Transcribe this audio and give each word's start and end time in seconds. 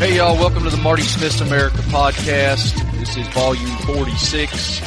Hey 0.00 0.16
y'all, 0.16 0.34
welcome 0.34 0.64
to 0.64 0.70
the 0.70 0.78
Marty 0.78 1.02
Smith's 1.02 1.42
America 1.42 1.76
podcast. 1.90 2.72
This 2.98 3.18
is 3.18 3.28
volume 3.34 3.68
46 3.84 4.80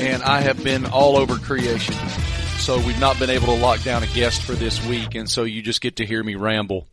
and 0.00 0.24
I 0.24 0.40
have 0.40 0.64
been 0.64 0.86
all 0.86 1.16
over 1.16 1.36
creation. 1.36 1.94
So 2.58 2.84
we've 2.84 2.98
not 2.98 3.16
been 3.20 3.30
able 3.30 3.46
to 3.46 3.52
lock 3.62 3.84
down 3.84 4.02
a 4.02 4.08
guest 4.08 4.42
for 4.42 4.54
this 4.54 4.84
week 4.84 5.14
and 5.14 5.30
so 5.30 5.44
you 5.44 5.62
just 5.62 5.80
get 5.80 5.94
to 5.96 6.04
hear 6.04 6.20
me 6.20 6.34
ramble 6.34 6.88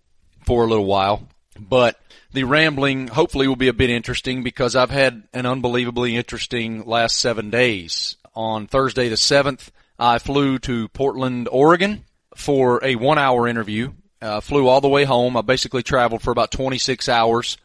for 0.46 0.64
a 0.64 0.68
little 0.68 0.86
while. 0.86 1.28
But 1.60 2.00
the 2.32 2.44
rambling 2.44 3.08
hopefully 3.08 3.48
will 3.48 3.56
be 3.56 3.70
a 3.70 3.74
bit 3.74 3.90
interesting 3.90 4.44
because 4.44 4.76
I've 4.76 4.92
had 4.92 5.24
an 5.34 5.48
unbelievably 5.48 6.16
interesting 6.16 6.86
last 6.86 7.18
seven 7.18 7.50
days. 7.50 8.18
On 8.36 8.68
Thursday 8.68 9.10
the 9.10 9.16
7th, 9.16 9.72
I 9.98 10.20
flew 10.20 10.60
to 10.60 10.90
Portland, 10.90 11.50
Oregon 11.52 12.06
for 12.36 12.86
a 12.86 12.98
one 12.98 13.18
hour 13.18 13.48
interview. 13.48 13.94
Uh, 14.22 14.42
flew 14.42 14.68
all 14.68 14.80
the 14.80 14.88
way 14.88 15.06
home. 15.06 15.36
I 15.36 15.42
basically 15.42 15.82
traveled 15.82 16.22
for 16.22 16.32
about 16.32 16.52
26 16.52 17.10
hours 17.10 17.58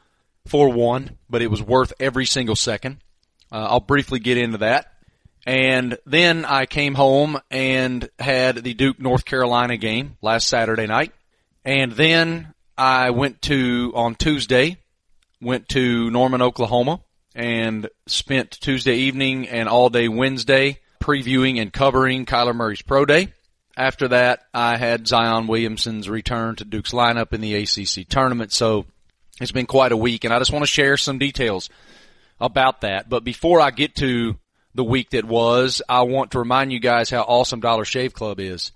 for 0.49 0.71
one, 0.71 1.17
but 1.29 1.43
it 1.43 1.51
was 1.51 1.63
worth 1.63 1.93
every 2.01 2.27
single 2.27 2.57
second. 2.57 2.99
Uh, 3.51 3.67
I'll 3.71 3.81
briefly 3.81 4.19
get 4.19 4.37
into 4.37 4.59
that. 4.59 4.93
And 5.47 5.97
then 6.05 6.45
I 6.45 6.67
came 6.67 6.95
home 6.95 7.39
and 7.51 8.09
had 8.19 8.57
the 8.57 8.75
Duke 8.75 9.01
North 9.01 9.25
Carolina 9.25 9.77
game 9.77 10.17
last 10.21 10.49
Saturday 10.49 10.87
night. 10.87 11.13
And 11.65 11.93
then 11.93 12.53
I 12.77 13.11
went 13.11 13.41
to, 13.43 13.93
on 13.95 14.15
Tuesday, 14.15 14.77
went 15.41 15.69
to 15.71 16.11
Norman, 16.11 16.43
Oklahoma 16.43 17.01
and 17.35 17.89
spent 18.07 18.51
Tuesday 18.51 18.97
evening 18.97 19.49
and 19.49 19.69
all 19.69 19.91
day 19.91 20.09
Wednesday 20.09 20.81
previewing 21.01 21.61
and 21.63 21.73
covering 21.73 22.27
Kyler 22.27 22.55
Murray's 22.55 22.83
pro 22.83 23.05
day. 23.05 23.33
After 23.77 24.09
that, 24.09 24.41
I 24.53 24.77
had 24.77 25.07
Zion 25.07 25.47
Williamson's 25.47 26.09
return 26.09 26.57
to 26.57 26.65
Duke's 26.65 26.91
lineup 26.91 27.33
in 27.33 27.41
the 27.41 27.55
ACC 27.55 28.09
tournament. 28.09 28.53
So 28.53 28.87
it's 29.41 29.53
been 29.53 29.67
quite 29.67 29.93
a 29.93 29.97
week 29.97 30.25
and 30.25 30.33
I 30.33 30.39
just 30.39 30.53
want 30.53 30.65
to 30.65 30.71
share 30.71 30.97
some 30.97 31.19
details 31.19 31.71
about 32.41 32.83
that. 32.83 33.09
But 33.09 33.25
before 33.25 33.61
I 33.61 33.71
get 33.71 33.97
to 33.97 34.37
the 34.75 34.85
week 34.85 35.11
that 35.11 35.25
was, 35.25 35.83
I 35.89 36.03
want 36.03 36.33
to 36.33 36.39
remind 36.39 36.73
you 36.73 36.81
guys 36.81 37.11
how 37.11 37.23
awesome 37.23 37.61
Dollar 37.61 37.85
Shave 37.85 38.13
Club 38.13 38.41
is. 38.41 38.73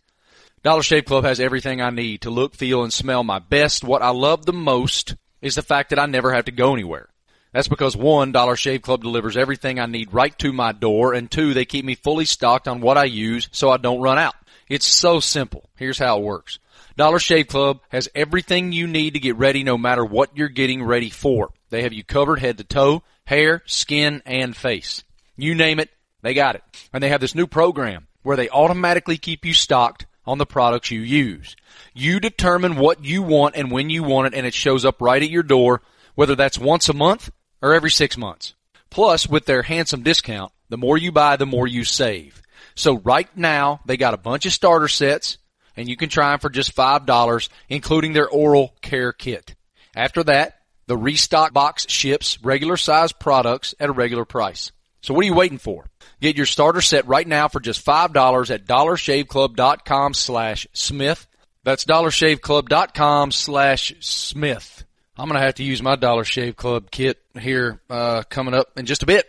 Dollar 0.62 0.82
Shave 0.82 1.04
Club 1.04 1.24
has 1.24 1.40
everything 1.40 1.80
I 1.80 1.90
need 1.90 2.22
to 2.22 2.30
look, 2.30 2.54
feel, 2.54 2.84
and 2.84 2.92
smell 2.92 3.24
my 3.24 3.40
best. 3.40 3.82
What 3.82 4.02
I 4.02 4.10
love 4.10 4.46
the 4.46 4.52
most 4.52 5.16
is 5.40 5.56
the 5.56 5.62
fact 5.62 5.90
that 5.90 5.98
I 5.98 6.06
never 6.06 6.32
have 6.32 6.44
to 6.44 6.52
go 6.52 6.72
anywhere. 6.72 7.08
That's 7.52 7.68
because 7.68 7.96
one, 7.96 8.32
Dollar 8.32 8.56
Shave 8.56 8.82
Club 8.82 9.02
delivers 9.02 9.36
everything 9.36 9.78
I 9.78 9.86
need 9.86 10.14
right 10.14 10.36
to 10.38 10.52
my 10.52 10.72
door, 10.72 11.12
and 11.14 11.30
two, 11.30 11.52
they 11.52 11.64
keep 11.64 11.84
me 11.84 11.96
fully 11.96 12.24
stocked 12.24 12.68
on 12.68 12.80
what 12.80 12.96
I 12.96 13.04
use 13.04 13.48
so 13.52 13.70
I 13.70 13.76
don't 13.76 14.00
run 14.00 14.18
out. 14.18 14.34
It's 14.68 14.86
so 14.86 15.20
simple. 15.20 15.68
Here's 15.76 15.98
how 15.98 16.18
it 16.18 16.24
works. 16.24 16.58
Dollar 16.96 17.18
Shave 17.18 17.46
Club 17.46 17.80
has 17.88 18.08
everything 18.14 18.72
you 18.72 18.86
need 18.86 19.14
to 19.14 19.20
get 19.20 19.36
ready 19.36 19.64
no 19.64 19.78
matter 19.78 20.04
what 20.04 20.36
you're 20.36 20.48
getting 20.48 20.82
ready 20.82 21.10
for. 21.10 21.50
They 21.70 21.82
have 21.82 21.92
you 21.92 22.04
covered 22.04 22.38
head 22.38 22.58
to 22.58 22.64
toe, 22.64 23.02
hair, 23.24 23.62
skin, 23.66 24.22
and 24.26 24.56
face. 24.56 25.02
You 25.36 25.54
name 25.54 25.80
it, 25.80 25.90
they 26.22 26.34
got 26.34 26.54
it. 26.54 26.62
And 26.92 27.02
they 27.02 27.08
have 27.08 27.20
this 27.20 27.34
new 27.34 27.46
program 27.46 28.08
where 28.22 28.36
they 28.36 28.48
automatically 28.48 29.16
keep 29.16 29.44
you 29.44 29.54
stocked 29.54 30.06
on 30.26 30.38
the 30.38 30.46
products 30.46 30.90
you 30.90 31.00
use. 31.00 31.56
You 31.94 32.20
determine 32.20 32.76
what 32.76 33.04
you 33.04 33.22
want 33.22 33.56
and 33.56 33.70
when 33.70 33.90
you 33.90 34.02
want 34.02 34.28
it 34.28 34.34
and 34.34 34.46
it 34.46 34.54
shows 34.54 34.84
up 34.84 35.00
right 35.00 35.22
at 35.22 35.30
your 35.30 35.42
door, 35.42 35.82
whether 36.14 36.36
that's 36.36 36.58
once 36.58 36.88
a 36.88 36.94
month 36.94 37.30
or 37.60 37.74
every 37.74 37.90
six 37.90 38.16
months. 38.16 38.54
Plus, 38.90 39.26
with 39.26 39.46
their 39.46 39.62
handsome 39.62 40.02
discount, 40.02 40.52
the 40.68 40.76
more 40.76 40.98
you 40.98 41.10
buy, 41.10 41.36
the 41.36 41.46
more 41.46 41.66
you 41.66 41.84
save. 41.84 42.42
So 42.74 42.98
right 42.98 43.28
now, 43.36 43.80
they 43.86 43.96
got 43.96 44.14
a 44.14 44.18
bunch 44.18 44.46
of 44.46 44.52
starter 44.52 44.88
sets 44.88 45.38
and 45.76 45.88
you 45.88 45.96
can 45.96 46.08
try 46.08 46.30
them 46.30 46.40
for 46.40 46.50
just 46.50 46.74
$5, 46.74 47.48
including 47.68 48.12
their 48.12 48.28
oral 48.28 48.74
care 48.82 49.12
kit. 49.12 49.54
After 49.94 50.22
that, 50.24 50.58
the 50.86 50.96
restock 50.96 51.52
box 51.52 51.86
ships 51.88 52.38
regular 52.42 52.76
size 52.76 53.12
products 53.12 53.74
at 53.78 53.88
a 53.88 53.92
regular 53.92 54.24
price. 54.24 54.72
So 55.00 55.14
what 55.14 55.24
are 55.24 55.28
you 55.28 55.34
waiting 55.34 55.58
for? 55.58 55.86
Get 56.20 56.36
your 56.36 56.46
starter 56.46 56.80
set 56.80 57.06
right 57.06 57.26
now 57.26 57.48
for 57.48 57.60
just 57.60 57.84
$5 57.84 58.50
at 58.50 58.66
dollarshaveclub.com 58.66 60.14
slash 60.14 60.66
Smith. 60.72 61.26
That's 61.64 61.84
dollarshaveclub.com 61.84 63.32
slash 63.32 63.94
Smith. 64.00 64.84
I'm 65.16 65.28
going 65.28 65.38
to 65.38 65.44
have 65.44 65.56
to 65.56 65.64
use 65.64 65.82
my 65.82 65.96
Dollar 65.96 66.24
Shave 66.24 66.56
Club 66.56 66.90
kit 66.90 67.18
here, 67.38 67.80
uh, 67.90 68.22
coming 68.28 68.54
up 68.54 68.78
in 68.78 68.86
just 68.86 69.02
a 69.02 69.06
bit. 69.06 69.28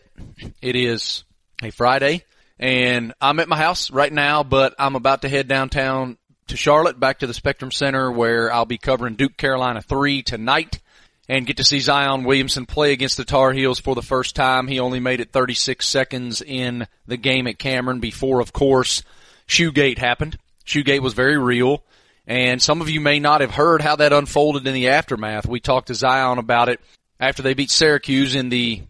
It 0.61 0.75
is 0.75 1.23
a 1.61 1.71
Friday 1.71 2.23
and 2.59 3.13
I'm 3.19 3.39
at 3.39 3.49
my 3.49 3.57
house 3.57 3.91
right 3.91 4.11
now, 4.11 4.43
but 4.43 4.75
I'm 4.79 4.95
about 4.95 5.23
to 5.23 5.29
head 5.29 5.47
downtown 5.47 6.17
to 6.47 6.57
Charlotte, 6.57 6.99
back 6.99 7.19
to 7.19 7.27
the 7.27 7.33
Spectrum 7.33 7.71
Center 7.71 8.11
where 8.11 8.51
I'll 8.51 8.65
be 8.65 8.77
covering 8.77 9.15
Duke 9.15 9.37
Carolina 9.37 9.81
3 9.81 10.23
tonight 10.23 10.81
and 11.29 11.45
get 11.45 11.57
to 11.57 11.63
see 11.63 11.79
Zion 11.79 12.23
Williamson 12.23 12.65
play 12.65 12.91
against 12.91 13.17
the 13.17 13.25
Tar 13.25 13.53
Heels 13.53 13.79
for 13.79 13.95
the 13.95 14.01
first 14.01 14.35
time. 14.35 14.67
He 14.67 14.79
only 14.79 14.99
made 14.99 15.19
it 15.19 15.31
36 15.31 15.87
seconds 15.87 16.41
in 16.41 16.87
the 17.07 17.17
game 17.17 17.47
at 17.47 17.59
Cameron 17.59 17.99
before, 17.99 18.39
of 18.39 18.53
course, 18.53 19.03
Shoegate 19.47 19.97
happened. 19.97 20.37
Shoegate 20.65 21.01
was 21.01 21.13
very 21.13 21.37
real. 21.37 21.83
And 22.25 22.61
some 22.61 22.81
of 22.81 22.89
you 22.89 23.01
may 23.01 23.19
not 23.19 23.41
have 23.41 23.51
heard 23.51 23.81
how 23.81 23.97
that 23.97 24.13
unfolded 24.13 24.65
in 24.65 24.73
the 24.73 24.89
aftermath. 24.89 25.45
We 25.45 25.59
talked 25.59 25.87
to 25.87 25.95
Zion 25.95 26.37
about 26.37 26.69
it 26.69 26.79
after 27.19 27.41
they 27.41 27.53
beat 27.53 27.71
Syracuse 27.71 28.35
in 28.35 28.49
the 28.49 28.81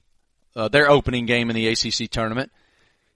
uh, 0.55 0.67
their 0.67 0.89
opening 0.89 1.25
game 1.25 1.49
in 1.49 1.55
the 1.55 1.67
ACC 1.67 2.09
tournament, 2.11 2.51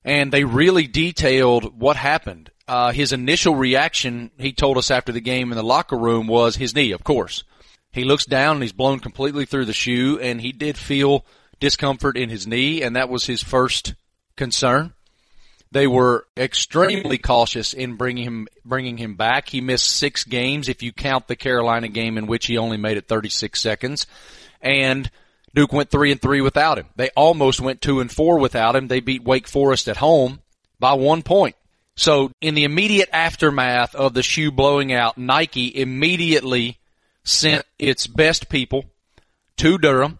and 0.04 0.32
they 0.32 0.44
really 0.44 0.88
detailed 0.88 1.80
what 1.80 1.96
happened. 1.96 2.50
Uh, 2.68 2.92
his 2.92 3.14
initial 3.14 3.56
reaction, 3.56 4.32
he 4.38 4.52
told 4.52 4.78
us 4.78 4.92
after 4.92 5.12
the 5.12 5.22
game 5.22 5.52
in 5.52 5.58
the 5.58 5.64
locker 5.64 5.98
room, 5.98 6.28
was 6.28 6.58
his 6.58 6.76
knee, 6.76 6.92
of 6.92 7.04
course. 7.04 7.44
He 7.92 8.04
looks 8.04 8.26
down 8.26 8.58
and 8.58 8.64
he's 8.64 8.74
blown 8.74 9.00
completely 9.00 9.46
through 9.46 9.66
the 9.66 9.74
shoe, 9.74 10.20
and 10.20 10.42
he 10.42 10.52
did 10.52 10.78
feel 10.78 11.26
discomfort 11.60 12.18
in 12.18 12.30
his 12.30 12.46
knee, 12.46 12.82
and 12.82 12.96
that 12.96 13.10
was 13.10 13.26
his 13.26 13.42
first 13.42 13.96
concern. 14.36 14.94
They 15.72 15.88
were 15.88 16.28
extremely 16.38 17.18
cautious 17.18 17.74
in 17.74 17.96
bringing 17.96 18.24
him 18.24 18.48
bringing 18.64 18.98
him 18.98 19.16
back. 19.16 19.50
He 19.50 19.60
missed 19.60 19.88
six 19.88 20.24
games 20.24 20.70
if 20.70 20.82
you 20.82 20.94
count 20.94 21.28
the 21.28 21.36
Carolina 21.36 21.90
game 21.90 22.18
in 22.18 22.26
which 22.26 22.46
he 22.46 22.58
only 22.58 22.78
made 22.78 22.98
it 22.98 23.08
36 23.08 23.60
seconds, 23.60 24.08
and 24.62 25.12
Duke 25.54 25.74
went 25.74 25.90
three 25.90 26.12
and 26.12 26.22
three 26.22 26.40
without 26.40 26.78
him. 26.78 26.86
They 26.96 27.10
almost 27.18 27.60
went 27.60 27.82
two 27.82 28.00
and 28.00 28.12
four 28.12 28.40
without 28.40 28.78
him. 28.78 28.88
They 28.88 29.02
beat 29.02 29.24
Wake 29.24 29.48
Forest 29.48 29.90
at 29.90 29.98
home 29.98 30.40
by 30.80 30.94
one 30.94 31.22
point. 31.22 31.57
So 31.98 32.32
in 32.42 32.54
the 32.54 32.64
immediate 32.64 33.10
aftermath 33.12 33.96
of 33.96 34.14
the 34.14 34.22
shoe 34.22 34.52
blowing 34.52 34.94
out, 34.94 35.18
Nike 35.18 35.76
immediately 35.76 36.78
sent 37.24 37.66
its 37.80 38.06
best 38.06 38.50
people 38.50 38.86
to 39.58 39.80
Durham. 39.80 40.20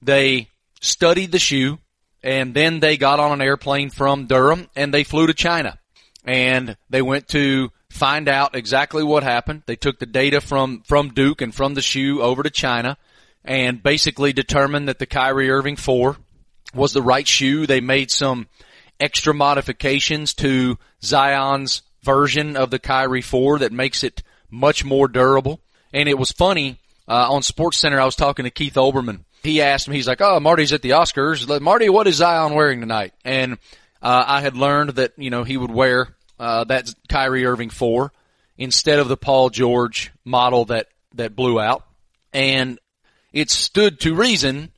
They 0.00 0.48
studied 0.80 1.32
the 1.32 1.40
shoe 1.40 1.78
and 2.22 2.54
then 2.54 2.78
they 2.78 2.96
got 2.96 3.18
on 3.18 3.32
an 3.32 3.42
airplane 3.42 3.90
from 3.90 4.26
Durham 4.26 4.70
and 4.76 4.94
they 4.94 5.02
flew 5.02 5.26
to 5.26 5.34
China 5.34 5.78
and 6.24 6.76
they 6.88 7.02
went 7.02 7.26
to 7.28 7.72
find 7.90 8.28
out 8.28 8.54
exactly 8.54 9.02
what 9.02 9.24
happened. 9.24 9.64
They 9.66 9.76
took 9.76 9.98
the 9.98 10.06
data 10.06 10.40
from, 10.40 10.82
from 10.86 11.12
Duke 11.12 11.42
and 11.42 11.52
from 11.52 11.74
the 11.74 11.82
shoe 11.82 12.22
over 12.22 12.44
to 12.44 12.50
China 12.50 12.96
and 13.44 13.82
basically 13.82 14.32
determined 14.32 14.86
that 14.86 15.00
the 15.00 15.06
Kyrie 15.06 15.50
Irving 15.50 15.76
4 15.76 16.16
was 16.72 16.92
the 16.92 17.02
right 17.02 17.26
shoe. 17.26 17.66
They 17.66 17.80
made 17.80 18.12
some 18.12 18.46
extra 19.00 19.34
modifications 19.34 20.34
to 20.34 20.78
Zion's 21.02 21.82
version 22.02 22.56
of 22.56 22.70
the 22.70 22.78
Kyrie 22.78 23.22
4 23.22 23.60
that 23.60 23.72
makes 23.72 24.04
it 24.04 24.22
much 24.50 24.84
more 24.84 25.08
durable. 25.08 25.60
And 25.92 26.08
it 26.08 26.18
was 26.18 26.30
funny, 26.30 26.78
uh, 27.08 27.32
on 27.32 27.42
Sports 27.42 27.78
Center, 27.78 28.00
I 28.00 28.04
was 28.04 28.16
talking 28.16 28.44
to 28.44 28.50
Keith 28.50 28.74
Olbermann. 28.74 29.24
He 29.42 29.62
asked 29.62 29.88
me, 29.88 29.96
he's 29.96 30.06
like, 30.06 30.20
oh, 30.20 30.38
Marty's 30.38 30.72
at 30.72 30.82
the 30.82 30.90
Oscars. 30.90 31.60
Marty, 31.60 31.88
what 31.88 32.06
is 32.06 32.16
Zion 32.16 32.54
wearing 32.54 32.80
tonight? 32.80 33.14
And, 33.24 33.54
uh, 34.02 34.24
I 34.26 34.40
had 34.40 34.56
learned 34.56 34.90
that, 34.90 35.12
you 35.16 35.30
know, 35.30 35.44
he 35.44 35.56
would 35.56 35.70
wear, 35.70 36.14
uh, 36.38 36.64
that 36.64 36.92
Kyrie 37.08 37.46
Irving 37.46 37.70
4 37.70 38.12
instead 38.58 38.98
of 38.98 39.08
the 39.08 39.16
Paul 39.16 39.50
George 39.50 40.12
model 40.24 40.66
that, 40.66 40.88
that 41.14 41.34
blew 41.34 41.58
out. 41.58 41.84
And 42.32 42.78
it 43.32 43.50
stood 43.50 44.00
to 44.00 44.14
reason 44.14 44.72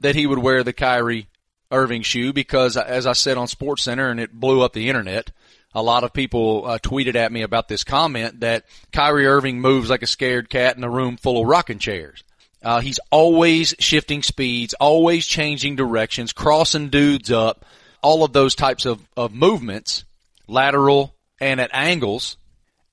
that 0.00 0.14
he 0.14 0.26
would 0.26 0.38
wear 0.38 0.62
the 0.62 0.72
Kyrie 0.72 1.26
Irving 1.70 2.02
shoe 2.02 2.32
because, 2.32 2.76
as 2.76 3.06
I 3.06 3.12
said 3.12 3.36
on 3.36 3.48
Sports 3.48 3.82
Center, 3.82 4.10
and 4.10 4.20
it 4.20 4.32
blew 4.32 4.62
up 4.62 4.72
the 4.72 4.88
internet. 4.88 5.30
A 5.74 5.82
lot 5.82 6.04
of 6.04 6.14
people 6.14 6.64
uh, 6.64 6.78
tweeted 6.78 7.16
at 7.16 7.30
me 7.30 7.42
about 7.42 7.68
this 7.68 7.84
comment 7.84 8.40
that 8.40 8.64
Kyrie 8.92 9.26
Irving 9.26 9.60
moves 9.60 9.90
like 9.90 10.02
a 10.02 10.06
scared 10.06 10.48
cat 10.48 10.76
in 10.76 10.84
a 10.84 10.90
room 10.90 11.18
full 11.18 11.42
of 11.42 11.46
rocking 11.46 11.78
chairs. 11.78 12.24
Uh, 12.62 12.80
he's 12.80 12.98
always 13.10 13.74
shifting 13.78 14.22
speeds, 14.22 14.74
always 14.74 15.26
changing 15.26 15.76
directions, 15.76 16.32
crossing 16.32 16.88
dudes 16.88 17.30
up, 17.30 17.66
all 18.02 18.24
of 18.24 18.32
those 18.32 18.54
types 18.54 18.86
of, 18.86 19.06
of 19.16 19.34
movements, 19.34 20.04
lateral 20.48 21.14
and 21.40 21.60
at 21.60 21.70
angles. 21.72 22.36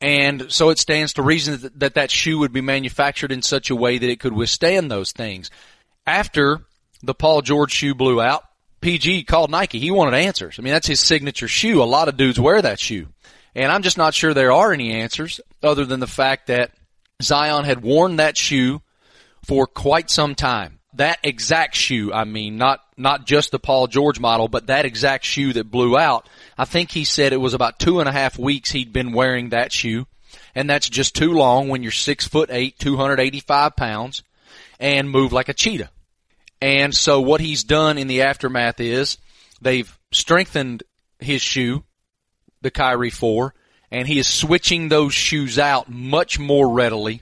And 0.01 0.51
so 0.51 0.69
it 0.69 0.77
stands 0.77 1.13
to 1.13 1.21
reason 1.21 1.61
that, 1.61 1.79
that 1.79 1.93
that 1.95 2.11
shoe 2.11 2.39
would 2.39 2.51
be 2.51 2.61
manufactured 2.61 3.31
in 3.31 3.41
such 3.41 3.69
a 3.69 3.75
way 3.75 3.97
that 3.97 4.09
it 4.09 4.19
could 4.19 4.33
withstand 4.33 4.91
those 4.91 5.13
things. 5.13 5.49
After 6.05 6.65
the 7.01 7.13
Paul 7.13 7.41
George 7.41 7.71
shoe 7.71 7.95
blew 7.95 8.21
out, 8.21 8.43
PG 8.83 9.24
called 9.24 9.50
Nike. 9.50 9.80
He 9.80 9.91
wanted 9.91 10.13
answers. 10.13 10.59
I 10.59 10.62
mean, 10.62 10.74
that's 10.74 10.88
his 10.88 11.00
signature 11.00 11.47
shoe. 11.47 11.81
A 11.81 11.85
lot 11.85 12.09
of 12.09 12.18
dudes 12.18 12.39
wear 12.39 12.62
that 12.62 12.80
shoe. 12.80 13.07
And 13.56 13.71
I'm 13.71 13.81
just 13.81 13.97
not 13.97 14.13
sure 14.13 14.33
there 14.33 14.51
are 14.51 14.74
any 14.74 14.91
answers 14.91 15.39
other 15.63 15.85
than 15.85 16.01
the 16.01 16.07
fact 16.07 16.47
that 16.47 16.71
Zion 17.21 17.63
had 17.63 17.81
worn 17.81 18.18
that 18.18 18.38
shoe 18.38 18.81
for 19.45 19.68
quite 19.68 20.09
some 20.09 20.35
time. 20.35 20.80
That 20.95 21.18
exact 21.24 21.75
shoe, 21.75 22.12
I 22.13 22.25
mean, 22.25 22.57
not, 22.57 22.81
not 22.97 23.25
just 23.25 23.51
the 23.51 23.59
Paul 23.59 23.88
George 23.88 24.19
model, 24.19 24.50
but 24.50 24.68
that 24.68 24.85
exact 24.85 25.24
shoe 25.24 25.53
that 25.53 25.71
blew 25.71 25.97
out. 25.97 26.27
I 26.57 26.65
think 26.65 26.91
he 26.91 27.06
said 27.06 27.31
it 27.31 27.38
was 27.38 27.53
about 27.53 27.80
two 27.80 28.01
and 28.01 28.09
a 28.09 28.12
half 28.12 28.38
weeks 28.38 28.71
he'd 28.71 28.91
been 28.91 29.13
wearing 29.13 29.50
that 29.50 29.71
shoe. 29.71 30.07
And 30.53 30.69
that's 30.69 30.89
just 30.89 31.15
too 31.15 31.31
long 31.31 31.69
when 31.69 31.83
you're 31.83 31.91
six 31.91 32.27
foot 32.27 32.50
eight, 32.51 32.77
285 32.80 33.75
pounds 33.75 34.24
and 34.77 35.09
move 35.09 35.31
like 35.31 35.47
a 35.47 35.53
cheetah. 35.53 35.89
And 36.63 36.95
so 36.95 37.19
what 37.19 37.42
he's 37.42 37.65
done 37.65 37.98
in 37.98 38.07
the 38.07 38.21
aftermath 38.21 38.80
is 38.80 39.18
they've 39.62 40.00
strengthened 40.13 40.81
his 41.19 41.42
shoe, 41.42 41.83
the 42.62 42.71
Kyrie 42.71 43.10
4, 43.10 43.54
and 43.92 44.07
he 44.07 44.18
is 44.18 44.27
switching 44.27 44.88
those 44.88 45.13
shoes 45.13 45.60
out 45.60 45.89
much 45.89 46.39
more 46.39 46.69
readily 46.69 47.21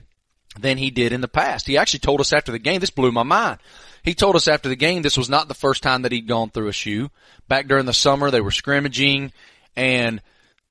than 0.60 0.78
he 0.78 0.92
did 0.92 1.12
in 1.12 1.22
the 1.22 1.26
past. 1.26 1.66
He 1.66 1.76
actually 1.76 1.98
told 1.98 2.20
us 2.20 2.32
after 2.32 2.52
the 2.52 2.60
game, 2.60 2.78
this 2.78 2.90
blew 2.90 3.10
my 3.10 3.24
mind. 3.24 3.58
He 4.04 4.14
told 4.14 4.36
us 4.36 4.46
after 4.46 4.68
the 4.68 4.76
game 4.76 5.02
this 5.02 5.16
was 5.16 5.28
not 5.28 5.48
the 5.48 5.54
first 5.54 5.82
time 5.82 6.02
that 6.02 6.12
he'd 6.12 6.28
gone 6.28 6.50
through 6.50 6.68
a 6.68 6.72
shoe. 6.72 7.10
Back 7.48 7.66
during 7.66 7.86
the 7.86 7.92
summer, 7.92 8.30
they 8.30 8.40
were 8.40 8.52
scrimmaging 8.52 9.32
and 9.74 10.22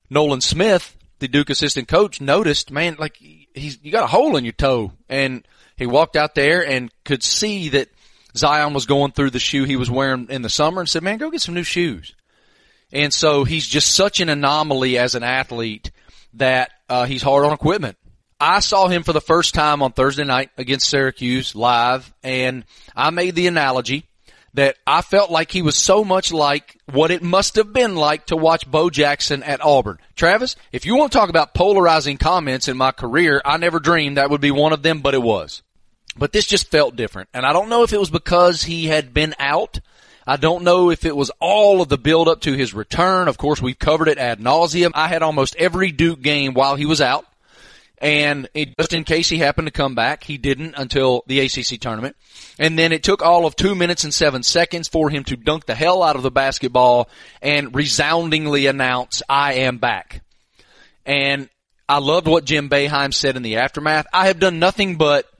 Nolan 0.09 0.39
Smith, 0.39 0.95
the 1.19 1.27
Duke 1.27 1.49
assistant 1.49 1.89
coach, 1.89 2.21
noticed, 2.21 2.71
man, 2.71 2.95
like 2.97 3.17
he's, 3.17 3.83
you 3.83 3.91
got 3.91 4.05
a 4.05 4.07
hole 4.07 4.37
in 4.37 4.45
your 4.45 4.53
toe. 4.53 4.93
And 5.09 5.45
he 5.75 5.87
walked 5.87 6.15
out 6.15 6.35
there 6.35 6.65
and 6.65 6.89
could 7.03 7.21
see 7.21 7.67
that 7.69 7.89
Zion 8.35 8.73
was 8.73 8.85
going 8.85 9.11
through 9.11 9.31
the 9.31 9.39
shoe 9.39 9.63
he 9.63 9.75
was 9.75 9.89
wearing 9.89 10.27
in 10.29 10.41
the 10.41 10.49
summer 10.49 10.81
and 10.81 10.89
said, 10.89 11.03
man, 11.03 11.17
go 11.17 11.29
get 11.29 11.41
some 11.41 11.55
new 11.55 11.63
shoes. 11.63 12.15
And 12.91 13.13
so 13.13 13.43
he's 13.43 13.67
just 13.67 13.93
such 13.93 14.19
an 14.19 14.29
anomaly 14.29 14.97
as 14.97 15.15
an 15.15 15.23
athlete 15.23 15.91
that 16.33 16.71
uh, 16.89 17.05
he's 17.05 17.21
hard 17.21 17.45
on 17.45 17.53
equipment. 17.53 17.97
I 18.39 18.59
saw 18.59 18.87
him 18.87 19.03
for 19.03 19.13
the 19.13 19.21
first 19.21 19.53
time 19.53 19.83
on 19.83 19.91
Thursday 19.91 20.23
night 20.23 20.49
against 20.57 20.89
Syracuse 20.89 21.55
live, 21.55 22.11
and 22.23 22.65
I 22.95 23.11
made 23.11 23.35
the 23.35 23.47
analogy 23.47 24.05
that 24.53 24.77
I 24.85 25.01
felt 25.01 25.31
like 25.31 25.51
he 25.51 25.61
was 25.61 25.75
so 25.75 26.03
much 26.03 26.33
like 26.33 26.77
what 26.91 27.11
it 27.11 27.21
must 27.21 27.55
have 27.55 27.71
been 27.71 27.95
like 27.95 28.25
to 28.27 28.35
watch 28.35 28.69
Bo 28.69 28.89
Jackson 28.89 29.43
at 29.43 29.63
Auburn. 29.63 29.99
Travis, 30.15 30.55
if 30.71 30.85
you 30.85 30.97
want 30.97 31.11
to 31.11 31.17
talk 31.17 31.29
about 31.29 31.53
polarizing 31.53 32.17
comments 32.17 32.67
in 32.67 32.77
my 32.77 32.91
career, 32.91 33.41
I 33.45 33.57
never 33.57 33.79
dreamed 33.79 34.17
that 34.17 34.29
would 34.29 34.41
be 34.41 34.51
one 34.51 34.73
of 34.73 34.83
them, 34.83 34.99
but 34.99 35.13
it 35.13 35.21
was. 35.21 35.61
But 36.17 36.33
this 36.33 36.45
just 36.45 36.69
felt 36.69 36.95
different. 36.95 37.29
And 37.33 37.45
I 37.45 37.53
don't 37.53 37.69
know 37.69 37.83
if 37.83 37.93
it 37.93 37.99
was 37.99 38.09
because 38.09 38.63
he 38.63 38.87
had 38.87 39.13
been 39.13 39.33
out. 39.39 39.79
I 40.27 40.37
don't 40.37 40.63
know 40.63 40.89
if 40.89 41.05
it 41.05 41.15
was 41.15 41.31
all 41.39 41.81
of 41.81 41.89
the 41.89 41.97
build 41.97 42.27
up 42.27 42.41
to 42.41 42.53
his 42.53 42.73
return. 42.73 43.27
Of 43.27 43.37
course, 43.37 43.61
we've 43.61 43.79
covered 43.79 44.07
it 44.07 44.17
ad 44.17 44.39
nauseum. 44.39 44.91
I 44.93 45.07
had 45.07 45.23
almost 45.23 45.55
every 45.55 45.91
Duke 45.91 46.21
game 46.21 46.53
while 46.53 46.75
he 46.75 46.85
was 46.85 47.01
out. 47.01 47.25
And 48.01 48.49
it, 48.55 48.75
just 48.77 48.93
in 48.93 49.03
case 49.03 49.29
he 49.29 49.37
happened 49.37 49.67
to 49.67 49.71
come 49.71 49.93
back, 49.93 50.23
he 50.23 50.37
didn't 50.37 50.73
until 50.75 51.23
the 51.27 51.39
ACC 51.39 51.79
tournament. 51.79 52.15
And 52.57 52.77
then 52.77 52.91
it 52.91 53.03
took 53.03 53.21
all 53.21 53.45
of 53.45 53.55
two 53.55 53.75
minutes 53.75 54.03
and 54.03 54.13
seven 54.13 54.41
seconds 54.41 54.87
for 54.87 55.11
him 55.11 55.23
to 55.25 55.37
dunk 55.37 55.67
the 55.67 55.75
hell 55.75 56.01
out 56.01 56.15
of 56.15 56.23
the 56.23 56.31
basketball 56.31 57.09
and 57.43 57.75
resoundingly 57.75 58.65
announce, 58.65 59.21
I 59.29 59.53
am 59.53 59.77
back. 59.77 60.21
And 61.05 61.49
I 61.87 61.99
loved 61.99 62.27
what 62.27 62.45
Jim 62.45 62.69
Boeheim 62.69 63.13
said 63.13 63.35
in 63.35 63.43
the 63.43 63.57
aftermath. 63.57 64.07
I 64.11 64.27
have 64.27 64.39
done 64.39 64.57
nothing 64.57 64.95
but 64.95 65.30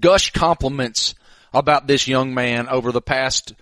gush 0.00 0.32
compliments 0.32 1.14
about 1.52 1.86
this 1.86 2.08
young 2.08 2.34
man 2.34 2.68
over 2.68 2.92
the 2.92 3.02
past, 3.02 3.52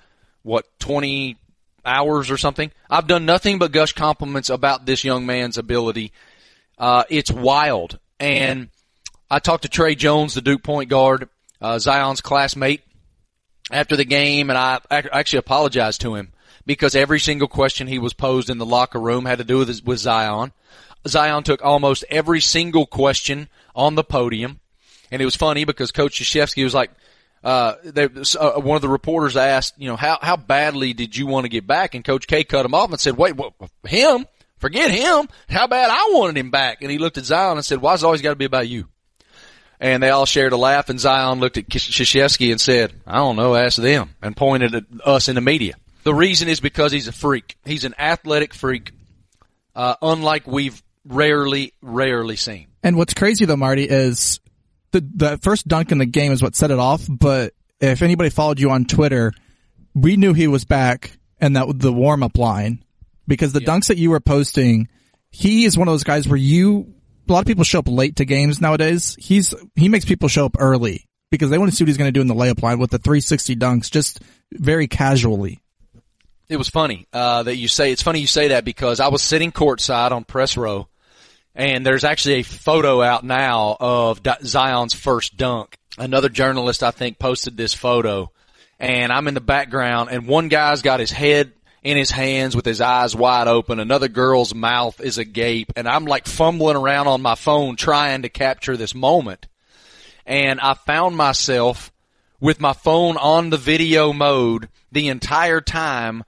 what, 0.43 0.67
20 0.79 1.37
hours 1.85 2.31
or 2.31 2.37
something. 2.37 2.71
I've 2.89 3.07
done 3.07 3.27
nothing 3.27 3.59
but 3.59 3.73
gush 3.73 3.93
compliments 3.93 4.51
about 4.51 4.87
this 4.87 5.05
young 5.05 5.27
man's 5.27 5.59
ability. 5.59 6.13
Uh, 6.79 7.05
it's 7.09 7.31
wild. 7.31 7.99
And 8.19 8.69
I 9.31 9.39
talked 9.39 9.63
to 9.63 9.69
Tre 9.69 9.95
Jones, 9.95 10.35
the 10.35 10.41
Duke 10.41 10.63
point 10.63 10.91
guard, 10.91 11.29
uh, 11.61 11.79
Zion's 11.79 12.21
classmate 12.21 12.83
after 13.71 13.97
the 13.97 14.05
game 14.05 14.51
and 14.51 14.59
I 14.59 14.81
actually 14.91 15.39
apologized 15.39 16.01
to 16.03 16.15
him 16.15 16.33
because 16.67 16.95
every 16.95 17.21
single 17.21 17.49
question 17.49 17.87
he 17.87 17.99
was 17.99 18.13
posed 18.13 18.51
in 18.51 18.59
the 18.59 18.67
locker 18.67 18.99
room 18.99 19.25
had 19.25 19.39
to 19.39 19.45
do 19.45 19.59
with, 19.59 19.85
with 19.85 19.99
Zion. 19.99 20.53
Zion 21.07 21.43
took 21.43 21.65
almost 21.65 22.05
every 22.11 22.41
single 22.41 22.87
question 22.87 23.49
on 23.75 23.95
the 23.95 24.05
podium. 24.05 24.61
And 25.11 25.21
it 25.21 25.25
was 25.25 25.37
funny 25.37 25.65
because 25.65 25.93
Coach 25.93 26.21
Krzyzewski 26.21 26.65
was 26.65 26.75
like, 26.75 26.91
uh, 27.43 27.75
they, 27.85 28.05
uh, 28.05 28.61
one 28.61 28.77
of 28.77 28.83
the 28.83 28.89
reporters 28.89 29.37
asked, 29.37 29.75
you 29.79 29.89
know, 29.89 29.97
how, 29.97 30.19
how 30.21 30.37
badly 30.37 30.93
did 30.93 31.17
you 31.17 31.27
want 31.27 31.45
to 31.45 31.49
get 31.49 31.67
back? 31.67 31.95
And 31.95 32.05
Coach 32.05 32.27
K 32.27 32.45
cut 32.45 32.67
him 32.67 32.75
off 32.75 32.91
and 32.91 33.01
said, 33.01 33.17
wait, 33.17 33.35
him? 33.85 34.27
Forget 34.59 34.91
him. 34.91 35.27
How 35.49 35.67
bad 35.67 35.89
I 35.91 36.11
wanted 36.13 36.37
him 36.37 36.51
back. 36.51 36.83
And 36.83 36.91
he 36.91 36.99
looked 36.99 37.17
at 37.17 37.25
Zion 37.25 37.57
and 37.57 37.65
said, 37.65 37.81
why's 37.81 38.03
it 38.03 38.07
always 38.07 38.21
got 38.21 38.31
to 38.31 38.37
be 38.37 38.45
about 38.45 38.69
you? 38.69 38.89
And 39.81 40.03
they 40.03 40.11
all 40.11 40.27
shared 40.27 40.53
a 40.53 40.59
laugh 40.59 40.91
and 40.91 41.01
Zion 41.01 41.41
looked 41.41 41.57
at 41.57 41.69
Krzyzewski 41.69 42.51
and 42.51 42.61
said, 42.61 42.93
I 43.07 43.17
don't 43.17 43.37
know, 43.37 43.55
ask 43.55 43.81
them 43.81 44.11
and 44.21 44.37
pointed 44.37 44.75
at 44.75 44.85
us 45.03 45.29
in 45.29 45.35
the 45.35 45.41
media. 45.41 45.77
The 46.03 46.15
reason 46.15 46.49
is 46.49 46.61
because 46.61 46.93
he's 46.93 47.09
a 47.09 47.13
freak. 47.13 47.57
He's 47.65 47.85
an 47.85 47.95
athletic 47.99 48.53
freak, 48.53 48.93
uh, 49.75 49.95
unlike 50.03 50.47
we've 50.47 50.83
rarely, 51.07 51.73
rarely 51.81 52.37
seen. 52.37 52.67
And 52.83 52.97
what's 52.97 53.15
crazy 53.15 53.47
though, 53.47 53.57
Marty, 53.57 53.85
is 53.85 54.41
the 54.93 55.07
the 55.15 55.39
first 55.39 55.69
dunk 55.69 55.93
in 55.93 55.99
the 55.99 56.07
game 56.07 56.33
is 56.33 56.43
what 56.43 56.57
set 56.57 56.71
it 56.71 56.79
off. 56.79 57.07
But 57.09 57.55
if 57.81 58.03
anybody 58.03 58.31
followed 58.31 58.61
you 58.61 58.71
on 58.71 58.85
Twitter, 58.85 59.33
we 59.95 60.17
knew 60.17 60.33
he 60.33 60.47
was 60.49 60.65
back, 60.65 61.19
and 61.41 61.57
that 61.57 61.67
the 61.79 61.93
warm 61.93 62.23
up 62.23 62.37
line 62.37 62.85
because 63.27 63.53
the 63.53 63.61
dunks 63.61 63.87
that 63.89 63.97
you 63.97 64.11
were 64.11 64.21
posting, 64.21 64.89
he 65.31 65.65
is 65.65 65.79
one 65.79 65.89
of 65.89 65.93
those 65.93 66.05
guys 66.05 66.29
where 66.29 66.37
you 66.37 66.95
a 67.29 67.33
lot 67.33 67.41
of 67.41 67.47
people 67.47 67.65
show 67.65 67.79
up 67.79 67.89
late 67.89 68.17
to 68.17 68.25
games 68.25 68.61
nowadays. 68.61 69.17
He's 69.19 69.55
he 69.77 69.89
makes 69.89 70.05
people 70.05 70.29
show 70.29 70.47
up 70.47 70.57
early 70.59 71.07
because 71.31 71.51
they 71.51 71.59
want 71.59 71.71
to 71.71 71.77
see 71.77 71.85
what 71.85 71.89
he's 71.89 71.97
going 71.97 72.09
to 72.09 72.13
do 72.13 72.21
in 72.21 72.27
the 72.27 72.35
layup 72.35 72.63
line 72.63 72.79
with 72.79 72.91
the 72.91 72.99
360 72.99 73.57
dunks, 73.57 73.91
just 73.91 74.21
very 74.53 74.89
casually. 74.89 75.61
It 76.49 76.57
was 76.57 76.69
funny 76.69 77.07
uh, 77.13 77.45
that 77.45 77.57
you 77.57 77.69
say. 77.69 77.93
It's 77.93 78.03
funny 78.03 78.19
you 78.19 78.27
say 78.27 78.49
that 78.49 78.65
because 78.65 78.99
I 78.99 79.09
was 79.09 79.23
sitting 79.23 79.53
courtside 79.53 80.11
on 80.11 80.25
press 80.25 80.57
row 80.57 80.89
and 81.55 81.85
there's 81.85 82.05
actually 82.05 82.35
a 82.35 82.43
photo 82.43 83.03
out 83.03 83.25
now 83.25 83.77
of 83.79 84.21
Zion's 84.45 84.95
first 84.95 85.37
dunk. 85.37 85.77
Another 85.99 86.29
journalist, 86.29 86.83
I 86.83 86.91
think, 86.91 87.19
posted 87.19 87.57
this 87.57 87.75
photo 87.75 88.31
and 88.79 89.13
I'm 89.13 89.29
in 89.29 89.35
the 89.35 89.41
background 89.41 90.11
and 90.11 90.27
one 90.27 90.49
guy's 90.49 90.83
got 90.83 91.01
his 91.01 91.11
head 91.11 91.53
in 91.83 91.97
his 91.97 92.11
hands 92.11 92.57
with 92.57 92.65
his 92.65 92.81
eyes 92.81 93.15
wide 93.15 93.49
open. 93.49 93.79
Another 93.81 94.09
girl's 94.09 94.55
mouth 94.55 95.01
is 95.01 95.19
agape 95.19 95.73
and 95.77 95.89
I'm 95.89 96.07
like 96.07 96.27
fumbling 96.27 96.77
around 96.77 97.07
on 97.07 97.23
my 97.23 97.35
phone 97.35 97.77
trying 97.77 98.23
to 98.23 98.29
capture 98.29 98.77
this 98.77 98.95
moment. 98.95 99.47
And 100.27 100.61
I 100.61 100.75
found 100.75 101.17
myself 101.17 101.93
with 102.41 102.61
my 102.61 102.73
phone 102.73 103.17
on 103.17 103.51
the 103.51 103.57
video 103.57 104.13
mode 104.13 104.69
the 104.93 105.09
entire 105.09 105.61
time 105.61 106.25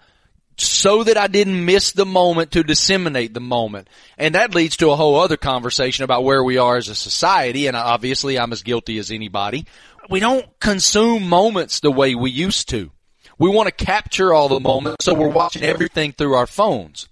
so 0.57 1.05
that 1.05 1.17
I 1.17 1.27
didn't 1.27 1.65
miss 1.65 1.93
the 1.93 2.07
moment 2.07 2.53
to 2.53 2.63
disseminate 2.63 3.35
the 3.35 3.41
moment. 3.41 3.89
And 4.19 4.35
that 4.35 4.55
leads 4.55 4.77
to 4.79 4.91
a 4.91 4.97
whole 4.97 5.19
other 5.19 5.37
conversation 5.37 6.05
about 6.05 6.25
where 6.25 6.43
we 6.45 6.59
are 6.59 6.77
as 6.77 6.89
a 6.89 6.95
society. 6.95 7.67
And 7.67 7.77
obviously 7.77 8.39
I'm 8.39 8.53
as 8.53 8.63
guilty 8.63 8.99
as 8.99 9.11
anybody. 9.11 9.67
We 10.11 10.21
don't 10.21 10.47
consume 10.61 11.29
moments 11.29 11.81
the 11.81 11.93
way 11.93 12.15
we 12.15 12.31
used 12.31 12.69
to. 12.71 12.91
We 13.39 13.51
want 13.51 13.67
to 13.67 13.85
capture 13.85 14.33
all 14.33 14.49
the 14.49 14.61
moments, 14.61 15.05
so 15.05 15.15
we're 15.15 15.29
watching 15.29 15.63
everything 15.63 16.13
through 16.13 16.35
our 16.35 16.47
phones. 16.47 17.09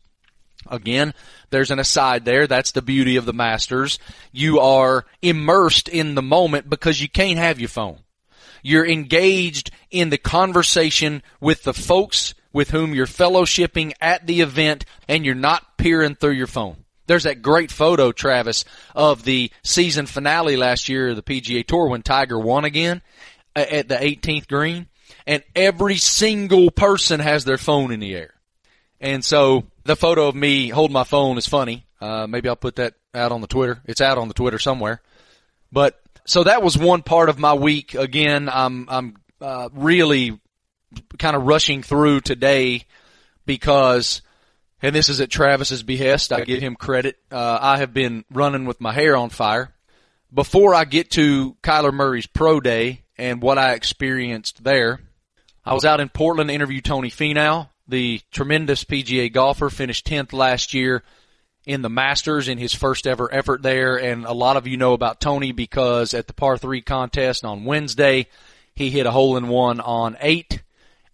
Again, 0.69 1.15
there's 1.51 1.71
an 1.71 1.79
aside 1.79 2.25
there. 2.25 2.47
That's 2.47 2.73
the 2.73 2.83
beauty 2.83 3.17
of 3.17 3.25
the 3.25 3.33
masters. 3.33 3.99
You 4.31 4.61
are 4.61 5.07
immersed 5.23 5.89
in 5.89 6.15
the 6.15 6.23
moment 6.23 6.71
because 6.71 7.01
you 7.01 7.09
can't 7.09 7.39
have 7.39 7.59
your 7.59 7.69
phone. 7.69 8.01
You're 8.63 8.87
engaged 8.87 9.71
in 9.91 10.11
the 10.11 10.19
conversation 10.19 11.23
with 11.41 11.63
the 11.63 11.75
folks 11.75 12.35
with 12.52 12.71
whom 12.71 12.95
you're 12.95 13.07
fellowshipping 13.07 13.92
at 14.00 14.26
the 14.26 14.40
event 14.40 14.85
and 15.09 15.25
you're 15.25 15.35
not 15.35 15.76
peering 15.76 16.14
through 16.14 16.33
your 16.33 16.47
phone. 16.47 16.76
There's 17.07 17.25
that 17.25 17.42
great 17.42 17.73
photo, 17.73 18.12
Travis, 18.12 18.64
of 18.95 19.25
the 19.25 19.50
season 19.64 20.07
finale 20.07 20.57
last 20.57 20.88
year 20.88 21.09
of 21.09 21.16
the 21.16 21.23
PGA 21.23 21.66
Tour 21.66 21.88
when 21.88 22.02
Tiger 22.02 22.38
won 22.38 22.64
again 22.64 23.02
at 23.57 23.88
the 23.88 23.97
18th 23.97 24.47
green 24.47 24.87
and 25.26 25.42
every 25.54 25.97
single 25.97 26.71
person 26.71 27.21
has 27.21 27.45
their 27.45 27.59
phone 27.59 27.92
in 27.92 28.00
the 28.00 28.14
air. 28.14 28.35
And 29.00 29.25
so 29.25 29.64
the 29.85 29.97
photo 29.97 30.28
of 30.28 30.35
me 30.35 30.69
holding 30.69 30.92
my 30.92 31.04
phone 31.04 31.38
is 31.38 31.47
funny. 31.47 31.87
Uh, 32.00 32.26
maybe 32.26 32.49
I'll 32.49 32.57
put 32.57 32.76
that 32.76 32.95
out 33.14 33.33
on 33.33 33.40
the 33.40 33.47
Twitter. 33.47 33.80
It's 33.87 34.00
out 34.00 34.19
on 34.19 34.28
the 34.28 34.35
Twitter 34.35 34.59
somewhere. 34.59 35.00
But 35.73 36.00
so 36.26 36.45
that 36.45 36.62
was 36.62 36.76
one 36.76 37.02
part 37.02 37.28
of 37.28 37.38
my 37.38 37.54
week. 37.54 37.95
Again, 37.95 38.49
I'm 38.49 38.87
I'm 38.88 39.16
uh, 39.40 39.69
really 39.73 40.38
kind 41.19 41.37
of 41.37 41.45
rushing 41.45 41.83
through 41.83 42.21
today 42.21 42.85
because, 43.47 44.23
and 44.83 44.95
this 44.95 45.09
is 45.09 45.21
at 45.21 45.31
Travis's 45.31 45.83
behest. 45.83 46.33
I 46.33 46.43
give 46.43 46.61
him 46.61 46.77
credit. 46.77 47.17
Uh, 47.31 47.59
I 47.61 47.79
have 47.79 47.93
been 47.93 48.25
running 48.31 48.65
with 48.65 48.81
my 48.81 48.93
hair 48.93 49.17
on 49.17 49.31
fire. 49.31 49.75
Before 50.33 50.75
I 50.75 50.85
get 50.85 51.11
to 51.13 51.57
Kyler 51.63 51.93
Murray's 51.93 52.27
pro 52.27 52.61
day 52.61 53.03
and 53.19 53.43
what 53.43 53.59
I 53.59 53.73
experienced 53.73 54.63
there, 54.63 55.01
I 55.65 55.75
was 55.75 55.85
out 55.85 56.01
in 56.01 56.09
Portland 56.09 56.49
to 56.49 56.55
interview 56.55 56.81
Tony 56.81 57.11
Finau, 57.11 57.69
the 57.89 58.21
tremendous 58.31 58.85
PGA 58.85 59.33
golfer, 59.33 59.71
finished 59.71 60.07
10th 60.07 60.33
last 60.33 60.73
year 60.73 61.03
in 61.67 61.83
the 61.83 61.91
Masters 61.91 62.49
in 62.49 62.59
his 62.59 62.73
first 62.73 63.07
ever 63.07 63.33
effort 63.33 63.63
there. 63.63 63.97
And 63.97 64.25
a 64.25 64.33
lot 64.33 64.57
of 64.57 64.67
you 64.67 64.77
know 64.77 64.93
about 64.93 65.21
Tony 65.21 65.53
because 65.53 66.15
at 66.15 66.27
the 66.27 66.33
par 66.33 66.57
three 66.57 66.81
contest 66.81 67.45
on 67.45 67.65
Wednesday, 67.65 68.27
he 68.75 68.91
hit 68.91 69.07
a 69.07 69.11
hole 69.11 69.37
in 69.37 69.49
one 69.49 69.81
on 69.81 70.17
eight 70.21 70.63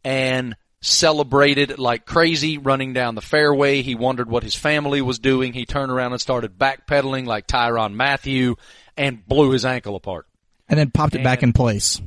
and 0.07 0.57
celebrated 0.81 1.81
like 1.81 2.07
crazy 2.07 2.59
running 2.59 2.93
down 2.93 3.17
the 3.17 3.21
fairway. 3.21 3.83
He 3.83 3.97
wondered 3.97 4.31
what 4.31 4.45
his 4.45 4.55
family 4.55 5.03
was 5.03 5.19
doing. 5.19 5.53
He 5.53 5.67
turned 5.67 5.91
around 5.91 6.13
and 6.13 6.21
started 6.21 6.57
backpedaling 6.57 7.27
like 7.27 7.49
Tyrann 7.49 7.95
Mathieu 7.95 8.55
and 8.97 9.27
blew 9.27 9.51
his 9.51 9.65
ankle 9.65 9.97
apart. 9.97 10.27
And 10.69 10.79
then 10.79 10.93
popped 10.93 11.17
it 11.17 11.25
back 11.25 11.43
in 11.43 11.53
place. 11.53 12.01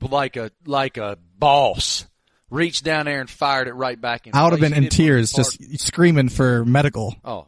Like 0.00 0.36
a, 0.36 0.50
like 0.64 0.96
a 0.96 1.18
boss. 1.38 2.06
Reached 2.50 2.82
down 2.82 3.04
there 3.04 3.20
and 3.20 3.28
fired 3.28 3.68
it 3.68 3.74
right 3.74 4.00
back 4.00 4.26
in 4.26 4.34
I 4.34 4.42
would 4.44 4.52
have 4.54 4.60
been 4.60 4.72
in 4.72 4.84
didn't 4.84 4.96
blow 4.96 5.04
it 5.04 5.06
tears, 5.06 5.32
just 5.34 5.80
screaming 5.80 6.30
for 6.30 6.64
medical. 6.64 7.14
Oh, 7.22 7.46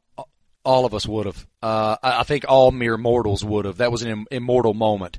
all 0.63 0.85
of 0.85 0.93
us 0.93 1.07
would 1.07 1.25
have. 1.25 1.47
Uh, 1.63 1.97
I 2.03 2.21
I 2.21 2.23
think 2.25 2.45
all 2.47 2.71
mere 2.71 2.99
mortals 2.99 3.43
would 3.43 3.65
have. 3.65 3.79
That 3.79 3.91
was 3.91 4.03
an 4.03 4.11
im- 4.11 4.27
immortal 4.31 4.75
moment. 4.75 5.19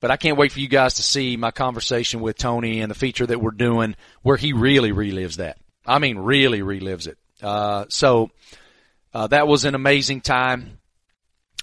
But 0.00 0.10
I 0.10 0.16
can't 0.16 0.36
wait 0.36 0.52
for 0.52 0.60
you 0.60 0.68
guys 0.68 0.94
to 0.94 1.02
see 1.02 1.36
my 1.36 1.50
conversation 1.50 2.20
with 2.20 2.36
Tony 2.36 2.80
and 2.80 2.90
the 2.90 2.94
feature 2.94 3.26
that 3.26 3.40
we're 3.40 3.50
doing 3.50 3.96
where 4.22 4.36
he 4.36 4.52
really 4.52 4.92
relives 4.92 5.36
that. 5.36 5.58
I 5.86 5.98
mean, 5.98 6.18
really 6.18 6.60
relives 6.60 7.06
it. 7.06 7.18
Uh, 7.42 7.86
so, 7.88 8.30
uh, 9.14 9.26
that 9.28 9.48
was 9.48 9.64
an 9.64 9.74
amazing 9.74 10.20
time. 10.20 10.78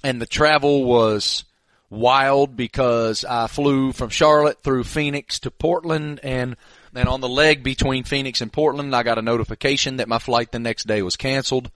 And 0.02 0.20
the 0.20 0.26
travel 0.26 0.84
was 0.84 1.44
wild 1.88 2.56
because 2.56 3.24
I 3.24 3.46
flew 3.46 3.92
from 3.92 4.10
Charlotte 4.10 4.62
through 4.62 4.84
Phoenix 4.84 5.38
to 5.40 5.50
Portland 5.50 6.20
and 6.22 6.56
then 6.94 7.08
on 7.08 7.20
the 7.20 7.28
leg 7.28 7.64
between 7.64 8.04
Phoenix 8.04 8.40
and 8.40 8.52
Portland, 8.52 8.94
I 8.94 9.02
got 9.02 9.18
a 9.18 9.22
notification 9.22 9.96
that 9.96 10.08
my 10.08 10.20
flight 10.20 10.52
the 10.52 10.60
next 10.60 10.86
day 10.86 11.02
was 11.02 11.16
canceled. 11.16 11.70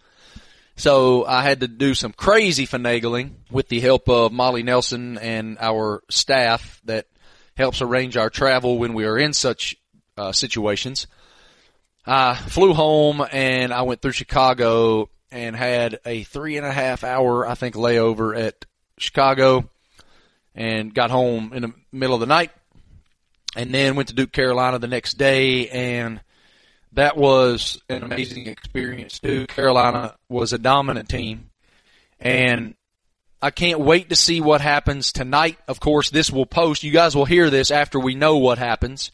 So 0.78 1.26
I 1.26 1.42
had 1.42 1.58
to 1.60 1.68
do 1.68 1.92
some 1.92 2.12
crazy 2.12 2.64
finagling 2.64 3.32
with 3.50 3.68
the 3.68 3.80
help 3.80 4.08
of 4.08 4.30
Molly 4.32 4.62
Nelson 4.62 5.18
and 5.18 5.58
our 5.58 6.04
staff 6.08 6.80
that 6.84 7.06
helps 7.56 7.82
arrange 7.82 8.16
our 8.16 8.30
travel 8.30 8.78
when 8.78 8.94
we 8.94 9.04
are 9.04 9.18
in 9.18 9.32
such 9.32 9.74
uh, 10.16 10.30
situations. 10.30 11.08
I 12.06 12.36
flew 12.36 12.74
home 12.74 13.26
and 13.32 13.72
I 13.72 13.82
went 13.82 14.00
through 14.02 14.12
Chicago 14.12 15.10
and 15.32 15.56
had 15.56 15.98
a 16.06 16.22
three 16.22 16.56
and 16.56 16.64
a 16.64 16.72
half 16.72 17.02
hour, 17.02 17.44
I 17.44 17.56
think, 17.56 17.74
layover 17.74 18.38
at 18.38 18.64
Chicago 18.98 19.68
and 20.54 20.94
got 20.94 21.10
home 21.10 21.52
in 21.54 21.62
the 21.62 21.72
middle 21.90 22.14
of 22.14 22.20
the 22.20 22.26
night 22.26 22.52
and 23.56 23.74
then 23.74 23.96
went 23.96 24.10
to 24.10 24.14
Duke 24.14 24.30
Carolina 24.30 24.78
the 24.78 24.86
next 24.86 25.14
day 25.14 25.68
and 25.70 26.20
that 26.92 27.16
was 27.16 27.80
an 27.88 28.02
amazing 28.02 28.46
experience 28.46 29.18
too. 29.18 29.46
Carolina 29.46 30.16
was 30.28 30.52
a 30.52 30.58
dominant 30.58 31.08
team 31.08 31.50
and 32.20 32.74
I 33.40 33.50
can't 33.50 33.80
wait 33.80 34.08
to 34.08 34.16
see 34.16 34.40
what 34.40 34.60
happens 34.60 35.12
tonight. 35.12 35.58
Of 35.68 35.78
course, 35.78 36.10
this 36.10 36.30
will 36.30 36.46
post. 36.46 36.82
You 36.82 36.90
guys 36.90 37.14
will 37.14 37.24
hear 37.24 37.50
this 37.50 37.70
after 37.70 38.00
we 38.00 38.14
know 38.16 38.38
what 38.38 38.58
happens 38.58 39.12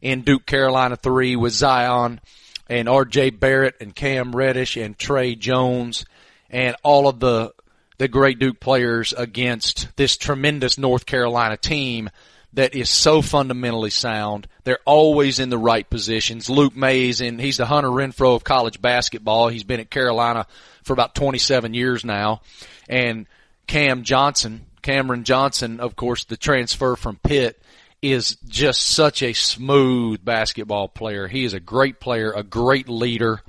in 0.00 0.22
Duke 0.22 0.46
Carolina 0.46 0.96
3 0.96 1.34
with 1.36 1.52
Zion 1.52 2.20
and 2.68 2.86
RJ 2.86 3.40
Barrett 3.40 3.74
and 3.80 3.94
Cam 3.94 4.34
Reddish 4.34 4.76
and 4.76 4.96
Tre 4.96 5.34
Jones 5.34 6.04
and 6.48 6.76
all 6.82 7.08
of 7.08 7.20
the 7.20 7.52
the 7.98 8.08
great 8.08 8.38
Duke 8.38 8.60
players 8.60 9.14
against 9.14 9.88
this 9.96 10.18
tremendous 10.18 10.76
North 10.76 11.06
Carolina 11.06 11.56
team 11.56 12.10
that 12.56 12.74
is 12.74 12.88
so 12.88 13.20
fundamentally 13.20 13.90
sound. 13.90 14.48
They're 14.64 14.78
always 14.86 15.38
in 15.38 15.50
the 15.50 15.58
right 15.58 15.88
positions. 15.88 16.48
Luke 16.48 16.74
Mays 16.74 17.20
and 17.20 17.38
he's 17.38 17.58
the 17.58 17.66
Hunter 17.66 17.90
Renfrow 17.90 18.34
of 18.34 18.44
college 18.44 18.80
basketball. 18.80 19.48
He's 19.48 19.62
been 19.62 19.78
at 19.78 19.90
Carolina 19.90 20.46
for 20.82 20.94
about 20.94 21.14
27 21.14 21.74
years 21.74 22.02
now. 22.02 22.40
And 22.88 23.26
Cam 23.66 24.04
Johnson, 24.04 24.64
Cameron 24.80 25.24
Johnson, 25.24 25.80
of 25.80 25.96
course, 25.96 26.24
the 26.24 26.38
transfer 26.38 26.96
from 26.96 27.20
Pitt 27.22 27.60
is 28.00 28.36
just 28.48 28.86
such 28.86 29.22
a 29.22 29.34
smooth 29.34 30.24
basketball 30.24 30.88
player. 30.88 31.28
He 31.28 31.44
is 31.44 31.52
a 31.52 31.60
great 31.60 32.00
player, 32.00 32.32
a 32.32 32.42
great 32.42 32.88
leader, 32.88 33.42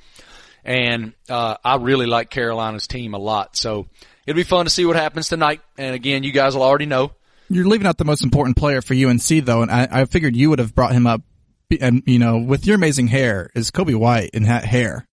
and 0.64 1.14
uh, 1.30 1.56
I 1.64 1.76
really 1.76 2.06
like 2.06 2.28
Carolina's 2.28 2.86
team 2.86 3.14
a 3.14 3.18
lot. 3.18 3.56
So 3.56 3.86
it'll 4.26 4.36
be 4.36 4.42
fun 4.42 4.66
to 4.66 4.70
see 4.70 4.84
what 4.84 4.96
happens 4.96 5.28
tonight. 5.28 5.62
And 5.78 5.94
again, 5.94 6.24
you 6.24 6.32
guys 6.32 6.54
will 6.54 6.62
already 6.62 6.86
know. 6.86 7.12
You're 7.48 7.66
leaving 7.66 7.86
out 7.86 7.98
the 7.98 8.04
most 8.04 8.22
important 8.22 8.56
player 8.56 8.82
for 8.82 8.94
UNC 8.94 9.44
though, 9.44 9.62
and 9.62 9.70
I, 9.70 9.88
I 9.90 10.04
figured 10.04 10.36
you 10.36 10.50
would 10.50 10.58
have 10.58 10.74
brought 10.74 10.92
him 10.92 11.06
up. 11.06 11.22
And 11.80 12.02
you 12.06 12.18
know, 12.18 12.38
with 12.38 12.66
your 12.66 12.76
amazing 12.76 13.08
hair, 13.08 13.50
is 13.54 13.70
Coby 13.70 13.94
White 13.94 14.30
in 14.32 14.44
that 14.44 14.64
hair? 14.64 15.06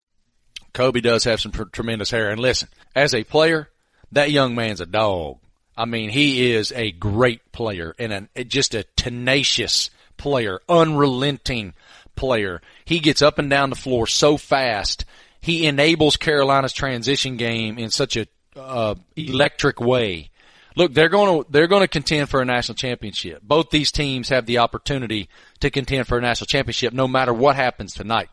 Coby 0.74 1.02
does 1.02 1.24
have 1.24 1.42
some 1.42 1.52
tr- 1.52 1.64
tremendous 1.64 2.12
hair. 2.12 2.30
And 2.30 2.40
listen, 2.40 2.70
as 2.96 3.14
a 3.14 3.24
player, 3.24 3.70
that 4.12 4.32
young 4.32 4.56
man's 4.56 4.82
a 4.82 4.86
dog. 4.86 5.38
I 5.78 5.86
mean, 5.86 6.10
he 6.10 6.52
is 6.52 6.72
a 6.72 6.92
great 6.92 7.52
player 7.52 7.96
and 8.00 8.14
an, 8.14 8.30
just 8.48 8.76
a 8.76 8.86
tenacious 8.96 9.90
player, 10.18 10.62
unrelenting 10.70 11.74
player. 12.16 12.62
He 12.86 13.00
gets 13.00 13.22
up 13.22 13.40
and 13.40 13.50
down 13.50 13.70
the 13.70 13.76
floor 13.76 14.08
so 14.08 14.38
fast. 14.38 15.06
He 15.42 15.68
enables 15.68 16.18
Carolina's 16.18 16.74
transition 16.74 17.38
game 17.38 17.78
in 17.78 17.90
such 17.90 18.18
a 18.18 18.28
uh, 18.56 18.96
electric 19.16 19.80
way. 19.80 20.30
Look, 20.76 20.94
they're 20.94 21.10
going 21.10 21.44
to 21.44 21.52
they're 21.52 21.68
going 21.68 21.84
to 21.84 21.88
contend 21.88 22.30
for 22.30 22.42
a 22.42 22.46
national 22.46 22.76
championship. 22.76 23.42
Both 23.42 23.70
these 23.70 23.92
teams 23.92 24.30
have 24.30 24.46
the 24.46 24.60
opportunity 24.60 25.30
to 25.62 25.70
contend 25.70 26.08
for 26.08 26.18
a 26.18 26.22
national 26.22 26.48
championship, 26.48 26.94
no 26.94 27.08
matter 27.08 27.34
what 27.34 27.56
happens 27.56 27.94
tonight. 27.94 28.30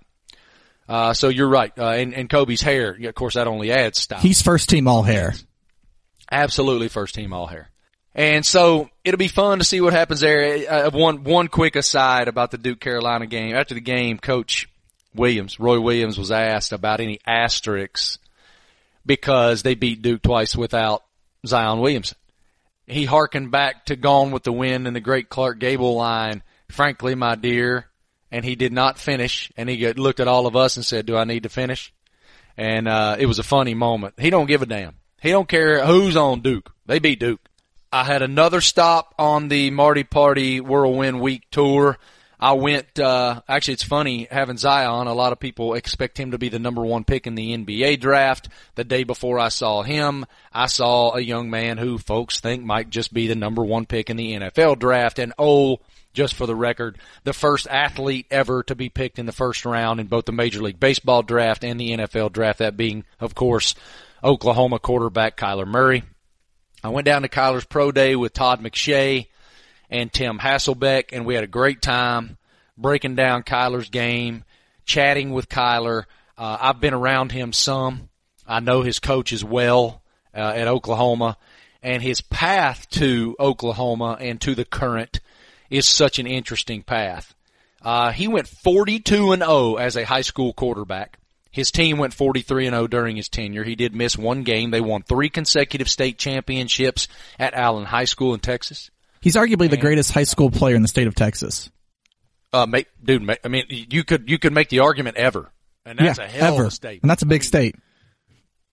Uh, 0.89 1.15
so 1.15 1.29
you're 1.29 1.49
right. 1.49 1.73
Uh, 1.79 1.91
and, 1.91 2.13
and 2.13 2.29
Coby's 2.29 2.61
hair, 2.61 2.99
of 3.03 3.15
course, 3.15 3.35
that 3.35 3.47
only 3.47 3.71
adds 3.71 4.01
style. 4.01 4.19
He's 4.19 4.43
first 4.43 4.69
team 4.69 4.89
all 4.89 5.03
hair. 5.03 5.35
Absolutely 6.31 6.89
first 6.89 7.15
team 7.15 7.33
all 7.33 7.47
hair. 7.47 7.71
And 8.15 8.45
so 8.45 8.91
it'll 9.05 9.19
be 9.19 9.29
fun 9.29 9.59
to 9.61 9.65
see 9.65 9.81
what 9.81 9.93
happens 9.93 10.21
there. 10.21 10.71
Uh, 10.71 10.91
one 10.91 11.25
one 11.25 11.49
quick 11.49 11.77
aside 11.77 12.29
about 12.29 12.51
the 12.51 12.59
Duke 12.59 12.81
Carolina 12.81 13.27
game. 13.27 13.55
After 13.55 13.75
the 13.75 13.81
game, 13.81 14.19
Coach 14.19 14.69
Williams, 15.15 15.59
Roy 15.59 15.81
Williams, 15.81 16.19
was 16.19 16.31
asked 16.31 16.73
about 16.73 17.01
any 17.01 17.21
asterisks 17.27 18.19
because 19.07 19.63
they 19.63 19.75
beat 19.75 20.03
Duke 20.03 20.23
twice 20.23 20.55
without 20.57 21.05
Zion 21.47 21.81
Williamson. 21.81 22.19
He 22.93 23.05
harkened 23.05 23.51
back 23.51 23.87
to 23.87 23.97
Gone 23.97 24.31
with 24.31 24.43
the 24.43 24.53
Wind 24.53 24.87
and 24.87 24.95
the 24.95 25.01
great 25.01 25.29
Clark 25.29 25.59
Gable 25.59 25.95
line, 25.97 26.43
frankly, 26.69 27.15
my 27.15 27.35
dear, 27.35 27.87
and 28.31 28.45
he 28.45 28.55
did 28.55 28.73
not 28.73 28.99
finish. 28.99 29.51
And 29.57 29.69
he 29.69 29.93
looked 29.95 30.21
at 30.21 30.29
all 30.29 30.47
of 30.47 30.57
us 30.57 30.77
and 30.77 30.85
said, 30.85 31.07
do 31.07 31.17
I 31.17 31.25
need 31.25 31.45
to 31.45 31.49
finish? 31.49 31.93
And, 32.57 32.87
uh, 32.87 33.17
it 33.19 33.27
was 33.27 33.39
a 33.39 33.45
funny 33.45 33.75
moment. 33.75 34.15
He 34.19 34.31
don't 34.31 34.47
give 34.47 34.63
a 34.63 34.67
damn. 34.67 34.97
He 35.23 35.31
don't 35.31 35.49
care 35.49 35.85
who's 35.87 36.17
on 36.17 36.41
Duke. 36.41 36.73
They 36.87 36.99
beat 36.99 37.21
Duke. 37.21 37.41
I 37.93 38.05
had 38.05 38.23
another 38.23 38.61
stop 38.61 39.15
on 39.19 39.49
the 39.49 39.71
Marty 39.71 40.05
Party 40.05 40.61
Whirlwind 40.61 41.21
Week 41.21 41.45
tour. 41.51 41.99
I 42.43 42.55
went, 42.55 42.99
uh, 42.99 43.41
actually 43.49 43.75
it's 43.75 43.85
funny 43.85 44.27
having 44.29 44.57
Zion. 44.57 45.07
A 45.07 45.15
lot 45.15 45.31
of 45.31 45.39
people 45.39 45.75
expect 45.75 46.19
him 46.19 46.33
to 46.33 46.39
be 46.39 46.49
the 46.49 46.59
number 46.59 46.85
one 46.85 47.05
pick 47.05 47.29
in 47.29 47.37
the 47.37 47.57
NBA 47.57 48.01
draft. 48.01 48.49
The 48.75 48.83
day 48.83 49.05
before 49.05 49.39
I 49.39 49.47
saw 49.47 49.83
him, 49.83 50.27
I 50.53 50.67
saw 50.67 51.15
a 51.15 51.21
young 51.21 51.51
man 51.51 51.79
who 51.79 51.99
folks 51.99 52.41
think 52.41 52.65
might 52.65 52.91
just 52.91 53.15
be 53.15 53.29
the 53.29 53.37
number 53.37 53.63
one 53.63 53.87
pick 53.87 54.11
in 54.11 54.17
the 54.17 54.33
NFL 54.33 54.81
draft. 54.81 55.21
And 55.21 55.33
oh, 55.39 55.79
just 56.15 56.35
for 56.35 56.47
the 56.47 56.57
record, 56.57 56.99
the 57.23 57.33
first 57.33 57.69
athlete 57.71 58.27
ever 58.29 58.65
to 58.65 58.75
be 58.75 58.89
picked 58.89 59.21
in 59.21 59.27
the 59.27 59.31
first 59.31 59.65
round 59.65 60.01
in 60.01 60.09
both 60.09 60.25
the 60.25 60.33
Major 60.33 60.63
League 60.63 60.81
Baseball 60.81 61.23
draft 61.23 61.63
and 61.63 61.79
the 61.79 61.97
NFL 61.97 62.33
draft, 62.33 62.59
that 62.59 62.77
being, 62.77 63.05
of 63.21 63.37
course, 63.37 63.77
Oklahoma 64.25 64.81
quarterback 64.81 65.37
Kyler 65.37 65.65
Murray. 65.65 66.03
I 66.83 66.89
went 66.89 67.05
down 67.05 67.23
to 67.23 67.29
Kyler's 67.29 67.67
pro 67.67 67.93
day 67.93 68.17
with 68.17 68.33
Todd 68.33 68.61
McShay 68.61 69.29
and 69.93 70.11
Tim 70.11 70.39
Hasselbeck, 70.39 71.11
and 71.13 71.27
we 71.27 71.35
had 71.35 71.45
a 71.45 71.49
great 71.49 71.83
time 71.83 72.39
breaking 72.79 73.15
down 73.15 73.43
Kyler's 73.43 73.91
game, 73.91 74.43
chatting 74.87 75.33
with 75.33 75.51
Kyler. 75.51 76.05
Uh, 76.37 76.57
I've 76.61 76.81
been 76.81 76.95
around 76.95 77.31
him 77.31 77.53
some. 77.53 78.09
I 78.49 78.61
know 78.61 78.81
his 78.81 78.99
coach 78.99 79.33
as 79.35 79.45
well 79.45 80.03
uh, 80.35 80.55
at 80.57 80.67
Oklahoma, 80.67 81.37
and 81.83 82.03
his 82.03 82.23
path 82.23 82.89
to 82.93 83.37
Oklahoma 83.39 84.17
and 84.19 84.41
to 84.41 84.55
the 84.55 84.65
current 84.65 85.21
is 85.69 85.87
such 85.87 86.19
an 86.19 86.27
interesting 86.27 86.83
path. 86.83 87.35
Uh, 87.83 88.13
he 88.13 88.29
went 88.29 88.49
42 88.49 89.33
and 89.33 89.43
0 89.43 89.75
as 89.75 89.97
a 89.97 90.05
high 90.05 90.23
school 90.23 90.55
quarterback. 90.55 91.19
His 91.51 91.71
team 91.71 91.99
went 91.99 92.15
43 92.15 92.69
and 92.69 92.75
0 92.75 92.87
during 92.87 93.17
his 93.17 93.29
tenure. 93.29 93.65
He 93.65 93.75
did 93.75 93.95
miss 93.95 94.17
one 94.17 94.43
game. 94.43 94.71
They 94.71 94.81
won 94.81 95.03
three 95.03 95.29
consecutive 95.29 95.91
state 95.91 96.17
championships 96.17 97.09
at 97.39 97.53
Allen 97.53 97.85
High 97.85 98.07
School 98.07 98.33
in 98.33 98.41
Texas. 98.41 98.91
He's 99.23 99.37
arguably 99.37 99.71
the 99.71 99.79
greatest 99.79 100.11
high 100.11 100.25
school 100.25 100.51
player 100.51 100.75
in 100.77 100.83
the 100.83 100.89
state 100.89 101.07
of 101.07 101.15
Texas. 101.15 101.71
Uh, 102.53 102.67
make, 102.67 102.89
dude, 103.03 103.23
ma- 103.23 103.37
I 103.43 103.49
mean, 103.49 103.65
you 103.69 104.05
could 104.05 104.29
you 104.29 104.39
could 104.39 104.53
make 104.53 104.69
the 104.69 104.81
argument 104.81 105.17
ever, 105.17 105.51
and 105.87 105.99
that's 105.99 106.19
yeah, 106.19 106.25
a 106.25 106.29
hell 106.29 106.55
ever. 106.55 106.63
of 106.65 106.69
a 106.69 106.71
statement. 106.73 107.05
And 107.05 107.11
that's 107.11 107.23
a 107.23 107.27
big 107.27 107.43
state. 107.43 107.77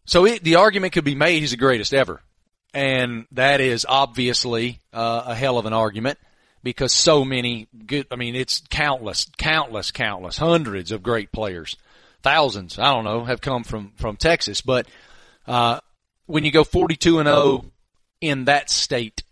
So 0.06 0.26
it, 0.26 0.44
the 0.44 0.56
argument 0.56 0.92
could 0.92 1.06
be 1.06 1.16
made 1.16 1.40
he's 1.40 1.52
the 1.52 1.58
greatest 1.58 1.94
ever, 1.94 2.22
and 2.74 3.26
that 3.32 3.62
is 3.62 3.86
obviously 3.88 4.80
uh, 4.92 5.24
a 5.28 5.36
hell 5.36 5.58
of 5.58 5.66
an 5.66 5.72
argument 5.72 6.18
because 6.62 6.92
so 6.92 7.24
many 7.24 7.68
good. 7.86 8.08
I 8.12 8.18
mean, 8.18 8.36
it's 8.36 8.62
countless, 8.70 9.28
countless, 9.38 9.92
countless, 9.92 10.38
hundreds 10.38 10.92
of 10.92 11.02
great 11.04 11.32
players, 11.32 11.78
thousands. 12.22 12.78
I 12.78 12.94
don't 12.94 13.06
know, 13.06 13.24
have 13.24 13.40
come 13.40 13.64
from 13.64 13.94
from 13.96 14.18
Texas, 14.18 14.62
but 14.62 14.88
Uh, 15.48 15.80
when 16.28 16.44
you 16.44 16.52
go 16.52 16.64
42 16.64 17.18
and 17.20 17.28
0 17.28 17.66
in 18.22 18.46
that 18.46 18.70
state, 18.70 19.24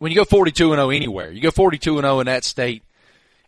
when 0.00 0.10
you 0.10 0.16
go 0.16 0.24
42 0.24 0.72
and 0.72 0.78
0 0.78 0.90
anywhere, 0.90 1.30
you 1.30 1.42
go 1.42 1.50
42 1.50 1.98
and 1.98 2.04
0 2.04 2.20
in 2.20 2.26
that 2.26 2.42
state, 2.42 2.82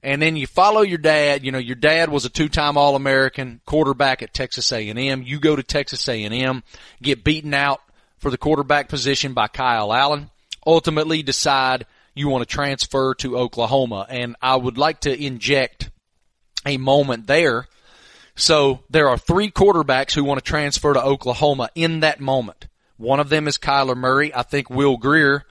and 0.03 0.21
then 0.21 0.37
you 0.37 0.47
follow 0.47 0.83
your 0.83 0.99
dad. 0.99 1.45
You 1.45 1.51
know, 1.51 1.59
your 1.59 1.77
dad 1.77 2.11
was 2.11 2.27
a 2.27 2.31
two-time 2.31 2.77
All-American 2.77 3.63
quarterback 3.65 4.23
at 4.23 4.35
Texas 4.35 4.71
A&M. 4.71 5.23
You 5.23 5.41
go 5.41 5.57
to 5.57 5.63
Texas 5.63 6.07
A&M, 6.09 6.63
get 7.03 7.25
beaten 7.25 7.55
out 7.55 7.81
for 8.19 8.31
the 8.31 8.37
quarterback 8.37 8.89
position 8.89 9.33
by 9.33 9.49
Kyle 9.49 9.95
Allen. 9.95 10.31
Ultimately, 10.67 11.23
decide 11.23 11.87
you 12.15 12.29
want 12.29 12.47
to 12.47 12.55
transfer 12.55 13.15
to 13.15 13.39
Oklahoma, 13.39 14.07
and 14.11 14.37
I 14.43 14.57
would 14.57 14.77
like 14.77 15.01
to 15.01 15.25
inject 15.25 15.91
a 16.67 16.77
moment 16.77 17.29
there. 17.29 17.67
So 18.35 18.81
there 18.91 19.09
are 19.09 19.17
three 19.17 19.51
quarterbacks 19.51 20.13
who 20.13 20.23
want 20.23 20.39
to 20.39 20.45
transfer 20.45 20.93
to 20.93 21.03
Oklahoma 21.03 21.71
in 21.75 22.01
that 22.01 22.21
moment. 22.21 22.69
One 22.99 23.21
of 23.21 23.31
them 23.31 23.49
is 23.49 23.57
Kyler 23.57 23.97
Murray. 23.97 24.35
I 24.35 24.43
think 24.43 24.69
Will 24.69 24.99
Grier 24.99 25.47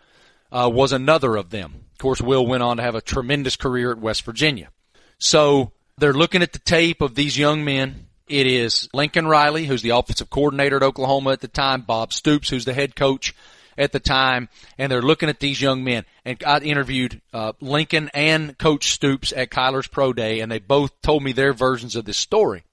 uh, 0.51 0.69
was 0.71 0.91
another 0.91 1.35
of 1.35 1.49
them. 1.49 1.85
Of 1.93 1.97
course, 1.97 2.21
Will 2.21 2.45
went 2.45 2.63
on 2.63 2.77
to 2.77 2.83
have 2.83 2.95
a 2.95 3.01
tremendous 3.01 3.55
career 3.55 3.91
at 3.91 3.99
West 3.99 4.23
Virginia. 4.23 4.69
So 5.17 5.71
they're 5.97 6.13
looking 6.13 6.41
at 6.41 6.53
the 6.53 6.59
tape 6.59 7.01
of 7.01 7.15
these 7.15 7.37
young 7.37 7.63
men. 7.63 8.07
It 8.27 8.47
is 8.47 8.89
Lincoln 8.93 9.27
Riley, 9.27 9.65
who's 9.65 9.81
the 9.81 9.91
offensive 9.91 10.29
coordinator 10.29 10.77
at 10.77 10.83
Oklahoma 10.83 11.31
at 11.31 11.41
the 11.41 11.47
time, 11.47 11.81
Bob 11.81 12.13
Stoops, 12.13 12.49
who's 12.49 12.65
the 12.65 12.73
head 12.73 12.95
coach 12.95 13.35
at 13.77 13.91
the 13.91 13.99
time, 13.99 14.49
and 14.77 14.91
they're 14.91 15.01
looking 15.01 15.29
at 15.29 15.39
these 15.39 15.61
young 15.61 15.83
men. 15.83 16.05
And 16.25 16.41
I 16.45 16.59
interviewed 16.59 17.21
uh, 17.33 17.53
Lincoln 17.61 18.09
and 18.13 18.57
Coach 18.57 18.91
Stoops 18.91 19.33
at 19.35 19.49
Kyler's 19.49 19.87
Pro 19.87 20.13
Day, 20.13 20.39
and 20.39 20.51
they 20.51 20.59
both 20.59 21.01
told 21.01 21.23
me 21.23 21.31
their 21.31 21.53
versions 21.53 21.95
of 21.95 22.05
this 22.05 22.17
story. 22.17 22.63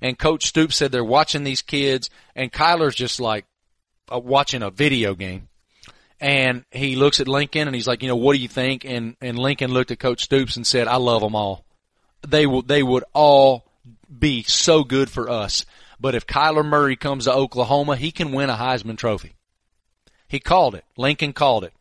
And 0.00 0.18
Coach 0.18 0.46
Stoops 0.46 0.76
said 0.76 0.92
they're 0.92 1.04
watching 1.04 1.44
these 1.44 1.62
kids, 1.62 2.08
and 2.36 2.52
Kyler's 2.52 2.94
just 2.94 3.20
like 3.20 3.46
uh, 4.12 4.18
watching 4.18 4.62
a 4.62 4.70
video 4.70 5.14
game. 5.14 5.47
And 6.20 6.64
he 6.70 6.96
looks 6.96 7.20
at 7.20 7.28
Lincoln 7.28 7.68
and 7.68 7.74
he's 7.74 7.86
like, 7.86 8.02
you 8.02 8.08
know, 8.08 8.16
what 8.16 8.34
do 8.34 8.40
you 8.40 8.48
think? 8.48 8.84
And 8.84 9.16
and 9.20 9.38
Lincoln 9.38 9.72
looked 9.72 9.90
at 9.90 10.00
Coach 10.00 10.24
Stoops 10.24 10.56
and 10.56 10.66
said, 10.66 10.88
I 10.88 10.96
love 10.96 11.22
them 11.22 11.36
all. 11.36 11.64
They 12.26 12.46
will 12.46 12.62
they 12.62 12.82
would 12.82 13.04
all 13.12 13.64
be 14.18 14.42
so 14.42 14.82
good 14.82 15.10
for 15.10 15.28
us. 15.28 15.64
But 16.00 16.14
if 16.14 16.26
Kyler 16.26 16.64
Murray 16.64 16.96
comes 16.96 17.24
to 17.24 17.32
Oklahoma, 17.32 17.96
he 17.96 18.10
can 18.10 18.32
win 18.32 18.50
a 18.50 18.56
Heisman 18.56 18.98
Trophy. 18.98 19.34
He 20.28 20.40
called 20.40 20.74
it. 20.74 20.84
Lincoln 20.96 21.32
called 21.32 21.64
it. 21.64 21.72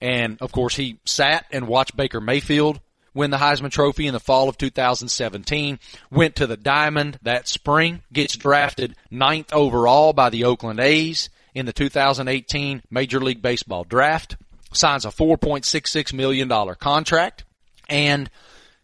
And 0.00 0.40
of 0.40 0.52
course, 0.52 0.76
he 0.76 0.98
sat 1.04 1.46
and 1.50 1.66
watched 1.66 1.96
Baker 1.96 2.20
Mayfield 2.20 2.80
win 3.14 3.30
the 3.30 3.38
Heisman 3.38 3.70
Trophy 3.70 4.06
in 4.06 4.12
the 4.12 4.20
fall 4.20 4.48
of 4.48 4.58
2017, 4.58 5.78
went 6.10 6.36
to 6.36 6.46
the 6.46 6.56
Diamond 6.56 7.18
that 7.22 7.48
spring, 7.48 8.02
gets 8.12 8.36
drafted 8.36 8.94
ninth 9.10 9.52
overall 9.52 10.12
by 10.12 10.30
the 10.30 10.44
Oakland 10.44 10.80
A's 10.80 11.28
in 11.54 11.66
the 11.66 11.72
2018 11.72 12.82
Major 12.90 13.20
League 13.20 13.42
Baseball 13.42 13.84
draft, 13.84 14.36
signs 14.72 15.04
a 15.04 15.08
$4.66 15.08 16.12
million 16.12 16.48
contract, 16.76 17.44
and 17.88 18.30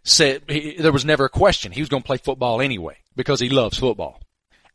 said 0.02 0.42
he, 0.48 0.76
there 0.78 0.92
was 0.92 1.04
never 1.04 1.26
a 1.26 1.30
question. 1.30 1.72
He 1.72 1.80
was 1.80 1.88
going 1.88 2.02
to 2.02 2.06
play 2.06 2.18
football 2.18 2.60
anyway 2.60 2.98
because 3.14 3.40
he 3.40 3.48
loves 3.48 3.78
football 3.78 4.20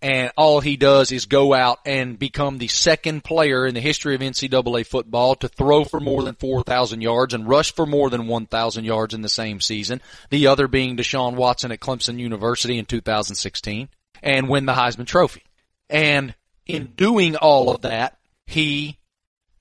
and 0.01 0.31
all 0.35 0.61
he 0.61 0.77
does 0.77 1.11
is 1.11 1.25
go 1.27 1.53
out 1.53 1.79
and 1.85 2.17
become 2.17 2.57
the 2.57 2.67
second 2.67 3.23
player 3.23 3.67
in 3.67 3.75
the 3.75 3.81
history 3.81 4.15
of 4.15 4.21
NCAA 4.21 4.85
football 4.85 5.35
to 5.35 5.47
throw 5.47 5.83
for 5.83 5.99
more 5.99 6.23
than 6.23 6.35
4,000 6.35 7.01
yards 7.01 7.33
and 7.33 7.47
rush 7.47 7.73
for 7.73 7.85
more 7.85 8.09
than 8.09 8.27
1,000 8.27 8.83
yards 8.83 9.13
in 9.13 9.21
the 9.21 9.29
same 9.29 9.61
season. 9.61 10.01
The 10.31 10.47
other 10.47 10.67
being 10.67 10.97
Deshaun 10.97 11.35
Watson 11.35 11.71
at 11.71 11.79
Clemson 11.79 12.17
University 12.17 12.79
in 12.79 12.85
2016 12.85 13.89
and 14.23 14.49
win 14.49 14.65
the 14.65 14.73
Heisman 14.73 15.05
Trophy. 15.05 15.43
And 15.89 16.33
in 16.73 16.87
doing 16.95 17.35
all 17.35 17.73
of 17.73 17.81
that, 17.81 18.17
he 18.45 18.97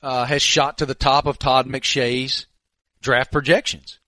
uh, 0.02 0.24
has 0.24 0.42
shot 0.42 0.78
to 0.78 0.86
the 0.86 0.94
top 0.94 1.26
of 1.26 1.38
Todd 1.38 1.66
McShay's 1.66 2.46
draft 3.00 3.32
projections. 3.32 3.98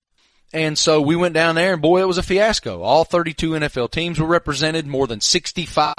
And 0.53 0.77
so 0.77 1.01
we 1.01 1.17
went 1.17 1.35
down 1.35 1.55
there 1.55 1.73
and 1.73 1.83
boy, 1.83 2.03
it 2.03 2.09
was 2.09 2.19
a 2.19 2.23
fiasco. 2.23 2.83
All 2.83 3.05
32 3.05 3.53
NFL 3.53 3.91
teams 3.91 4.21
were 4.21 4.27
represented. 4.27 4.87
More 4.87 5.07
than 5.07 5.21
65 5.21 5.95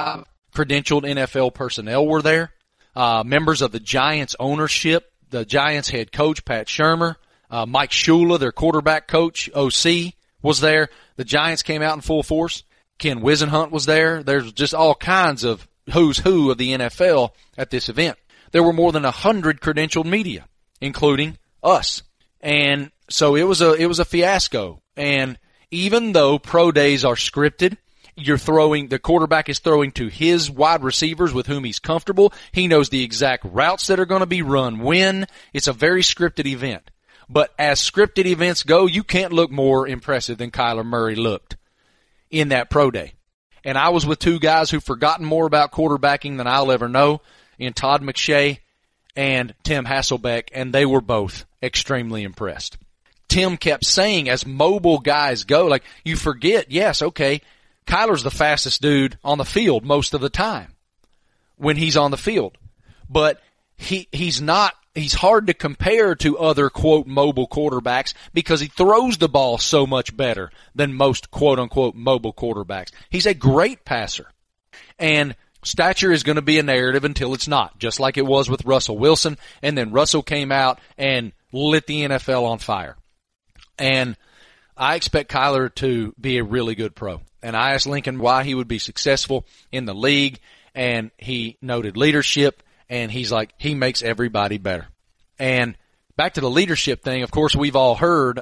credentialed 0.54 1.04
NFL 1.04 1.54
personnel 1.54 2.06
were 2.06 2.22
there. 2.22 2.52
Uh, 2.96 3.24
members 3.26 3.63
of 3.63 3.72
the 3.72 3.80
Giants 3.80 4.36
ownership, 4.39 5.12
the 5.32 5.46
Giants 5.46 5.89
head 5.89 6.12
coach, 6.12 6.46
Pat 6.46 6.68
Shurmur, 6.68 7.16
uh, 7.50 7.66
Mike 7.66 7.89
Shula, 7.89 8.39
their 8.39 8.52
quarterback 8.52 9.08
coach, 9.08 9.50
OC, 9.54 10.13
was 10.44 10.60
there. 10.60 10.89
The 11.16 11.24
Giants 11.26 11.63
came 11.63 11.82
out 11.82 11.96
in 11.96 12.02
full 12.02 12.22
force. 12.22 12.63
Ken 13.00 13.22
Whisenhunt 13.22 13.72
was 13.72 13.88
there. 13.88 14.22
There's 14.22 14.52
just 14.54 14.76
all 14.76 14.94
kinds 14.94 15.44
of 15.44 15.68
who's 15.91 16.19
who 16.19 16.52
of 16.52 16.58
the 16.58 16.74
NFL 16.74 17.32
at 17.58 17.69
this 17.69 17.89
event. 17.89 18.17
There 18.52 18.63
were 18.63 18.74
more 18.74 18.91
than 18.91 19.06
a 19.06 19.12
hundred 19.12 19.62
credentialed 19.62 20.06
media, 20.06 20.48
including 20.80 21.38
us. 21.63 22.04
And 22.41 22.91
so 23.10 23.36
it 23.36 23.43
was 23.43 23.62
a 23.62 23.74
it 23.74 23.88
was 23.88 24.00
a 24.00 24.06
fiasco. 24.06 24.82
And 24.96 25.39
even 25.72 26.12
though 26.12 26.38
pro 26.38 26.72
days 26.72 27.04
are 27.04 27.15
scripted, 27.15 27.78
you're 28.15 28.38
throwing 28.38 28.89
the 28.89 29.00
quarterback 29.00 29.50
is 29.50 29.60
throwing 29.60 29.91
to 29.93 30.08
his 30.08 30.52
wide 30.52 30.84
receivers 30.84 31.34
with 31.34 31.48
whom 31.48 31.63
he's 31.63 31.80
comfortable. 31.80 32.34
He 32.52 32.67
knows 32.67 32.89
the 32.89 33.04
exact 33.04 33.46
routes 33.46 33.88
that 33.88 34.00
are 34.00 34.06
going 34.06 34.22
to 34.22 34.28
be 34.28 34.41
run 34.41 34.80
when. 34.80 35.28
It's 35.52 35.67
a 35.67 35.74
very 35.74 36.02
scripted 36.02 36.46
event. 36.46 36.91
But 37.30 37.54
as 37.58 37.80
scripted 37.80 38.26
events 38.26 38.63
go, 38.63 38.86
you 38.86 39.04
can't 39.04 39.34
look 39.34 39.50
more 39.50 39.88
impressive 39.88 40.38
than 40.38 40.52
Kyler 40.52 40.86
Murray 40.86 41.15
looked 41.15 41.58
in 42.30 42.50
that 42.50 42.69
pro 42.69 42.91
day. 42.91 43.13
And 43.63 43.78
I 43.78 43.89
was 43.89 44.06
with 44.06 44.19
two 44.19 44.39
guys 44.39 44.69
who've 44.69 44.84
forgotten 44.84 45.26
more 45.26 45.45
about 45.45 45.71
quarterbacking 45.71 46.38
than 46.38 46.47
I'll 46.47 46.71
ever 46.71 46.89
know 46.89 47.21
in 47.58 47.73
Todd 47.73 48.02
McShay 48.02 48.60
and 49.15 49.54
Tim 49.63 49.86
Hasselbeck, 49.86 50.49
and 50.54 50.73
they 50.73 50.86
were 50.86 51.02
both 51.02 51.45
extremely 51.62 52.23
impressed. 52.23 52.78
Tim 53.28 53.58
kept 53.58 53.86
saying 53.86 54.30
as 54.30 54.45
mobile 54.45 54.99
guys 54.99 55.43
go, 55.43 55.67
like 55.67 55.84
you 56.04 56.15
forget, 56.15 56.71
yes, 56.71 57.02
okay, 57.02 57.41
Kyler's 57.86 58.23
the 58.23 58.32
fastest 58.32 58.82
dude 58.82 59.17
on 59.23 59.38
the 59.38 59.45
field 59.45 59.84
most 59.86 60.13
of 60.13 60.21
the 60.21 60.30
time 60.30 60.73
when 61.56 61.78
he's 61.78 61.97
on 61.97 62.12
the 62.12 62.17
field. 62.17 62.58
But 63.10 63.41
he, 63.78 64.08
he's 64.12 64.41
not, 64.41 64.76
he's 64.96 65.14
hard 65.14 65.48
to 65.48 65.54
compare 65.54 66.16
to 66.16 66.38
other 66.38 66.70
quote 66.70 67.08
mobile 67.08 67.48
quarterbacks 67.48 68.14
because 68.34 68.60
he 68.60 68.68
throws 68.68 69.18
the 69.18 69.30
ball 69.30 69.58
so 69.58 69.86
much 69.86 70.16
better 70.16 70.52
than 70.76 70.94
most 70.94 71.32
quote 71.32 71.60
unquote 71.60 71.96
mobile 71.96 72.34
quarterbacks. 72.34 72.92
He's 73.10 73.26
a 73.26 73.34
great 73.34 73.86
passer. 73.86 74.28
And 75.00 75.36
stature 75.64 76.12
is 76.12 76.24
going 76.24 76.36
to 76.36 76.42
be 76.42 76.60
a 76.60 76.64
narrative 76.64 77.04
until 77.04 77.34
it's 77.34 77.48
not, 77.48 77.80
just 77.80 78.00
like 78.00 78.18
it 78.18 78.26
was 78.26 78.50
with 78.50 78.66
Russell 78.66 78.98
Wilson. 78.98 79.38
And 79.62 79.78
then 79.78 79.92
Russell 79.92 80.24
came 80.24 80.52
out 80.52 80.80
and 80.98 81.32
lit 81.52 81.88
the 81.88 82.04
NFL 82.04 82.44
on 82.44 82.60
fire. 82.60 82.96
And 83.78 84.16
I 84.78 84.96
expect 84.96 85.32
Kyler 85.32 85.74
to 85.76 86.14
be 86.20 86.38
a 86.38 86.44
really 86.44 86.76
good 86.76 86.96
pro. 86.96 87.22
And 87.42 87.56
I 87.56 87.74
asked 87.74 87.88
Lincoln 87.88 88.20
why 88.20 88.44
he 88.44 88.56
would 88.56 88.68
be 88.68 88.80
successful 88.80 89.46
in 89.72 89.86
the 89.86 89.94
league, 89.94 90.40
and 90.74 91.12
he 91.18 91.58
noted 91.62 91.98
leadership, 91.98 92.64
and 92.89 93.12
he's 93.12 93.32
like, 93.32 93.54
he 93.58 93.76
makes 93.76 94.02
everybody 94.02 94.58
better. 94.58 94.88
And 95.39 95.78
back 96.15 96.36
to 96.36 96.41
the 96.41 96.50
leadership 96.50 97.04
thing, 97.04 97.24
of 97.24 97.32
course, 97.32 97.56
we've 97.56 97.76
all 97.76 97.96
heard 97.96 98.41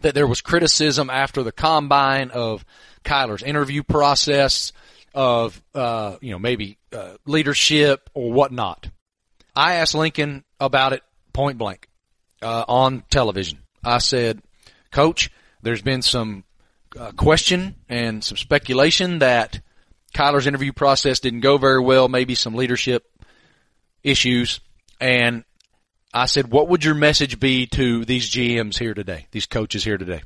that 0.00 0.14
there 0.14 0.26
was 0.26 0.40
criticism 0.40 1.10
after 1.10 1.42
the 1.42 1.52
combine 1.52 2.30
of 2.30 2.64
Kyler's 3.04 3.42
interview 3.42 3.82
process, 3.82 4.72
of, 5.14 5.60
uh, 5.74 6.16
you 6.20 6.30
know, 6.30 6.38
maybe 6.38 6.78
uh, 6.92 7.14
leadership 7.26 8.08
or 8.14 8.32
whatnot. 8.32 8.88
I 9.54 9.74
asked 9.74 9.94
Lincoln 9.94 10.44
about 10.58 10.92
it 10.92 11.02
point 11.32 11.58
blank 11.58 11.88
uh, 12.40 12.64
on 12.66 13.04
television. 13.10 13.58
I 13.84 13.98
said, 13.98 14.42
Coach, 14.90 15.30
there's 15.62 15.82
been 15.82 16.02
some 16.02 16.44
uh, 16.98 17.12
question 17.12 17.74
and 17.88 18.22
some 18.22 18.36
speculation 18.36 19.18
that 19.18 19.60
Kyler's 20.14 20.46
interview 20.46 20.72
process 20.72 21.20
didn't 21.20 21.40
go 21.40 21.58
very 21.58 21.80
well, 21.80 22.08
maybe 22.08 22.34
some 22.34 22.54
leadership 22.54 23.04
issues. 24.02 24.60
And 25.00 25.44
I 26.14 26.26
said, 26.26 26.50
what 26.50 26.68
would 26.68 26.84
your 26.84 26.94
message 26.94 27.40
be 27.40 27.66
to 27.68 28.04
these 28.04 28.30
GMs 28.30 28.78
here 28.78 28.94
today, 28.94 29.26
these 29.30 29.46
coaches 29.46 29.84
here 29.84 29.98
today? 29.98 30.22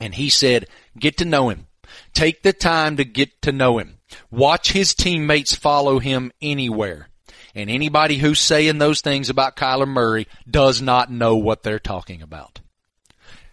And 0.00 0.14
he 0.14 0.28
said, 0.28 0.68
get 0.98 1.18
to 1.18 1.24
know 1.24 1.48
him. 1.48 1.66
Take 2.12 2.42
the 2.42 2.52
time 2.52 2.96
to 2.98 3.04
get 3.04 3.40
to 3.42 3.52
know 3.52 3.78
him. 3.78 3.98
Watch 4.30 4.72
his 4.72 4.94
teammates 4.94 5.54
follow 5.54 5.98
him 5.98 6.32
anywhere. 6.42 7.08
And 7.54 7.70
anybody 7.70 8.18
who's 8.18 8.40
saying 8.40 8.78
those 8.78 9.00
things 9.00 9.30
about 9.30 9.56
Kyler 9.56 9.88
Murray 9.88 10.26
does 10.48 10.82
not 10.82 11.10
know 11.10 11.36
what 11.36 11.62
they're 11.62 11.78
talking 11.78 12.20
about 12.20 12.60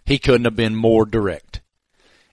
he 0.06 0.18
couldn't 0.18 0.44
have 0.44 0.56
been 0.56 0.74
more 0.74 1.06
direct. 1.06 1.60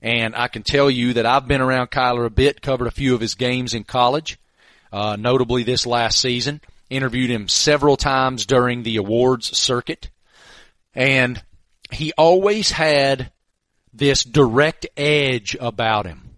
And 0.01 0.35
I 0.35 0.47
can 0.47 0.63
tell 0.63 0.89
you 0.89 1.13
that 1.13 1.25
I've 1.25 1.47
been 1.47 1.61
around 1.61 1.91
Kyler 1.91 2.25
a 2.25 2.29
bit, 2.29 2.61
covered 2.61 2.87
a 2.87 2.91
few 2.91 3.13
of 3.13 3.21
his 3.21 3.35
games 3.35 3.73
in 3.73 3.83
college, 3.83 4.39
uh, 4.91 5.15
notably 5.17 5.63
this 5.63 5.85
last 5.85 6.19
season, 6.19 6.59
interviewed 6.91 7.31
him 7.31 7.47
several 7.47 7.97
times 7.97 8.45
during 8.45 8.83
the 8.83 8.97
awards 8.97 9.57
circuit, 9.57 10.09
and 10.93 11.41
he 11.91 12.13
always 12.17 12.69
had 12.69 13.31
this 13.93 14.23
direct 14.23 14.85
edge 14.95 15.55
about 15.59 16.05
him 16.05 16.35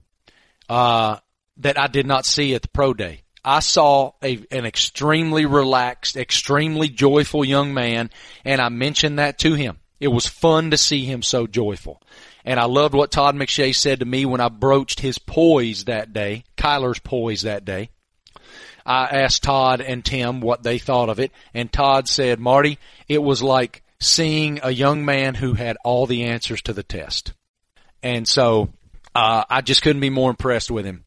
uh, 0.69 1.17
that 1.57 1.79
I 1.79 1.87
did 1.87 2.05
not 2.05 2.25
see 2.25 2.55
at 2.55 2.61
the 2.61 2.69
pro 2.69 2.93
day. 2.93 3.21
I 3.45 3.59
saw 3.59 4.13
a, 4.23 4.41
an 4.51 4.65
extremely 4.65 5.45
relaxed, 5.45 6.15
extremely 6.15 6.87
joyful 6.87 7.43
young 7.43 7.73
man, 7.73 8.09
and 8.45 8.61
I 8.61 8.69
mentioned 8.69 9.19
that 9.19 9.39
to 9.39 9.53
him. 9.53 9.79
It 9.99 10.07
was 10.07 10.27
fun 10.27 10.71
to 10.71 10.77
see 10.77 11.03
him 11.05 11.21
so 11.21 11.47
joyful. 11.47 12.01
And 12.45 12.59
I 12.59 12.65
loved 12.65 12.93
what 12.93 13.11
Todd 13.11 13.35
McShay 13.35 13.75
said 13.75 13.99
to 13.99 14.05
me 14.05 14.25
when 14.25 14.41
I 14.41 14.49
broached 14.49 14.99
his 14.99 15.17
poise 15.17 15.85
that 15.85 16.13
day, 16.13 16.43
Kyler's 16.57 16.99
poise 16.99 17.43
that 17.43 17.65
day. 17.65 17.89
I 18.85 19.05
asked 19.05 19.43
Todd 19.43 19.81
and 19.81 20.03
Tim 20.03 20.41
what 20.41 20.63
they 20.63 20.77
thought 20.77 21.09
of 21.09 21.19
it, 21.19 21.31
and 21.53 21.71
Todd 21.71 22.07
said, 22.07 22.39
Marty, 22.39 22.79
it 23.07 23.21
was 23.21 23.41
like 23.41 23.83
seeing 23.99 24.59
a 24.63 24.71
young 24.71 25.05
man 25.05 25.35
who 25.35 25.53
had 25.53 25.77
all 25.83 26.05
the 26.05 26.25
answers 26.25 26.61
to 26.63 26.73
the 26.73 26.83
test. 26.83 27.33
And 28.01 28.27
so, 28.27 28.69
uh, 29.15 29.45
I 29.49 29.61
just 29.61 29.81
couldn't 29.81 30.01
be 30.01 30.09
more 30.09 30.29
impressed 30.29 30.69
with 30.69 30.85
him. 30.85 31.05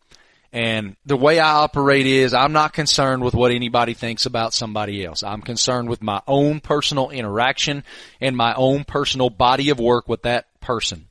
And 0.52 0.96
the 1.04 1.18
way 1.18 1.38
I 1.38 1.52
operate 1.52 2.06
is 2.06 2.32
I'm 2.32 2.52
not 2.52 2.72
concerned 2.72 3.22
with 3.22 3.34
what 3.34 3.50
anybody 3.50 3.92
thinks 3.92 4.24
about 4.24 4.54
somebody 4.54 5.04
else. 5.04 5.22
I'm 5.22 5.42
concerned 5.42 5.90
with 5.90 6.02
my 6.02 6.22
own 6.26 6.60
personal 6.60 7.10
interaction 7.10 7.84
and 8.22 8.34
my 8.34 8.54
own 8.54 8.84
personal 8.84 9.28
body 9.28 9.68
of 9.68 9.78
work 9.78 10.08
with 10.08 10.22
that 10.22 10.46
person. 10.60 11.08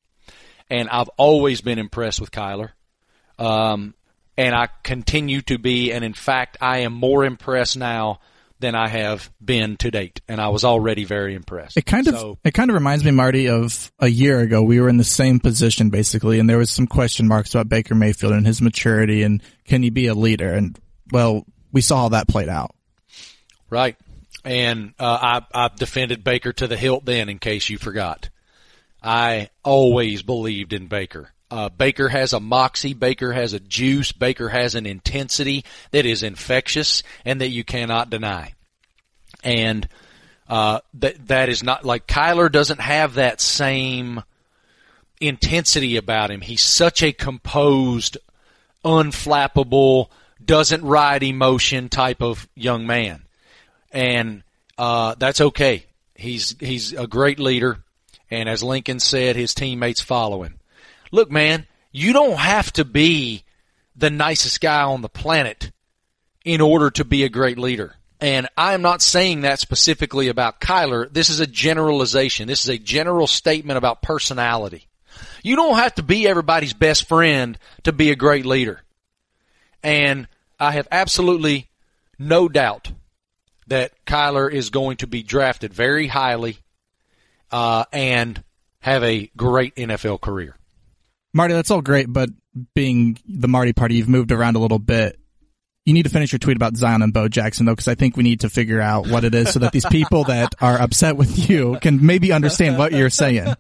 And 0.70 0.90
I've 0.90 1.10
always 1.18 1.62
been 1.62 1.78
impressed 1.78 2.20
with 2.20 2.32
Kyler. 2.32 2.72
Um, 3.38 3.94
and 4.38 4.56
I 4.56 4.70
continue 4.84 5.42
to 5.44 5.58
be, 5.58 5.92
and 5.92 6.04
in 6.04 6.14
fact, 6.14 6.58
I 6.62 6.80
am 6.80 6.94
more 6.94 7.24
impressed 7.24 7.78
now 7.78 8.20
than 8.60 8.74
I 8.74 8.88
have 8.88 9.30
been 9.44 9.76
to 9.78 9.92
date, 9.92 10.22
and 10.30 10.40
I 10.40 10.48
was 10.48 10.64
already 10.64 11.04
very 11.04 11.36
impressed. 11.36 11.76
It 11.78 11.86
kind 11.86 12.08
of 12.08 12.16
So- 12.16 12.38
it 12.44 12.54
kind 12.54 12.70
of 12.70 12.74
reminds 12.74 13.04
me, 13.04 13.12
Marty, 13.12 13.48
of 13.50 13.92
a 14.00 14.08
year 14.08 14.40
ago. 14.40 14.64
We 14.64 14.80
were 14.80 14.88
in 14.88 14.98
the 14.98 15.04
same 15.04 15.40
position 15.40 15.90
basically, 15.90 16.40
and 16.40 16.50
there 16.50 16.58
was 16.58 16.72
some 16.72 16.88
question 16.88 17.28
marks 17.28 17.54
about 17.54 17.68
Baker 17.68 17.96
Mayfield 17.96 18.32
and 18.34 18.48
his 18.48 18.62
maturity 18.62 19.24
and 19.24 19.44
can 19.66 19.84
he 19.84 19.90
be 19.90 20.08
a 20.08 20.14
leader? 20.14 20.54
And 20.54 20.80
well, 21.12 21.46
we 21.74 21.82
saw 21.82 22.04
how 22.04 22.10
that 22.10 22.28
played 22.30 22.50
out. 22.50 22.74
Right. 23.70 23.98
And 24.46 24.94
uh, 25.00 25.42
I, 25.54 25.66
I 25.66 25.70
defended 25.76 26.24
Baker 26.24 26.54
to 26.54 26.68
the 26.68 26.78
hilt 26.78 27.04
then, 27.04 27.30
in 27.30 27.40
case 27.40 27.70
you 27.70 27.78
forgot. 27.78 28.30
I 29.04 29.50
always 29.64 30.22
believed 30.24 30.72
in 30.72 30.88
Baker. 30.88 31.30
Uh, 31.56 31.70
Baker 31.70 32.10
has 32.10 32.34
a 32.34 32.40
moxie. 32.40 32.94
Baker 32.94 33.32
has 33.32 33.54
a 33.54 33.60
juice. 33.60 34.12
Baker 34.12 34.50
has 34.50 34.76
an 34.76 34.86
intensity 34.86 35.64
that 35.92 36.06
is 36.06 36.24
infectious 36.24 37.04
and 37.24 37.40
that 37.42 37.50
you 37.50 37.64
cannot 37.64 38.10
deny. 38.10 38.54
And 39.44 39.88
uh, 40.50 40.82
that 40.96 41.28
that 41.28 41.50
is 41.50 41.64
not 41.64 41.86
like 41.86 42.08
Kyler 42.08 42.52
doesn't 42.52 42.80
have 42.80 43.14
that 43.14 43.40
same 43.40 44.24
intensity 45.22 45.98
about 45.98 46.32
him. 46.32 46.42
He's 46.42 46.62
such 46.62 47.02
a 47.04 47.14
composed, 47.14 48.18
unflappable, 48.84 50.10
doesn't 50.44 50.84
ride 50.84 51.24
emotion 51.24 51.90
type 51.90 52.22
of 52.22 52.48
young 52.56 52.86
man 52.86 53.26
and 53.96 54.44
uh, 54.78 55.16
that's 55.18 55.42
okay. 55.42 55.86
He's 56.14 56.56
he's 56.60 56.94
a 56.94 57.08
great 57.08 57.40
leader, 57.40 57.80
and 58.30 58.48
as 58.48 58.62
Lincoln 58.62 59.00
said, 59.00 59.36
his 59.36 59.54
teammates 59.54 60.02
follow 60.02 60.44
him. 60.44 60.60
Look, 61.12 61.32
man, 61.32 61.68
you 61.92 62.14
don't 62.14 62.38
have 62.38 62.72
to 62.74 62.86
be 62.86 63.44
the 63.96 64.10
nicest 64.10 64.62
guy 64.62 64.84
on 64.84 65.02
the 65.02 65.10
planet 65.10 65.72
in 66.44 66.62
order 66.62 66.92
to 66.92 67.06
be 67.06 67.24
a 67.24 67.30
great 67.30 67.58
leader. 67.58 67.96
And 68.20 68.48
I'm 68.58 68.82
not 68.82 69.02
saying 69.02 69.42
that 69.42 69.60
specifically 69.60 70.30
about 70.30 70.62
Kyler. 70.62 71.12
This 71.12 71.30
is 71.30 71.40
a 71.40 71.48
generalization. 71.48 72.48
This 72.48 72.64
is 72.64 72.70
a 72.70 72.78
general 72.78 73.28
statement 73.28 73.78
about 73.78 74.02
personality. 74.02 74.88
You 75.44 75.56
don't 75.56 75.78
have 75.78 75.96
to 75.96 76.04
be 76.04 76.28
everybody's 76.28 76.74
best 76.74 77.08
friend 77.08 77.58
to 77.84 77.92
be 77.92 78.12
a 78.12 78.16
great 78.16 78.46
leader. 78.46 78.82
And 79.84 80.28
I 80.60 80.72
have 80.72 80.88
absolutely 80.92 81.70
no 82.18 82.48
doubt 82.48 82.92
that 83.68 83.94
Kyler 84.06 84.52
is 84.52 84.70
going 84.70 84.98
to 84.98 85.08
be 85.08 85.24
drafted 85.24 85.74
very 85.74 86.08
highly 86.08 86.58
uh, 87.52 87.86
and 87.92 88.44
have 88.80 89.04
a 89.04 89.30
great 89.36 89.76
NFL 89.76 90.22
career. 90.22 90.55
Marty, 91.36 91.54
that's 91.54 91.70
all 91.70 91.82
great, 91.82 92.12
but 92.12 92.30
being 92.74 93.20
the 93.28 93.50
Marty 93.50 93.74
party, 93.74 93.96
you've 93.96 94.08
moved 94.08 94.32
around 94.32 94.56
a 94.56 94.60
little 94.60 94.80
bit. 94.80 95.20
You 95.84 95.94
need 95.94 96.04
to 96.04 96.10
finish 96.10 96.32
your 96.32 96.40
tweet 96.40 96.56
about 96.56 96.78
Zion 96.78 97.02
and 97.02 97.14
Bo 97.14 97.28
Jackson 97.28 97.66
though, 97.66 97.74
because 97.74 97.90
I 97.90 97.96
think 97.96 98.16
we 98.16 98.24
need 98.24 98.40
to 98.40 98.50
figure 98.50 98.80
out 98.80 99.08
what 99.08 99.26
it 99.26 99.36
is 99.36 99.52
so 99.52 99.60
that 99.60 99.74
these 99.74 99.86
people 99.86 100.24
that 100.28 100.56
are 100.62 100.80
upset 100.80 101.18
with 101.18 101.50
you 101.50 101.78
can 101.82 102.06
maybe 102.06 102.32
understand 102.32 102.78
what 102.78 102.94
you're 102.94 103.10
saying. 103.10 103.54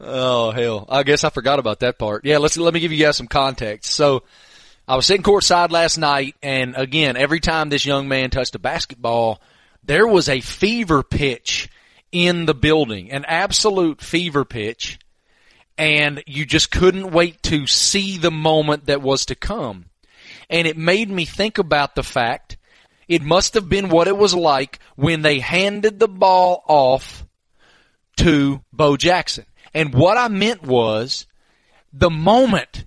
Oh 0.00 0.50
hell! 0.50 0.84
I 0.88 1.04
guess 1.04 1.22
I 1.22 1.30
forgot 1.30 1.60
about 1.60 1.80
that 1.80 1.96
part. 1.96 2.24
Yeah, 2.24 2.38
let's 2.38 2.56
let 2.56 2.74
me 2.74 2.80
give 2.80 2.90
you 2.90 2.98
guys 2.98 3.16
some 3.16 3.28
context. 3.28 3.92
So, 3.92 4.24
I 4.88 4.96
was 4.96 5.06
sitting 5.06 5.22
courtside 5.22 5.70
last 5.70 5.98
night, 5.98 6.34
and 6.42 6.74
again, 6.76 7.16
every 7.16 7.38
time 7.38 7.68
this 7.68 7.86
young 7.86 8.08
man 8.08 8.30
touched 8.30 8.56
a 8.56 8.58
basketball, 8.58 9.40
there 9.84 10.08
was 10.08 10.28
a 10.28 10.40
fever 10.40 11.04
pitch 11.04 11.70
in 12.10 12.46
the 12.46 12.54
building, 12.54 13.12
an 13.12 13.24
absolute 13.24 14.00
fever 14.00 14.44
pitch, 14.44 14.98
and 15.78 16.22
you 16.26 16.44
just 16.44 16.70
couldn't 16.70 17.10
wait 17.10 17.42
to 17.44 17.66
see 17.66 18.18
the 18.18 18.30
moment 18.30 18.86
that 18.86 19.02
was 19.02 19.26
to 19.26 19.34
come. 19.34 19.86
And 20.50 20.66
it 20.66 20.76
made 20.76 21.10
me 21.10 21.24
think 21.24 21.58
about 21.58 21.94
the 21.94 22.02
fact 22.02 22.56
it 23.08 23.22
must 23.22 23.54
have 23.54 23.68
been 23.68 23.88
what 23.88 24.08
it 24.08 24.16
was 24.16 24.34
like 24.34 24.78
when 24.96 25.22
they 25.22 25.38
handed 25.38 25.98
the 25.98 26.08
ball 26.08 26.62
off 26.66 27.26
to 28.18 28.62
Bo 28.72 28.96
Jackson. 28.96 29.46
And 29.74 29.94
what 29.94 30.16
I 30.16 30.28
meant 30.28 30.62
was 30.62 31.26
the 31.92 32.10
moment, 32.10 32.86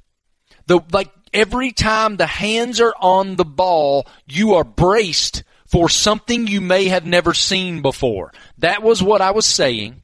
the, 0.68 0.80
like 0.92 1.12
every 1.34 1.72
time 1.72 2.16
the 2.16 2.28
hands 2.28 2.80
are 2.80 2.96
on 3.00 3.36
the 3.36 3.46
ball, 3.46 4.08
you 4.28 4.56
are 4.56 4.64
braced 4.64 5.44
for 5.68 5.90
something 5.90 6.48
you 6.48 6.62
may 6.62 6.86
have 6.86 7.06
never 7.06 7.34
seen 7.34 7.82
before. 7.82 8.32
That 8.60 8.84
was 8.84 9.04
what 9.04 9.22
I 9.22 9.32
was 9.32 9.46
saying. 9.46 10.04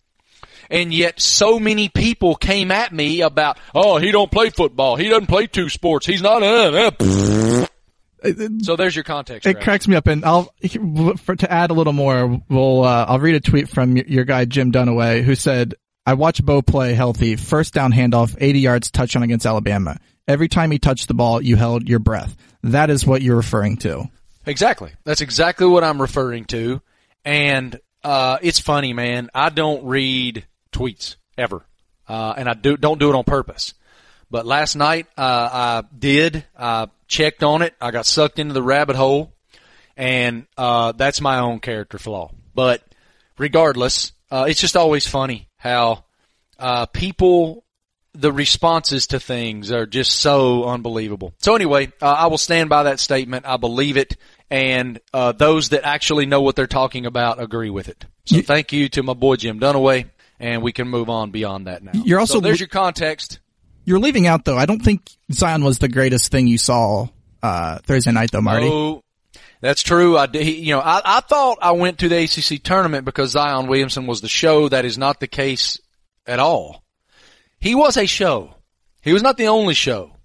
And 0.71 0.93
yet 0.93 1.19
so 1.19 1.59
many 1.59 1.89
people 1.89 2.35
came 2.35 2.71
at 2.71 2.93
me 2.93 3.21
about, 3.21 3.59
oh, 3.75 3.97
he 3.97 4.11
don't 4.11 4.31
play 4.31 4.49
football. 4.49 4.95
He 4.95 5.09
doesn't 5.09 5.27
play 5.27 5.45
two 5.47 5.67
sports. 5.67 6.05
He's 6.05 6.21
not, 6.21 6.41
uh, 6.41 6.91
uh. 6.99 7.65
So 8.61 8.75
there's 8.75 8.95
your 8.95 9.03
context. 9.03 9.45
It 9.45 9.53
Travis. 9.53 9.63
cracks 9.63 9.87
me 9.87 9.95
up, 9.95 10.07
and 10.07 10.23
I'll 10.23 10.53
for, 11.17 11.35
to 11.35 11.51
add 11.51 11.71
a 11.71 11.73
little 11.73 11.93
more. 11.93 12.39
We'll 12.49 12.83
uh, 12.83 13.05
I'll 13.07 13.19
read 13.19 13.33
a 13.33 13.39
tweet 13.39 13.67
from 13.67 13.97
your, 13.97 14.05
your 14.05 14.25
guy 14.25 14.45
Jim 14.45 14.71
Dunaway 14.71 15.23
who 15.23 15.33
said, 15.33 15.73
"I 16.05 16.13
watched 16.13 16.45
Bo 16.45 16.61
play 16.61 16.93
healthy. 16.93 17.35
First 17.35 17.73
down 17.73 17.91
handoff, 17.91 18.37
80 18.39 18.59
yards 18.59 18.91
touchdown 18.91 19.23
against 19.23 19.47
Alabama. 19.47 19.97
Every 20.27 20.47
time 20.47 20.69
he 20.69 20.77
touched 20.77 21.07
the 21.07 21.15
ball, 21.15 21.41
you 21.41 21.55
held 21.55 21.89
your 21.89 21.97
breath. 21.97 22.37
That 22.61 22.91
is 22.91 23.07
what 23.07 23.23
you're 23.23 23.37
referring 23.37 23.77
to." 23.77 24.03
Exactly. 24.45 24.91
That's 25.03 25.21
exactly 25.21 25.65
what 25.65 25.83
I'm 25.83 25.99
referring 25.99 26.45
to. 26.45 26.79
And 27.25 27.79
uh, 28.03 28.37
it's 28.43 28.59
funny, 28.59 28.93
man. 28.93 29.29
I 29.33 29.49
don't 29.49 29.85
read 29.85 30.45
tweets 30.71 31.15
ever, 31.37 31.65
uh, 32.07 32.33
and 32.37 32.49
I 32.49 32.53
do 32.53 32.77
don't 32.77 32.99
do 32.99 33.09
it 33.09 33.15
on 33.15 33.23
purpose. 33.23 33.73
But 34.29 34.45
last 34.45 34.75
night 34.75 35.07
uh, 35.17 35.49
I 35.51 35.83
did. 35.97 36.45
I 36.57 36.87
checked 37.07 37.43
on 37.43 37.61
it. 37.61 37.75
I 37.81 37.91
got 37.91 38.05
sucked 38.05 38.39
into 38.39 38.53
the 38.53 38.63
rabbit 38.63 38.95
hole, 38.95 39.33
and 39.97 40.45
uh, 40.57 40.93
that's 40.93 41.21
my 41.21 41.39
own 41.39 41.59
character 41.59 41.97
flaw. 41.97 42.31
But 42.55 42.83
regardless, 43.37 44.13
uh, 44.29 44.45
it's 44.47 44.61
just 44.61 44.77
always 44.77 45.05
funny 45.05 45.49
how 45.57 46.05
uh, 46.57 46.85
people 46.87 47.65
the 48.13 48.31
responses 48.31 49.07
to 49.07 49.19
things 49.19 49.71
are 49.71 49.85
just 49.85 50.17
so 50.17 50.65
unbelievable. 50.65 51.33
So 51.39 51.55
anyway, 51.55 51.91
uh, 52.01 52.07
I 52.07 52.27
will 52.27 52.37
stand 52.37 52.69
by 52.69 52.83
that 52.83 52.99
statement. 52.99 53.45
I 53.45 53.57
believe 53.57 53.97
it, 53.97 54.17
and 54.49 54.99
uh, 55.13 55.31
those 55.31 55.69
that 55.69 55.85
actually 55.85 56.25
know 56.25 56.41
what 56.41 56.55
they're 56.55 56.67
talking 56.67 57.05
about 57.05 57.41
agree 57.41 57.69
with 57.69 57.87
it. 57.89 58.05
So 58.25 58.41
thank 58.41 58.73
you 58.73 58.89
to 58.89 59.03
my 59.03 59.13
boy 59.13 59.37
Jim 59.37 59.59
Dunaway, 59.59 60.09
and 60.41 60.61
we 60.61 60.71
can 60.71 60.87
move 60.87 61.09
on 61.09 61.31
beyond 61.31 61.67
that 61.67 61.83
now. 61.83 61.91
You're 61.93 62.19
also 62.19 62.35
so 62.35 62.39
there's 62.41 62.59
your 62.59 62.67
context. 62.67 63.39
You're 63.85 63.99
leaving 63.99 64.27
out 64.27 64.45
though. 64.45 64.57
I 64.57 64.65
don't 64.65 64.81
think 64.81 65.09
Zion 65.31 65.63
was 65.63 65.79
the 65.79 65.87
greatest 65.87 66.31
thing 66.31 66.47
you 66.47 66.57
saw 66.57 67.07
uh, 67.41 67.79
Thursday 67.79 68.11
night 68.11 68.31
though, 68.31 68.41
Marty. 68.41 68.67
Oh, 68.67 69.03
that's 69.61 69.83
true. 69.83 70.17
I 70.17 70.25
did, 70.25 70.47
you 70.47 70.73
know, 70.73 70.79
I, 70.79 71.01
I 71.03 71.19
thought 71.21 71.59
I 71.61 71.71
went 71.71 71.99
to 71.99 72.09
the 72.09 72.23
ACC 72.23 72.61
tournament 72.63 73.05
because 73.05 73.31
Zion 73.31 73.67
Williamson 73.67 74.07
was 74.07 74.21
the 74.21 74.27
show. 74.27 74.69
That 74.69 74.85
is 74.85 74.97
not 74.97 75.19
the 75.19 75.27
case 75.27 75.79
at 76.25 76.39
all. 76.39 76.83
He 77.59 77.75
was 77.75 77.95
a 77.97 78.07
show. 78.07 78.55
He 79.01 79.13
was 79.13 79.21
not 79.21 79.37
the 79.37 79.47
only 79.47 79.75
show. 79.75 80.15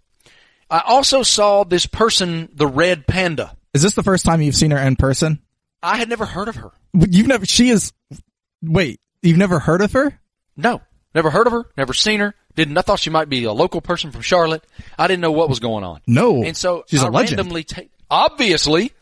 I 0.70 0.82
also 0.84 1.22
saw 1.22 1.64
this 1.64 1.86
person, 1.86 2.48
the 2.52 2.66
Red 2.66 3.06
Panda. 3.06 3.56
Is 3.74 3.82
this 3.82 3.94
the 3.94 4.02
first 4.02 4.24
time 4.24 4.40
you've 4.40 4.56
seen 4.56 4.70
her 4.70 4.78
in 4.78 4.96
person? 4.96 5.40
I 5.82 5.96
had 5.98 6.08
never 6.08 6.24
heard 6.24 6.48
of 6.48 6.56
her. 6.56 6.72
You've 6.94 7.26
never. 7.26 7.44
She 7.46 7.68
is. 7.68 7.92
Wait, 8.62 9.00
you've 9.22 9.36
never 9.38 9.58
heard 9.58 9.80
of 9.82 9.92
her? 9.92 10.18
No, 10.56 10.80
never 11.14 11.30
heard 11.30 11.46
of 11.46 11.52
her. 11.52 11.64
Never 11.76 11.92
seen 11.94 12.20
her. 12.20 12.34
Didn't. 12.54 12.78
I 12.78 12.82
thought 12.82 13.00
she 13.00 13.10
might 13.10 13.28
be 13.28 13.44
a 13.44 13.52
local 13.52 13.80
person 13.80 14.10
from 14.10 14.22
Charlotte. 14.22 14.64
I 14.98 15.06
didn't 15.08 15.20
know 15.20 15.32
what 15.32 15.48
was 15.48 15.60
going 15.60 15.84
on. 15.84 16.00
No. 16.06 16.42
And 16.42 16.56
so 16.56 16.84
she's 16.88 17.02
I 17.02 17.08
a 17.08 17.10
legend. 17.10 17.38
randomly 17.38 17.64
ta- 17.64 17.82
obviously, 18.10 18.92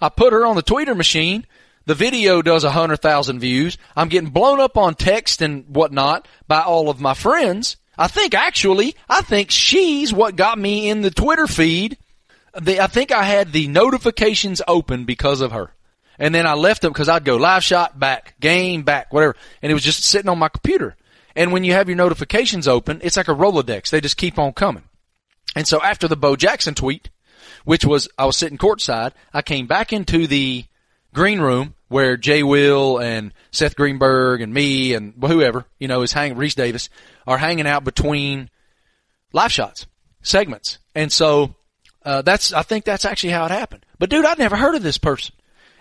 I 0.00 0.08
put 0.08 0.32
her 0.32 0.44
on 0.44 0.56
the 0.56 0.62
tweeter 0.62 0.96
machine. 0.96 1.46
The 1.86 1.94
video 1.94 2.42
does 2.42 2.64
a 2.64 2.70
hundred 2.72 2.98
thousand 3.00 3.38
views. 3.40 3.78
I'm 3.96 4.08
getting 4.08 4.30
blown 4.30 4.60
up 4.60 4.76
on 4.76 4.94
text 4.94 5.40
and 5.42 5.64
whatnot 5.74 6.26
by 6.48 6.60
all 6.62 6.90
of 6.90 7.00
my 7.00 7.14
friends. 7.14 7.76
I 7.96 8.08
think 8.08 8.34
actually, 8.34 8.94
I 9.08 9.22
think 9.22 9.50
she's 9.50 10.12
what 10.12 10.36
got 10.36 10.58
me 10.58 10.88
in 10.88 11.02
the 11.02 11.10
Twitter 11.10 11.46
feed 11.46 11.96
the, 12.60 12.80
I 12.80 12.86
think 12.86 13.12
I 13.12 13.22
had 13.24 13.52
the 13.52 13.68
notifications 13.68 14.62
open 14.66 15.04
because 15.04 15.40
of 15.40 15.52
her. 15.52 15.72
And 16.18 16.34
then 16.34 16.46
I 16.46 16.54
left 16.54 16.82
them 16.82 16.92
because 16.92 17.08
I'd 17.08 17.24
go 17.24 17.36
live 17.36 17.62
shot 17.62 17.98
back, 17.98 18.34
game 18.40 18.82
back, 18.82 19.12
whatever. 19.12 19.36
And 19.62 19.70
it 19.70 19.74
was 19.74 19.84
just 19.84 20.02
sitting 20.02 20.28
on 20.28 20.38
my 20.38 20.48
computer. 20.48 20.96
And 21.36 21.52
when 21.52 21.62
you 21.62 21.72
have 21.74 21.88
your 21.88 21.96
notifications 21.96 22.66
open, 22.66 23.00
it's 23.02 23.16
like 23.16 23.28
a 23.28 23.34
Rolodex. 23.34 23.90
They 23.90 24.00
just 24.00 24.16
keep 24.16 24.38
on 24.38 24.52
coming. 24.52 24.82
And 25.54 25.68
so 25.68 25.80
after 25.80 26.08
the 26.08 26.16
Bo 26.16 26.34
Jackson 26.34 26.74
tweet, 26.74 27.10
which 27.64 27.84
was, 27.84 28.08
I 28.18 28.26
was 28.26 28.36
sitting 28.36 28.58
courtside, 28.58 29.12
I 29.32 29.42
came 29.42 29.66
back 29.66 29.92
into 29.92 30.26
the 30.26 30.64
green 31.14 31.40
room 31.40 31.74
where 31.88 32.16
Jay 32.16 32.42
Will 32.42 32.98
and 32.98 33.32
Seth 33.50 33.76
Greenberg 33.76 34.40
and 34.40 34.52
me 34.52 34.94
and 34.94 35.14
whoever, 35.20 35.64
you 35.78 35.88
know, 35.88 36.02
is 36.02 36.12
hanging, 36.12 36.36
Rece 36.36 36.54
Davis, 36.54 36.90
are 37.26 37.38
hanging 37.38 37.66
out 37.66 37.84
between 37.84 38.50
live 39.32 39.52
shots, 39.52 39.86
segments. 40.22 40.78
And 40.94 41.12
so, 41.12 41.54
uh, 42.04 42.22
that's, 42.22 42.52
I 42.52 42.62
think 42.62 42.84
that's 42.84 43.04
actually 43.04 43.30
how 43.30 43.44
it 43.46 43.50
happened. 43.50 43.86
But 43.98 44.10
dude, 44.10 44.24
I'd 44.24 44.38
never 44.38 44.56
heard 44.56 44.74
of 44.74 44.82
this 44.82 44.98
person. 44.98 45.34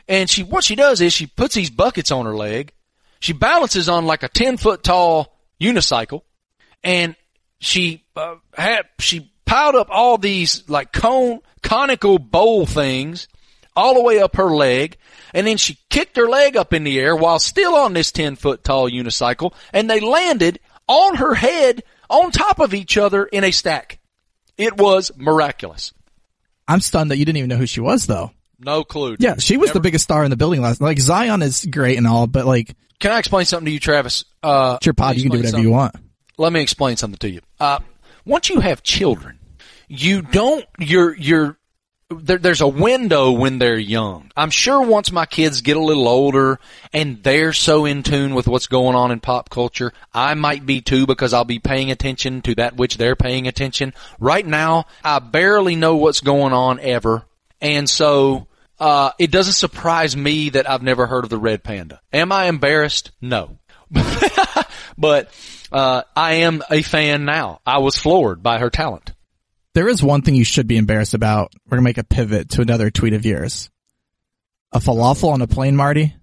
And 0.08 0.30
she, 0.30 0.43
what 0.43 0.63
she 0.63 0.76
does 0.76 1.02
is 1.02 1.13
she 1.13 1.28
puts 1.28 1.56
these 1.56 1.70
buckets 1.70 2.12
on 2.12 2.26
her 2.26 2.36
leg. 2.36 2.72
She 3.20 3.34
balances 3.34 3.89
on 3.89 4.06
like 4.06 4.24
a 4.24 4.30
10 4.30 4.58
foot 4.58 4.84
tall 4.84 5.36
unicycle 5.60 6.22
and 6.84 7.15
she, 7.60 8.06
uh, 8.15 8.36
had, 8.54 8.86
she 9.00 9.32
piled 9.46 9.76
up 9.76 9.88
all 9.89 10.17
these 10.17 10.70
like 10.70 10.93
cone, 10.93 11.39
conical 11.62 12.20
bowl 12.20 12.65
things 12.65 13.28
all 13.76 13.96
the 13.96 14.04
way 14.04 14.20
up 14.20 14.36
her 14.36 14.56
leg. 14.56 14.98
And 15.34 15.46
then 15.46 15.58
she 15.58 15.78
kicked 15.89 16.15
her 16.17 16.28
leg 16.28 16.56
up 16.56 16.74
in 16.74 16.84
the 16.84 17.00
air 17.00 17.15
while 17.15 17.39
still 17.39 17.76
on 17.76 17.93
this 17.93 18.12
10 18.12 18.36
foot 18.36 18.63
tall 18.63 18.89
unicycle 18.89 19.54
and 19.74 19.89
they 19.89 20.00
landed 20.00 20.60
on 20.88 21.15
her 21.15 21.34
head 21.34 21.84
on 22.10 22.32
top 22.32 22.60
of 22.60 22.74
each 22.74 22.98
other 22.98 23.26
in 23.26 23.43
a 23.43 23.52
stack. 23.52 24.00
It 24.58 24.78
was 24.78 25.12
miraculous. 25.17 25.93
I'm 26.67 26.82
stunned 26.82 27.12
that 27.12 27.17
you 27.17 27.26
didn't 27.26 27.38
even 27.38 27.50
know 27.50 27.58
who 27.58 27.67
she 27.67 27.82
was 27.82 28.08
though. 28.08 28.32
No 28.60 28.84
clue. 28.84 29.12
dude. 29.17 29.24
Yeah, 29.24 29.36
she 29.38 29.58
was 29.58 29.67
Never- 29.67 29.80
the 29.80 29.84
biggest 29.84 30.04
star 30.04 30.24
in 30.24 30.30
the 30.32 30.38
building 30.38 30.62
last. 30.62 30.82
Like 30.82 31.00
Zion 31.00 31.41
is 31.41 31.65
great 31.65 31.98
and 31.98 32.08
all, 32.08 32.28
but 32.28 32.46
like 32.46 32.76
Can 33.00 33.12
I 33.12 33.20
explain 33.20 33.46
something 33.46 33.65
to 33.65 33.72
you, 33.72 33.80
Travis? 33.80 34.26
Uh, 34.41 34.78
it's 34.78 34.86
your 34.86 34.93
pod, 34.93 35.15
you 35.15 35.24
can 35.24 35.32
do 35.32 35.38
whatever 35.38 35.60
you 35.62 35.72
want. 35.72 35.96
let 36.38 36.52
me 36.52 36.62
explain 36.62 36.98
something 36.98 37.20
to 37.20 37.30
you. 37.30 37.41
Uh, 37.60 37.80
once 38.26 38.50
you 38.50 38.60
have 38.60 38.82
children, 38.84 39.39
you 39.88 40.22
don't, 40.22 40.65
you're, 40.80 41.15
you're, 41.15 41.58
there, 42.10 42.38
there's 42.38 42.62
a 42.62 42.67
window 42.67 43.32
when 43.32 43.60
they're 43.60 43.78
young. 43.78 44.32
I'm 44.36 44.50
sure 44.50 44.82
once 44.82 45.12
my 45.12 45.26
kids 45.26 45.60
get 45.62 45.76
a 45.76 45.82
little 45.82 46.08
older 46.08 46.58
and 46.93 47.22
they're 47.22 47.52
so 47.54 47.86
in 47.86 48.02
tune 48.02 48.34
with 48.34 48.48
what's 48.48 48.67
going 48.67 48.96
on 48.96 49.12
in 49.12 49.20
pop 49.20 49.50
culture, 49.50 49.91
I 50.13 50.34
might 50.34 50.65
be 50.65 50.80
too 50.82 51.06
because 51.06 51.34
I'll 51.34 51.43
be 51.46 51.60
paying 51.60 51.91
attention 51.91 52.41
to 52.43 52.56
that 52.56 52.78
which 52.78 52.96
they're 52.98 53.17
paying 53.17 53.48
attention. 53.48 53.93
Right 54.20 54.46
now, 54.46 54.86
I 55.04 55.20
barely 55.20 55.76
know 55.76 55.98
what's 55.98 56.22
going 56.22 56.54
on 56.54 56.80
ever. 56.80 57.26
And 57.62 57.89
so, 57.89 58.48
uh, 58.80 59.12
it 59.17 59.32
doesn't 59.32 59.54
surprise 59.54 60.15
me 60.15 60.50
that 60.50 60.70
I've 60.70 60.84
never 60.84 61.08
heard 61.08 61.24
of 61.24 61.30
the 61.30 61.38
red 61.38 61.63
panda. 61.63 62.02
Am 62.13 62.32
I 62.32 62.46
embarrassed? 62.46 63.12
No. 63.22 63.58
but 64.98 65.32
uh, 65.72 66.04
I 66.15 66.34
am 66.34 66.62
a 66.70 66.82
fan 66.82 67.26
now. 67.26 67.62
I 67.65 67.80
was 67.80 67.98
floored 67.98 68.43
by 68.43 68.60
her 68.60 68.70
talent. 68.70 69.13
There 69.74 69.88
is 69.88 70.02
one 70.02 70.22
thing 70.22 70.36
you 70.36 70.43
should 70.43 70.67
be 70.67 70.78
embarrassed 70.78 71.13
about. 71.13 71.54
We're 71.65 71.78
gonna 71.78 71.84
make 71.84 71.98
a 71.98 72.04
pivot 72.04 72.50
to 72.52 72.62
another 72.62 72.89
tweet 72.89 73.13
of 73.13 73.26
yours. 73.26 73.70
A 74.72 74.80
falafel 74.80 75.34
on 75.34 75.41
a 75.41 75.48
plane, 75.48 75.76
Marty. 75.76 76.15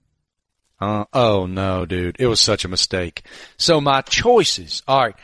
Uh, 0.81 1.05
oh 1.12 1.47
no, 1.47 1.87
dude, 1.87 2.16
it 2.18 2.27
was 2.27 2.40
such 2.40 2.64
a 2.64 2.68
mistake. 2.68 3.23
So 3.57 3.81
my 3.81 4.03
choices. 4.03 4.83
All 4.88 5.01
right, 5.01 5.14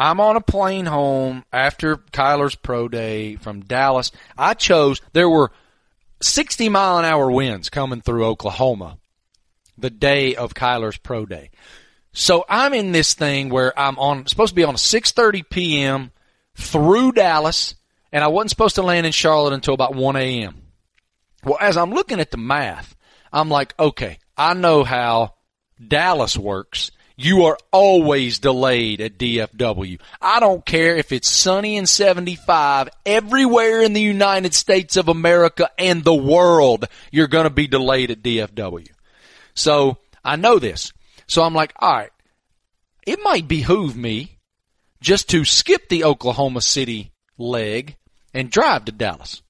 I'm 0.00 0.18
on 0.18 0.34
a 0.34 0.40
plane 0.40 0.86
home 0.86 1.44
after 1.52 1.98
Kyler's 1.98 2.54
pro 2.54 2.88
day 2.88 3.36
from 3.36 3.60
Dallas. 3.60 4.12
I 4.36 4.54
chose. 4.54 5.02
There 5.12 5.28
were 5.28 5.52
60 6.22 6.70
mile 6.70 6.96
an 6.96 7.04
hour 7.04 7.30
winds 7.30 7.68
coming 7.68 8.00
through 8.00 8.24
Oklahoma 8.24 8.96
the 9.76 9.90
day 9.90 10.36
of 10.36 10.54
Kyler's 10.54 10.96
pro 10.96 11.26
day. 11.26 11.50
So 12.12 12.46
I'm 12.48 12.72
in 12.72 12.92
this 12.92 13.12
thing 13.12 13.50
where 13.50 13.78
I'm 13.78 13.98
on 13.98 14.26
supposed 14.26 14.52
to 14.52 14.54
be 14.54 14.64
on 14.64 14.74
a 14.74 14.78
6:30 14.78 15.50
p.m. 15.50 16.12
through 16.54 17.12
Dallas, 17.12 17.74
and 18.10 18.24
I 18.24 18.28
wasn't 18.28 18.50
supposed 18.50 18.76
to 18.76 18.82
land 18.82 19.04
in 19.04 19.12
Charlotte 19.12 19.52
until 19.52 19.74
about 19.74 19.94
1 19.94 20.16
a.m. 20.16 20.62
Well, 21.44 21.58
as 21.60 21.76
I'm 21.76 21.92
looking 21.92 22.20
at 22.20 22.30
the 22.30 22.38
math, 22.38 22.96
I'm 23.30 23.50
like, 23.50 23.74
okay, 23.78 24.18
I 24.34 24.54
know 24.54 24.82
how 24.82 25.34
Dallas 25.86 26.38
works. 26.38 26.90
You 27.22 27.44
are 27.44 27.58
always 27.70 28.38
delayed 28.38 29.02
at 29.02 29.18
DFW. 29.18 30.00
I 30.22 30.40
don't 30.40 30.64
care 30.64 30.96
if 30.96 31.12
it's 31.12 31.30
sunny 31.30 31.76
and 31.76 31.86
75 31.86 32.88
everywhere 33.04 33.82
in 33.82 33.92
the 33.92 34.00
United 34.00 34.54
States 34.54 34.96
of 34.96 35.08
America 35.08 35.68
and 35.76 36.02
the 36.02 36.14
world, 36.14 36.86
you're 37.10 37.26
going 37.26 37.44
to 37.44 37.50
be 37.50 37.66
delayed 37.66 38.10
at 38.10 38.22
DFW. 38.22 38.88
So 39.52 39.98
I 40.24 40.36
know 40.36 40.58
this. 40.58 40.94
So 41.26 41.42
I'm 41.42 41.54
like, 41.54 41.74
all 41.78 41.92
right, 41.92 42.12
it 43.06 43.18
might 43.22 43.46
behoove 43.46 43.94
me 43.94 44.38
just 45.02 45.28
to 45.28 45.44
skip 45.44 45.90
the 45.90 46.04
Oklahoma 46.04 46.62
City 46.62 47.12
leg 47.36 47.98
and 48.32 48.50
drive 48.50 48.86
to 48.86 48.92
Dallas. 48.92 49.42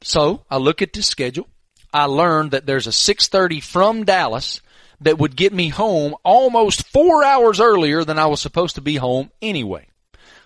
So 0.00 0.46
I 0.50 0.56
look 0.56 0.80
at 0.80 0.94
the 0.94 1.02
schedule. 1.02 1.48
I 1.92 2.04
learned 2.04 2.52
that 2.52 2.64
there's 2.64 2.86
a 2.86 2.92
6:30 2.92 3.62
from 3.62 4.04
Dallas 4.04 4.62
that 5.00 5.18
would 5.18 5.36
get 5.36 5.52
me 5.52 5.68
home 5.68 6.14
almost 6.24 6.86
4 6.88 7.24
hours 7.24 7.60
earlier 7.60 8.04
than 8.04 8.18
I 8.18 8.26
was 8.26 8.40
supposed 8.40 8.74
to 8.74 8.80
be 8.80 8.96
home 8.96 9.30
anyway. 9.40 9.86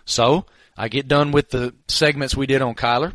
So, 0.05 0.47
I 0.77 0.89
get 0.89 1.09
done 1.09 1.33
with 1.33 1.51
the 1.51 1.75
segments 1.89 2.37
we 2.37 2.47
did 2.47 2.63
on 2.63 2.75
Kyler 2.75 3.13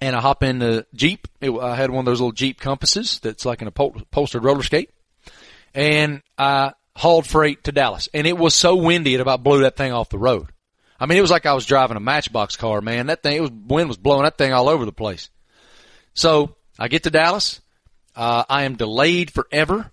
and 0.00 0.16
I 0.16 0.20
hop 0.20 0.42
in 0.42 0.58
the 0.58 0.86
Jeep. 0.94 1.28
It, 1.40 1.50
I 1.50 1.76
had 1.76 1.90
one 1.90 2.00
of 2.00 2.04
those 2.06 2.20
little 2.20 2.32
Jeep 2.32 2.58
compasses 2.58 3.20
that's 3.20 3.44
like 3.44 3.62
in 3.62 3.68
a 3.68 3.70
pol- 3.70 3.94
upholstered 3.96 4.44
roller 4.44 4.62
skate. 4.62 4.90
And 5.74 6.22
I 6.38 6.72
hauled 6.96 7.26
freight 7.26 7.64
to 7.64 7.72
Dallas. 7.72 8.08
And 8.14 8.26
it 8.26 8.36
was 8.36 8.54
so 8.54 8.76
windy 8.76 9.14
it 9.14 9.20
about 9.20 9.42
blew 9.42 9.60
that 9.62 9.76
thing 9.76 9.92
off 9.92 10.08
the 10.08 10.18
road. 10.18 10.48
I 10.98 11.06
mean, 11.06 11.18
it 11.18 11.22
was 11.22 11.30
like 11.30 11.46
I 11.46 11.54
was 11.54 11.66
driving 11.66 11.96
a 11.96 12.00
matchbox 12.00 12.56
car, 12.56 12.80
man. 12.80 13.06
That 13.06 13.22
thing, 13.22 13.36
it 13.36 13.40
was, 13.40 13.50
wind 13.50 13.88
was 13.88 13.96
blowing 13.96 14.24
that 14.24 14.36
thing 14.36 14.52
all 14.52 14.68
over 14.68 14.84
the 14.84 14.92
place. 14.92 15.30
So 16.14 16.56
I 16.78 16.88
get 16.88 17.04
to 17.04 17.10
Dallas. 17.10 17.60
Uh, 18.16 18.44
I 18.48 18.64
am 18.64 18.76
delayed 18.76 19.30
forever, 19.30 19.92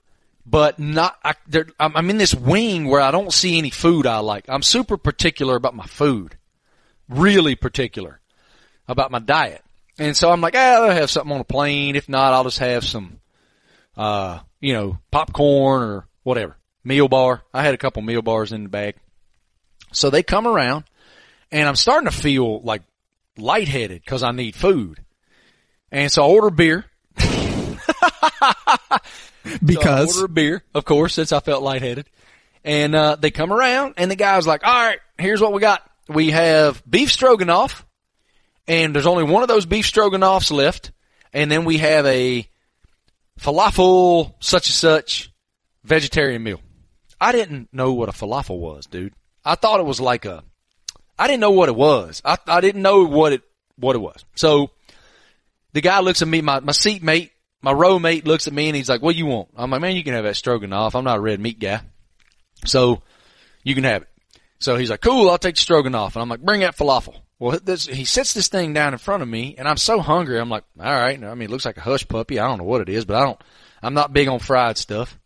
but 0.50 0.80
not, 0.80 1.18
I. 1.24 1.34
I'm 1.80 2.10
in 2.10 2.18
this 2.18 2.34
wing 2.34 2.88
where 2.88 3.02
I 3.02 3.12
don't 3.12 3.34
see 3.34 3.58
any 3.58 3.70
food 3.70 4.08
I 4.08 4.20
like. 4.20 4.46
I'm 4.48 4.64
super 4.64 4.96
particular 4.98 5.58
about 5.58 5.76
my 5.76 5.86
food. 5.86 6.38
Really 7.10 7.56
particular 7.56 8.22
about 8.88 9.12
my 9.12 9.20
diet. 9.20 9.64
And 10.00 10.16
so 10.16 10.32
I'm 10.32 10.42
like, 10.42 10.56
ah, 10.56 10.86
I'll 10.86 10.92
have 10.92 11.12
something 11.12 11.34
on 11.34 11.42
a 11.42 11.46
plane. 11.46 11.96
If 11.96 12.08
not, 12.08 12.34
I'll 12.34 12.46
just 12.46 12.60
have 12.60 12.86
some, 12.86 13.20
uh, 13.98 14.40
you 14.62 14.74
know, 14.74 15.00
popcorn 15.12 15.84
or 15.84 16.08
whatever. 16.24 16.56
Meal 16.84 17.08
bar. 17.10 17.44
I 17.54 17.64
had 17.64 17.74
a 17.74 17.78
couple 17.78 18.02
meal 18.02 18.22
bars 18.22 18.54
in 18.54 18.64
the 18.64 18.70
bag. 18.70 18.96
So 19.92 20.10
they 20.10 20.24
come 20.24 20.48
around 20.48 20.86
and 21.52 21.68
I'm 21.68 21.76
starting 21.76 22.10
to 22.10 22.16
feel 22.16 22.62
like 22.62 22.84
lightheaded 23.38 24.02
because 24.02 24.24
I 24.24 24.32
need 24.32 24.56
food. 24.56 25.04
And 25.92 26.12
so 26.12 26.24
I 26.24 26.28
order 26.28 26.50
beer. 26.52 26.86
Because 29.64 30.14
So 30.14 30.20
I 30.20 30.22
order 30.22 30.26
a 30.26 30.30
beer, 30.30 30.64
of 30.74 30.86
course, 30.86 31.14
since 31.14 31.32
I 31.32 31.40
felt 31.40 31.64
lightheaded. 31.64 32.10
And 32.64 32.96
uh, 32.96 33.16
they 33.16 33.32
come 33.32 33.54
around, 33.54 33.94
and 33.98 34.12
the 34.12 34.16
guy's 34.16 34.46
like, 34.46 34.66
"All 34.66 34.74
right, 34.74 35.00
here's 35.18 35.40
what 35.40 35.54
we 35.54 35.62
got. 35.62 35.90
We 36.10 36.32
have 36.32 36.84
beef 36.90 37.12
stroganoff, 37.12 37.86
and 38.68 38.94
there's 38.94 39.06
only 39.06 39.24
one 39.24 39.42
of 39.42 39.48
those 39.48 39.66
beef 39.66 39.86
stroganoffs 39.86 40.52
left, 40.52 40.92
and 41.32 41.50
then 41.50 41.64
we 41.64 41.78
have 41.78 42.06
a 42.06 42.48
falafel 43.40 44.34
such 44.40 44.68
and 44.68 44.76
such 44.76 45.32
vegetarian 45.84 46.44
meal." 46.44 46.60
I 47.20 47.32
didn't 47.32 47.70
know 47.74 47.94
what 47.94 48.10
a 48.10 48.12
falafel 48.12 48.60
was, 48.60 48.86
dude. 48.86 49.14
I 49.44 49.56
thought 49.56 49.80
it 49.80 49.86
was 49.86 50.00
like 50.02 50.26
a. 50.26 50.44
I 51.18 51.28
didn't 51.28 51.40
know 51.40 51.52
what 51.52 51.70
it 51.70 51.76
was. 51.76 52.22
I 52.24 52.38
I 52.48 52.62
didn't 52.62 52.82
know 52.82 53.06
what 53.06 53.34
it 53.34 53.42
what 53.78 53.96
it 53.96 54.00
was. 54.00 54.24
So 54.36 54.72
the 55.74 55.82
guy 55.82 56.00
looks 56.02 56.22
at 56.22 56.28
me, 56.28 56.42
my 56.42 56.60
my 56.60 56.74
seatmate, 56.74 57.32
my 57.62 57.72
row 57.72 58.00
mate 58.00 58.26
looks 58.26 58.48
at 58.48 58.54
me 58.54 58.68
and 58.68 58.76
he's 58.76 58.90
like, 58.90 59.02
"What 59.02 59.16
you 59.16 59.26
want?" 59.26 59.50
I'm 59.56 59.72
like, 59.72 59.82
"Man, 59.82 59.96
you 59.96 60.04
can 60.04 60.14
have 60.14 60.24
that 60.24 60.36
stroganoff. 60.36 60.96
I'm 60.96 61.04
not 61.04 61.18
a 61.18 61.22
red 61.22 61.40
meat 61.40 61.60
guy, 61.60 61.82
so 62.66 63.02
you 63.64 63.76
can 63.76 63.84
have 63.84 64.04
it." 64.04 64.10
So 64.60 64.76
he's 64.76 64.90
like, 64.90 65.02
"Cool, 65.02 65.30
I'll 65.30 65.38
take 65.38 65.56
the 65.56 65.62
stroganoff." 65.62 66.16
And 66.16 66.22
I'm 66.22 66.30
like, 66.30 66.42
"Bring 66.42 66.62
that 66.62 66.78
falafel." 66.78 67.16
Well, 67.40 67.60
this, 67.64 67.86
he 67.86 68.06
sets 68.06 68.34
this 68.34 68.48
thing 68.48 68.74
down 68.74 68.94
in 68.94 69.00
front 69.00 69.22
of 69.22 69.30
me, 69.30 69.56
and 69.58 69.68
I'm 69.68 69.78
so 69.78 70.00
hungry. 70.00 70.40
I'm 70.40 70.50
like, 70.50 70.64
"All 70.80 70.86
right." 70.86 71.24
I 71.24 71.36
mean, 71.36 71.50
it 71.50 71.52
looks 71.52 71.66
like 71.66 71.78
a 71.78 71.82
hush 71.82 72.08
puppy. 72.08 72.40
I 72.40 72.48
don't 72.48 72.58
know 72.58 72.64
what 72.64 72.82
it 72.82 72.90
is, 72.90 73.06
but 73.06 73.16
I 73.16 73.26
don't. 73.26 73.42
I'm 73.82 73.94
not 73.94 74.14
big 74.14 74.28
on 74.28 74.40
fried 74.40 74.78
stuff. 74.78 75.20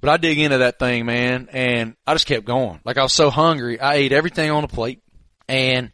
But 0.00 0.10
I 0.10 0.16
dig 0.18 0.38
into 0.38 0.58
that 0.58 0.78
thing, 0.78 1.06
man, 1.06 1.48
and 1.52 1.96
I 2.06 2.14
just 2.14 2.26
kept 2.26 2.44
going. 2.44 2.80
Like 2.84 2.98
I 2.98 3.02
was 3.02 3.14
so 3.14 3.30
hungry, 3.30 3.80
I 3.80 3.94
ate 3.94 4.12
everything 4.12 4.50
on 4.50 4.62
the 4.62 4.68
plate, 4.68 5.02
and 5.48 5.90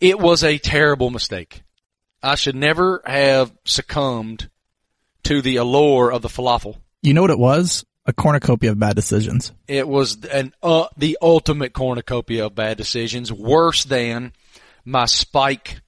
it 0.00 0.18
was 0.18 0.42
a 0.42 0.58
terrible 0.58 1.10
mistake. 1.10 1.62
I 2.22 2.34
should 2.34 2.56
never 2.56 3.02
have 3.04 3.52
succumbed 3.64 4.50
to 5.26 5.42
the 5.42 5.56
allure 5.56 6.12
of 6.12 6.22
the 6.22 6.28
falafel. 6.28 6.76
you 7.02 7.14
know 7.14 7.22
what 7.22 7.30
it 7.30 7.38
was? 7.38 7.84
A 8.06 8.12
cornucopia 8.12 8.70
of 8.70 8.78
bad 8.78 8.94
decisions. 8.94 9.52
It 9.66 9.88
was 9.88 10.24
an 10.26 10.54
uh, 10.62 10.86
the 10.96 11.18
ultimate 11.20 11.72
cornucopia 11.72 12.46
of 12.46 12.54
bad 12.54 12.76
decisions, 12.76 13.32
worse 13.32 13.82
than 13.84 14.32
my 14.84 15.06
spike 15.06 15.80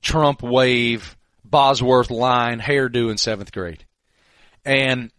Trump 0.00 0.42
wave 0.42 1.16
Bosworth 1.44 2.10
line 2.10 2.60
hairdo 2.60 3.10
in 3.10 3.18
seventh 3.18 3.50
grade. 3.52 3.84
And, 4.64 5.10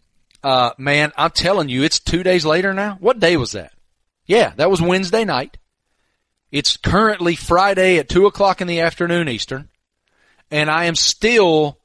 uh, 0.42 0.70
man, 0.78 1.12
I'm 1.16 1.30
telling 1.30 1.68
you, 1.68 1.82
it's 1.82 2.00
two 2.00 2.22
days 2.22 2.46
later 2.46 2.72
now. 2.72 2.96
What 3.00 3.20
day 3.20 3.36
was 3.36 3.52
that? 3.52 3.72
Yeah, 4.26 4.52
that 4.56 4.70
was 4.70 4.80
Wednesday 4.80 5.24
night. 5.24 5.58
It's 6.50 6.76
currently 6.78 7.34
Friday 7.34 7.98
at 7.98 8.08
two 8.08 8.26
o'clock 8.26 8.60
in 8.60 8.66
the 8.66 8.80
afternoon 8.80 9.28
Eastern. 9.28 9.68
And 10.50 10.70
I 10.70 10.84
am 10.84 10.94
still 10.94 11.77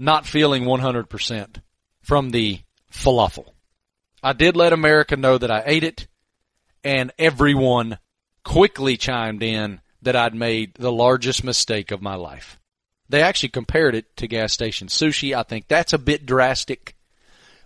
not 0.00 0.26
feeling 0.26 0.64
100% 0.64 1.60
from 2.00 2.30
the 2.30 2.58
falafel. 2.90 3.52
I 4.22 4.32
did 4.32 4.56
let 4.56 4.72
America 4.72 5.16
know 5.16 5.36
that 5.36 5.50
I 5.50 5.62
ate 5.66 5.84
it 5.84 6.08
and 6.82 7.12
everyone 7.18 7.98
quickly 8.42 8.96
chimed 8.96 9.42
in 9.42 9.80
that 10.02 10.16
I'd 10.16 10.34
made 10.34 10.74
the 10.74 10.90
largest 10.90 11.44
mistake 11.44 11.90
of 11.90 12.00
my 12.00 12.14
life. 12.14 12.58
They 13.10 13.22
actually 13.22 13.50
compared 13.50 13.94
it 13.94 14.16
to 14.16 14.26
gas 14.26 14.54
station 14.54 14.88
sushi. 14.88 15.36
I 15.36 15.42
think 15.42 15.68
that's 15.68 15.92
a 15.92 15.98
bit 15.98 16.24
drastic, 16.24 16.96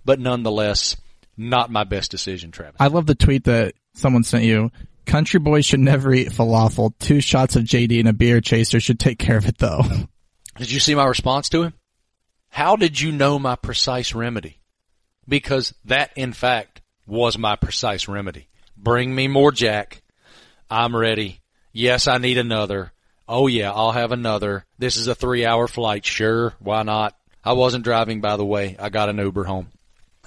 but 0.05 0.19
nonetheless, 0.19 0.97
not 1.37 1.71
my 1.71 1.85
best 1.85 2.11
decision, 2.11 2.51
Travis. 2.51 2.81
I 2.81 2.89
love 2.89 3.07
the 3.07 3.15
tweet 3.15 3.45
that 3.45 3.75
someone 3.95 4.25
sent 4.25 4.45
you. 4.45 4.73
Country 5.07 5.39
boys 5.39 5.67
should 5.67 5.81
never 5.81 6.13
eat 6.13 6.31
falafel. 6.31 6.95
Two 6.99 7.21
shots 7.21 7.55
of 7.55 7.63
JD 7.63 8.01
and 8.01 8.09
a 8.09 8.13
beer 8.13 8.41
chaser 8.41 8.81
should 8.81 8.99
take 8.99 9.21
care 9.21 9.37
of 9.37 9.47
it 9.47 9.59
though. 9.59 9.83
Did 10.57 10.73
you 10.73 10.81
see 10.81 10.95
my 10.97 11.05
response 11.05 11.49
to 11.51 11.63
him? 11.63 11.75
How 12.55 12.77
did 12.77 13.01
you 13.01 13.11
know 13.11 13.41
my 13.41 13.57
precise 13.57 14.15
remedy? 14.15 14.61
Because 15.27 15.75
that, 15.87 16.13
in 16.15 16.33
fact, 16.33 16.83
was 17.05 17.37
my 17.37 17.57
precise 17.57 18.07
remedy. 18.07 18.47
Bring 18.77 19.13
me 19.13 19.27
more 19.27 19.51
Jack. 19.51 20.03
I'm 20.71 20.95
ready. 20.95 21.41
Yes, 21.73 22.07
I 22.07 22.19
need 22.19 22.39
another. 22.39 22.93
Oh 23.27 23.49
yeah, 23.49 23.73
I'll 23.73 23.91
have 23.91 24.13
another. 24.13 24.65
This 24.79 24.97
is 24.97 25.09
a 25.09 25.17
three 25.17 25.45
hour 25.45 25.67
flight. 25.67 26.07
Sure. 26.07 26.55
Why 26.61 26.85
not? 26.85 27.17
I 27.43 27.55
wasn't 27.55 27.83
driving, 27.83 28.21
by 28.21 28.37
the 28.37 28.47
way. 28.47 28.77
I 28.79 28.89
got 28.89 29.09
an 29.09 29.19
Uber 29.19 29.43
home. 29.43 29.67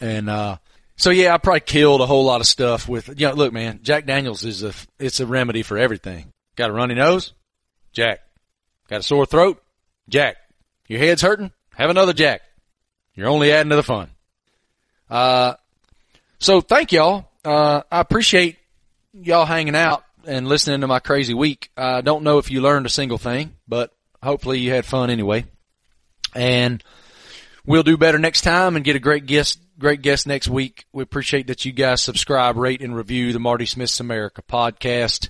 And, 0.02 0.30
uh, 0.30 0.58
so 0.98 1.12
yeah, 1.12 1.34
I 1.34 1.38
probably 1.38 1.62
killed 1.62 2.02
a 2.02 2.06
whole 2.06 2.26
lot 2.26 2.42
of 2.42 2.48
stuff 2.48 2.90
with, 2.90 3.08
you 3.18 3.30
know, 3.30 3.36
look 3.36 3.54
man, 3.54 3.80
Jack 3.84 4.06
Daniels 4.06 4.44
is 4.44 4.64
a, 4.64 4.74
it's 5.00 5.22
a 5.22 5.26
remedy 5.26 5.64
for 5.64 5.78
everything. 5.78 6.34
Got 6.58 6.72
a 6.72 6.74
runny 6.74 6.96
nose? 6.96 7.32
Jack. 7.94 8.20
Got 8.90 9.00
a 9.00 9.04
sore 9.04 9.26
throat? 9.26 9.64
Jack. 10.10 10.36
Your 10.90 11.00
head's 11.00 11.22
hurting? 11.22 11.54
Have 11.78 11.92
another 11.92 12.14
Jack. 12.14 12.42
You're 13.14 13.30
only 13.30 13.52
adding 13.52 13.70
to 13.70 13.76
the 13.76 13.84
fun. 13.84 14.10
Uh, 15.12 15.54
so 16.40 16.60
thank 16.60 16.92
y'all. 16.92 17.30
Uh, 17.46 17.84
I 17.92 18.00
appreciate 18.02 18.58
y'all 19.14 19.46
hanging 19.46 19.76
out 19.76 20.04
and 20.26 20.48
listening 20.48 20.82
to 20.82 20.88
my 20.88 20.98
crazy 20.98 21.36
week. 21.36 21.70
I 21.78 22.02
don't 22.02 22.24
know 22.24 22.40
if 22.40 22.50
you 22.50 22.62
learned 22.62 22.88
a 22.88 22.90
single 22.90 23.20
thing, 23.20 23.54
but 23.68 23.96
hopefully 24.24 24.58
you 24.58 24.72
had 24.72 24.88
fun 24.88 25.12
anyway. 25.12 25.46
And 26.34 26.84
we'll 27.64 27.84
do 27.84 27.96
better 27.96 28.18
next 28.18 28.42
time 28.42 28.76
and 28.76 28.84
get 28.84 28.96
a 28.96 29.00
great 29.00 29.28
guest, 29.28 29.60
great 29.78 30.02
guest 30.02 30.26
next 30.26 30.48
week. 30.48 30.86
We 30.92 31.04
appreciate 31.04 31.46
that 31.46 31.64
you 31.64 31.74
guys 31.74 32.02
subscribe, 32.02 32.58
rate, 32.58 32.82
and 32.82 32.96
review 32.96 33.34
the 33.34 33.40
Marty 33.40 33.68
Smith's 33.68 34.00
America 34.00 34.42
podcast. 34.42 35.30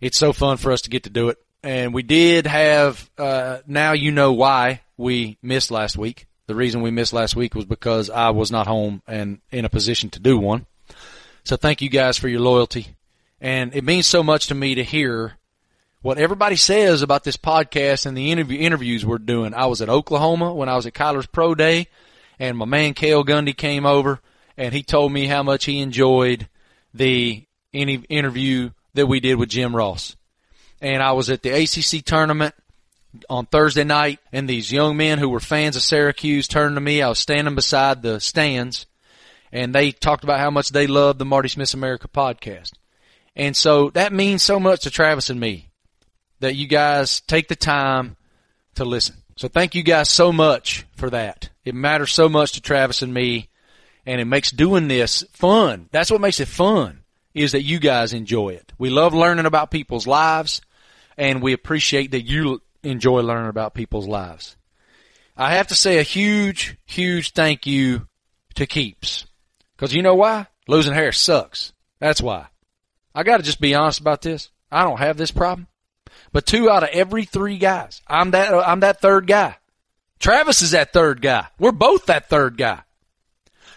It's 0.00 0.16
so 0.16 0.32
fun 0.32 0.56
for 0.56 0.72
us 0.72 0.80
to 0.82 0.90
get 0.90 1.02
to 1.02 1.10
do 1.10 1.28
it. 1.28 1.36
And 1.62 1.92
we 1.92 2.02
did 2.02 2.46
have, 2.46 3.10
uh, 3.18 3.58
now 3.66 3.92
you 3.92 4.10
know 4.10 4.32
why 4.32 4.80
we 4.96 5.38
missed 5.42 5.70
last 5.70 5.96
week. 5.96 6.26
The 6.46 6.54
reason 6.54 6.80
we 6.80 6.90
missed 6.90 7.12
last 7.12 7.34
week 7.34 7.54
was 7.54 7.64
because 7.64 8.08
I 8.08 8.30
was 8.30 8.50
not 8.50 8.66
home 8.66 9.02
and 9.06 9.40
in 9.50 9.64
a 9.64 9.68
position 9.68 10.10
to 10.10 10.20
do 10.20 10.38
one. 10.38 10.66
So 11.44 11.56
thank 11.56 11.82
you 11.82 11.88
guys 11.88 12.18
for 12.18 12.28
your 12.28 12.40
loyalty. 12.40 12.88
And 13.40 13.74
it 13.74 13.84
means 13.84 14.06
so 14.06 14.22
much 14.22 14.46
to 14.48 14.54
me 14.54 14.76
to 14.76 14.84
hear 14.84 15.36
what 16.02 16.18
everybody 16.18 16.56
says 16.56 17.02
about 17.02 17.24
this 17.24 17.36
podcast 17.36 18.06
and 18.06 18.16
the 18.16 18.30
interview, 18.30 18.60
interviews 18.60 19.04
we're 19.04 19.18
doing. 19.18 19.54
I 19.54 19.66
was 19.66 19.82
at 19.82 19.88
Oklahoma 19.88 20.54
when 20.54 20.68
I 20.68 20.76
was 20.76 20.86
at 20.86 20.94
Kyler's 20.94 21.26
Pro 21.26 21.54
Day 21.54 21.88
and 22.38 22.56
my 22.56 22.64
man 22.64 22.94
Cale 22.94 23.24
Gundy 23.24 23.56
came 23.56 23.86
over 23.86 24.20
and 24.56 24.72
he 24.72 24.82
told 24.82 25.12
me 25.12 25.26
how 25.26 25.42
much 25.42 25.64
he 25.64 25.80
enjoyed 25.80 26.48
the 26.94 27.44
any 27.72 27.96
interview 28.08 28.70
that 28.94 29.06
we 29.06 29.20
did 29.20 29.34
with 29.34 29.48
Jim 29.50 29.74
Ross. 29.74 30.16
And 30.80 31.02
I 31.02 31.12
was 31.12 31.30
at 31.30 31.42
the 31.42 31.50
ACC 31.50 32.04
tournament 32.04 32.54
on 33.28 33.46
Thursday 33.46 33.84
night 33.84 34.18
and 34.32 34.48
these 34.48 34.72
young 34.72 34.96
men 34.96 35.18
who 35.18 35.28
were 35.28 35.40
fans 35.40 35.76
of 35.76 35.82
Syracuse 35.82 36.48
turned 36.48 36.76
to 36.76 36.80
me. 36.80 37.02
I 37.02 37.08
was 37.08 37.18
standing 37.18 37.54
beside 37.54 38.02
the 38.02 38.20
stands 38.20 38.86
and 39.52 39.74
they 39.74 39.92
talked 39.92 40.24
about 40.24 40.40
how 40.40 40.50
much 40.50 40.70
they 40.70 40.86
loved 40.86 41.18
the 41.18 41.24
Marty 41.24 41.48
Smith 41.48 41.74
America 41.74 42.08
podcast. 42.08 42.72
And 43.34 43.56
so 43.56 43.90
that 43.90 44.12
means 44.12 44.42
so 44.42 44.58
much 44.58 44.82
to 44.82 44.90
Travis 44.90 45.30
and 45.30 45.38
me 45.38 45.70
that 46.40 46.56
you 46.56 46.66
guys 46.66 47.20
take 47.20 47.48
the 47.48 47.56
time 47.56 48.16
to 48.74 48.84
listen. 48.84 49.16
So 49.36 49.48
thank 49.48 49.74
you 49.74 49.82
guys 49.82 50.08
so 50.10 50.32
much 50.32 50.86
for 50.96 51.10
that. 51.10 51.50
It 51.64 51.74
matters 51.74 52.12
so 52.12 52.28
much 52.28 52.52
to 52.52 52.60
Travis 52.60 53.02
and 53.02 53.12
me 53.12 53.48
and 54.06 54.20
it 54.20 54.24
makes 54.24 54.50
doing 54.50 54.88
this 54.88 55.24
fun. 55.32 55.88
That's 55.90 56.10
what 56.10 56.20
makes 56.20 56.40
it 56.40 56.48
fun 56.48 57.00
is 57.34 57.52
that 57.52 57.62
you 57.62 57.78
guys 57.78 58.12
enjoy 58.14 58.50
it. 58.50 58.72
We 58.78 58.88
love 58.88 59.12
learning 59.12 59.46
about 59.46 59.70
people's 59.70 60.06
lives 60.06 60.62
and 61.18 61.42
we 61.42 61.52
appreciate 61.52 62.12
that 62.12 62.22
you 62.22 62.62
enjoy 62.90 63.20
learning 63.20 63.50
about 63.50 63.74
people's 63.74 64.06
lives. 64.06 64.56
I 65.36 65.54
have 65.54 65.68
to 65.68 65.74
say 65.74 65.98
a 65.98 66.02
huge, 66.02 66.76
huge 66.86 67.32
thank 67.32 67.66
you 67.66 68.08
to 68.54 68.66
Keeps. 68.66 69.26
Cause 69.76 69.92
you 69.92 70.02
know 70.02 70.14
why? 70.14 70.46
Losing 70.66 70.94
hair 70.94 71.12
sucks. 71.12 71.72
That's 71.98 72.22
why. 72.22 72.46
I 73.14 73.22
gotta 73.22 73.42
just 73.42 73.60
be 73.60 73.74
honest 73.74 74.00
about 74.00 74.22
this. 74.22 74.50
I 74.70 74.82
don't 74.82 74.98
have 74.98 75.16
this 75.16 75.30
problem. 75.30 75.66
But 76.32 76.46
two 76.46 76.70
out 76.70 76.82
of 76.82 76.88
every 76.90 77.24
three 77.24 77.58
guys, 77.58 78.02
I'm 78.06 78.30
that, 78.32 78.52
I'm 78.52 78.80
that 78.80 79.00
third 79.00 79.26
guy. 79.26 79.56
Travis 80.18 80.62
is 80.62 80.70
that 80.70 80.92
third 80.92 81.20
guy. 81.20 81.46
We're 81.58 81.72
both 81.72 82.06
that 82.06 82.28
third 82.28 82.56
guy. 82.56 82.80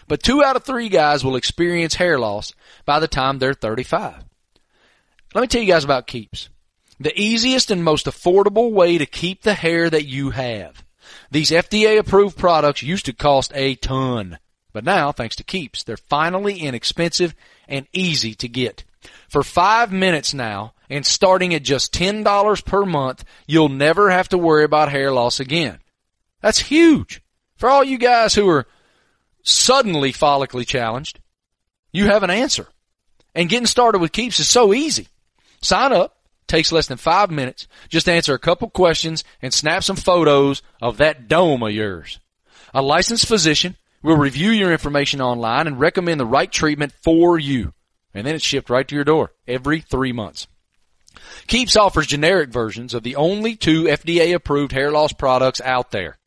But 0.08 0.22
two 0.22 0.42
out 0.42 0.56
of 0.56 0.64
three 0.64 0.88
guys 0.88 1.24
will 1.24 1.36
experience 1.36 1.94
hair 1.94 2.18
loss 2.18 2.52
by 2.84 2.98
the 2.98 3.08
time 3.08 3.38
they're 3.38 3.54
35. 3.54 4.24
Let 5.34 5.40
me 5.40 5.46
tell 5.46 5.60
you 5.60 5.68
guys 5.68 5.84
about 5.84 6.06
Keeps. 6.06 6.48
The 7.00 7.18
easiest 7.18 7.70
and 7.70 7.82
most 7.82 8.06
affordable 8.06 8.70
way 8.70 8.98
to 8.98 9.06
keep 9.06 9.42
the 9.42 9.54
hair 9.54 9.88
that 9.88 10.04
you 10.04 10.30
have. 10.30 10.84
These 11.30 11.50
FDA 11.50 11.98
approved 11.98 12.36
products 12.36 12.82
used 12.82 13.06
to 13.06 13.14
cost 13.14 13.52
a 13.54 13.74
ton. 13.74 14.38
But 14.72 14.84
now, 14.84 15.10
thanks 15.10 15.34
to 15.36 15.42
Keeps, 15.42 15.82
they're 15.82 15.96
finally 15.96 16.58
inexpensive 16.58 17.34
and 17.66 17.86
easy 17.92 18.34
to 18.34 18.48
get. 18.48 18.84
For 19.28 19.42
five 19.42 19.90
minutes 19.90 20.34
now, 20.34 20.74
and 20.90 21.06
starting 21.06 21.54
at 21.54 21.62
just 21.62 21.94
$10 21.94 22.64
per 22.64 22.84
month, 22.84 23.24
you'll 23.46 23.68
never 23.68 24.10
have 24.10 24.28
to 24.28 24.38
worry 24.38 24.64
about 24.64 24.90
hair 24.90 25.10
loss 25.10 25.40
again. 25.40 25.78
That's 26.42 26.58
huge. 26.58 27.22
For 27.56 27.70
all 27.70 27.82
you 27.82 27.96
guys 27.96 28.34
who 28.34 28.48
are 28.48 28.66
suddenly 29.42 30.12
follically 30.12 30.66
challenged, 30.66 31.20
you 31.92 32.06
have 32.06 32.22
an 32.22 32.30
answer. 32.30 32.68
And 33.34 33.48
getting 33.48 33.66
started 33.66 34.00
with 34.00 34.12
Keeps 34.12 34.40
is 34.40 34.48
so 34.48 34.74
easy. 34.74 35.08
Sign 35.62 35.92
up, 35.92 36.16
takes 36.50 36.72
less 36.72 36.86
than 36.86 36.98
five 36.98 37.30
minutes, 37.30 37.66
just 37.88 38.08
answer 38.08 38.34
a 38.34 38.38
couple 38.38 38.68
questions 38.68 39.24
and 39.40 39.54
snap 39.54 39.82
some 39.82 39.96
photos 39.96 40.62
of 40.82 40.98
that 40.98 41.28
dome 41.28 41.62
of 41.62 41.72
yours. 41.72 42.20
A 42.74 42.82
licensed 42.82 43.26
physician 43.26 43.76
will 44.02 44.16
review 44.16 44.50
your 44.50 44.72
information 44.72 45.20
online 45.20 45.66
and 45.66 45.80
recommend 45.80 46.20
the 46.20 46.26
right 46.26 46.50
treatment 46.50 46.92
for 47.02 47.38
you 47.38 47.72
and 48.14 48.26
then 48.26 48.34
it's 48.34 48.44
shipped 48.44 48.70
right 48.70 48.86
to 48.88 48.94
your 48.94 49.04
door 49.04 49.32
every 49.46 49.80
three 49.80 50.12
months. 50.12 50.46
Keeps 51.46 51.76
offers 51.76 52.06
generic 52.06 52.50
versions 52.50 52.94
of 52.94 53.02
the 53.02 53.16
only 53.16 53.56
two 53.56 53.84
FDA 53.84 54.34
approved 54.34 54.72
hair 54.72 54.90
loss 54.90 55.12
products 55.12 55.60
out 55.60 55.90
there. 55.90 56.18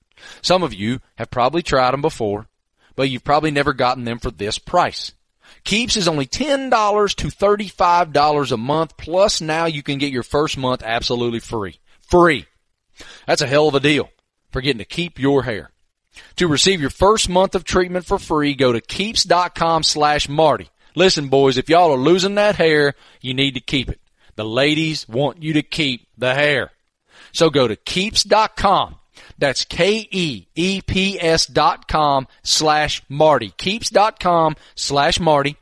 Some 0.41 0.63
of 0.63 0.73
you 0.73 0.99
have 1.15 1.31
probably 1.31 1.61
tried 1.61 1.91
them 1.91 2.01
before, 2.01 2.47
but 2.95 3.09
you've 3.09 3.23
probably 3.23 3.51
never 3.51 3.73
gotten 3.73 4.03
them 4.03 4.19
for 4.19 4.31
this 4.31 4.59
price. 4.59 5.13
Keeps 5.63 5.95
is 5.95 6.07
only 6.07 6.25
$10 6.25 7.15
to 7.15 7.27
$35 7.27 8.51
a 8.51 8.57
month, 8.57 8.97
plus 8.97 9.41
now 9.41 9.65
you 9.65 9.83
can 9.83 9.97
get 9.97 10.11
your 10.11 10.23
first 10.23 10.57
month 10.57 10.83
absolutely 10.83 11.39
free. 11.39 11.79
Free. 12.01 12.45
That's 13.25 13.41
a 13.41 13.47
hell 13.47 13.67
of 13.67 13.75
a 13.75 13.79
deal 13.79 14.09
for 14.51 14.61
getting 14.61 14.79
to 14.79 14.85
keep 14.85 15.19
your 15.19 15.43
hair. 15.43 15.71
To 16.37 16.47
receive 16.47 16.79
your 16.79 16.89
first 16.89 17.29
month 17.29 17.55
of 17.55 17.63
treatment 17.63 18.05
for 18.05 18.19
free, 18.19 18.53
go 18.53 18.71
to 18.71 18.81
keeps.com 18.81 19.83
slash 19.83 20.29
Marty. 20.29 20.69
Listen, 20.95 21.27
boys, 21.29 21.57
if 21.57 21.69
y'all 21.69 21.91
are 21.91 21.97
losing 21.97 22.35
that 22.35 22.55
hair, 22.55 22.93
you 23.21 23.33
need 23.33 23.55
to 23.55 23.59
keep 23.59 23.89
it. 23.89 23.99
The 24.35 24.45
ladies 24.45 25.07
want 25.07 25.41
you 25.41 25.53
to 25.53 25.63
keep 25.63 26.07
the 26.17 26.33
hair. 26.35 26.71
So 27.31 27.49
go 27.49 27.67
to 27.67 27.75
keeps.com. 27.75 28.95
That's 29.43 29.65
K-E-E-P-S 29.65 31.47
dot 31.47 31.89
com 31.89 32.29
slash 32.43 33.03
Marty. 33.09 33.49
Keeps 33.49 33.89
dot 33.89 34.17
com 34.17 34.55
slash 34.73 35.19
Marty. 35.19 35.57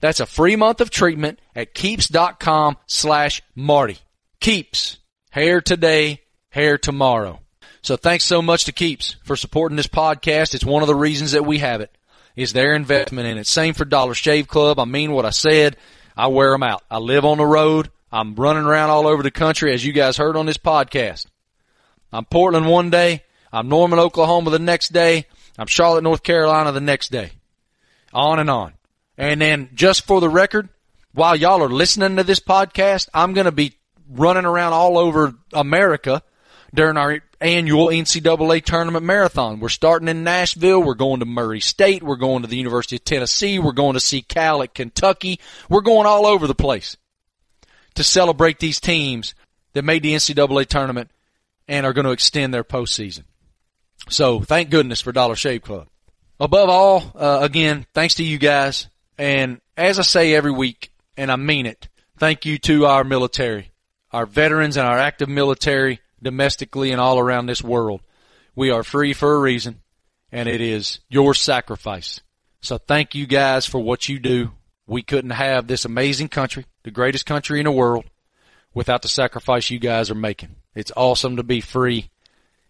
That's 0.00 0.20
a 0.20 0.24
free 0.24 0.56
month 0.56 0.80
of 0.80 0.88
treatment 0.88 1.38
at 1.54 1.74
Keeps 1.74 2.08
dot 2.08 2.40
com 2.40 2.78
slash 2.86 3.42
Marty. 3.54 3.98
Keeps. 4.40 4.96
Hair 5.28 5.60
today, 5.60 6.22
hair 6.48 6.78
tomorrow. 6.78 7.40
So 7.82 7.98
thanks 7.98 8.24
so 8.24 8.40
much 8.40 8.64
to 8.64 8.72
Keeps 8.72 9.16
for 9.24 9.36
supporting 9.36 9.76
this 9.76 9.88
podcast. 9.88 10.54
It's 10.54 10.64
one 10.64 10.82
of 10.82 10.86
the 10.86 10.94
reasons 10.94 11.32
that 11.32 11.44
we 11.44 11.58
have 11.58 11.82
it 11.82 11.94
is 12.34 12.54
their 12.54 12.72
investment 12.74 13.28
in 13.28 13.36
it. 13.36 13.46
Same 13.46 13.74
for 13.74 13.84
Dollar 13.84 14.14
Shave 14.14 14.48
Club. 14.48 14.80
I 14.80 14.86
mean 14.86 15.12
what 15.12 15.26
I 15.26 15.30
said. 15.30 15.76
I 16.16 16.28
wear 16.28 16.52
them 16.52 16.62
out. 16.62 16.82
I 16.90 16.96
live 16.96 17.26
on 17.26 17.36
the 17.36 17.44
road. 17.44 17.90
I'm 18.10 18.36
running 18.36 18.64
around 18.64 18.88
all 18.88 19.06
over 19.06 19.22
the 19.22 19.30
country 19.30 19.74
as 19.74 19.84
you 19.84 19.92
guys 19.92 20.16
heard 20.16 20.38
on 20.38 20.46
this 20.46 20.56
podcast. 20.56 21.26
I'm 22.12 22.24
Portland 22.24 22.66
one 22.66 22.90
day. 22.90 23.22
I'm 23.52 23.68
Norman, 23.68 23.98
Oklahoma 23.98 24.50
the 24.50 24.58
next 24.58 24.92
day. 24.92 25.26
I'm 25.58 25.66
Charlotte, 25.66 26.04
North 26.04 26.22
Carolina 26.22 26.72
the 26.72 26.80
next 26.80 27.10
day. 27.10 27.32
On 28.12 28.38
and 28.38 28.48
on. 28.48 28.72
And 29.18 29.40
then 29.40 29.70
just 29.74 30.06
for 30.06 30.20
the 30.20 30.28
record, 30.28 30.68
while 31.12 31.36
y'all 31.36 31.62
are 31.62 31.68
listening 31.68 32.16
to 32.16 32.24
this 32.24 32.40
podcast, 32.40 33.08
I'm 33.12 33.34
going 33.34 33.44
to 33.44 33.52
be 33.52 33.74
running 34.08 34.46
around 34.46 34.72
all 34.72 34.96
over 34.96 35.34
America 35.52 36.22
during 36.72 36.96
our 36.96 37.20
annual 37.40 37.88
NCAA 37.88 38.64
tournament 38.64 39.04
marathon. 39.04 39.60
We're 39.60 39.68
starting 39.68 40.08
in 40.08 40.24
Nashville. 40.24 40.82
We're 40.82 40.94
going 40.94 41.20
to 41.20 41.26
Murray 41.26 41.60
State. 41.60 42.02
We're 42.02 42.16
going 42.16 42.42
to 42.42 42.48
the 42.48 42.56
University 42.56 42.96
of 42.96 43.04
Tennessee. 43.04 43.58
We're 43.58 43.72
going 43.72 43.94
to 43.94 44.00
see 44.00 44.22
Cal 44.22 44.62
at 44.62 44.74
Kentucky. 44.74 45.40
We're 45.68 45.82
going 45.82 46.06
all 46.06 46.26
over 46.26 46.46
the 46.46 46.54
place 46.54 46.96
to 47.94 48.04
celebrate 48.04 48.60
these 48.60 48.80
teams 48.80 49.34
that 49.74 49.84
made 49.84 50.02
the 50.02 50.14
NCAA 50.14 50.66
tournament 50.66 51.10
and 51.68 51.84
are 51.86 51.92
going 51.92 52.06
to 52.06 52.12
extend 52.12 52.52
their 52.52 52.64
postseason. 52.64 53.24
So 54.08 54.40
thank 54.40 54.70
goodness 54.70 55.00
for 55.00 55.12
Dollar 55.12 55.36
Shave 55.36 55.62
Club. 55.62 55.88
Above 56.40 56.68
all, 56.68 57.12
uh, 57.14 57.40
again, 57.42 57.86
thanks 57.94 58.14
to 58.14 58.24
you 58.24 58.38
guys. 58.38 58.88
And 59.18 59.60
as 59.76 59.98
I 59.98 60.02
say 60.02 60.34
every 60.34 60.52
week, 60.52 60.92
and 61.16 61.30
I 61.30 61.36
mean 61.36 61.66
it, 61.66 61.88
thank 62.16 62.46
you 62.46 62.58
to 62.58 62.86
our 62.86 63.04
military, 63.04 63.72
our 64.12 64.24
veterans 64.24 64.76
and 64.76 64.86
our 64.86 64.98
active 64.98 65.28
military 65.28 66.00
domestically 66.22 66.92
and 66.92 67.00
all 67.00 67.18
around 67.18 67.46
this 67.46 67.62
world. 67.62 68.00
We 68.54 68.70
are 68.70 68.82
free 68.82 69.12
for 69.12 69.34
a 69.34 69.40
reason, 69.40 69.82
and 70.32 70.48
it 70.48 70.60
is 70.60 71.00
your 71.08 71.34
sacrifice. 71.34 72.20
So 72.60 72.78
thank 72.78 73.14
you 73.14 73.26
guys 73.26 73.66
for 73.66 73.78
what 73.78 74.08
you 74.08 74.18
do. 74.18 74.52
We 74.86 75.02
couldn't 75.02 75.30
have 75.30 75.66
this 75.66 75.84
amazing 75.84 76.28
country, 76.28 76.64
the 76.82 76.90
greatest 76.90 77.26
country 77.26 77.60
in 77.60 77.64
the 77.64 77.72
world, 77.72 78.04
without 78.74 79.02
the 79.02 79.08
sacrifice 79.08 79.70
you 79.70 79.78
guys 79.78 80.10
are 80.10 80.16
making. 80.16 80.56
It's 80.74 80.92
awesome 80.96 81.36
to 81.36 81.42
be 81.42 81.60
free, 81.60 82.10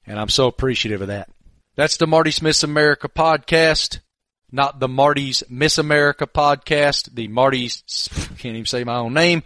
and 0.06 0.18
I'm 0.18 0.28
so 0.28 0.46
appreciative 0.46 1.02
of 1.02 1.08
that. 1.08 1.30
That's 1.76 1.96
the 1.96 2.06
Marty 2.06 2.30
Smith's 2.30 2.62
America 2.62 3.08
podcast, 3.08 4.00
not 4.50 4.80
the 4.80 4.88
Marty's 4.88 5.42
Miss 5.48 5.78
America 5.78 6.26
podcast, 6.26 7.14
the 7.14 7.28
Marty's, 7.28 7.82
can't 8.38 8.56
even 8.56 8.66
say 8.66 8.84
my 8.84 8.96
own 8.96 9.14
name, 9.14 9.42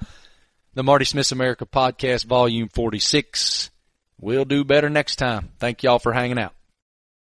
the 0.74 0.82
Marty 0.82 1.04
Smith's 1.04 1.32
America 1.32 1.66
podcast, 1.66 2.24
volume 2.24 2.68
46. 2.68 3.70
We'll 4.20 4.44
do 4.44 4.64
better 4.64 4.88
next 4.88 5.16
time. 5.16 5.50
Thank 5.58 5.82
y'all 5.82 5.98
for 5.98 6.12
hanging 6.12 6.38
out. 6.38 6.54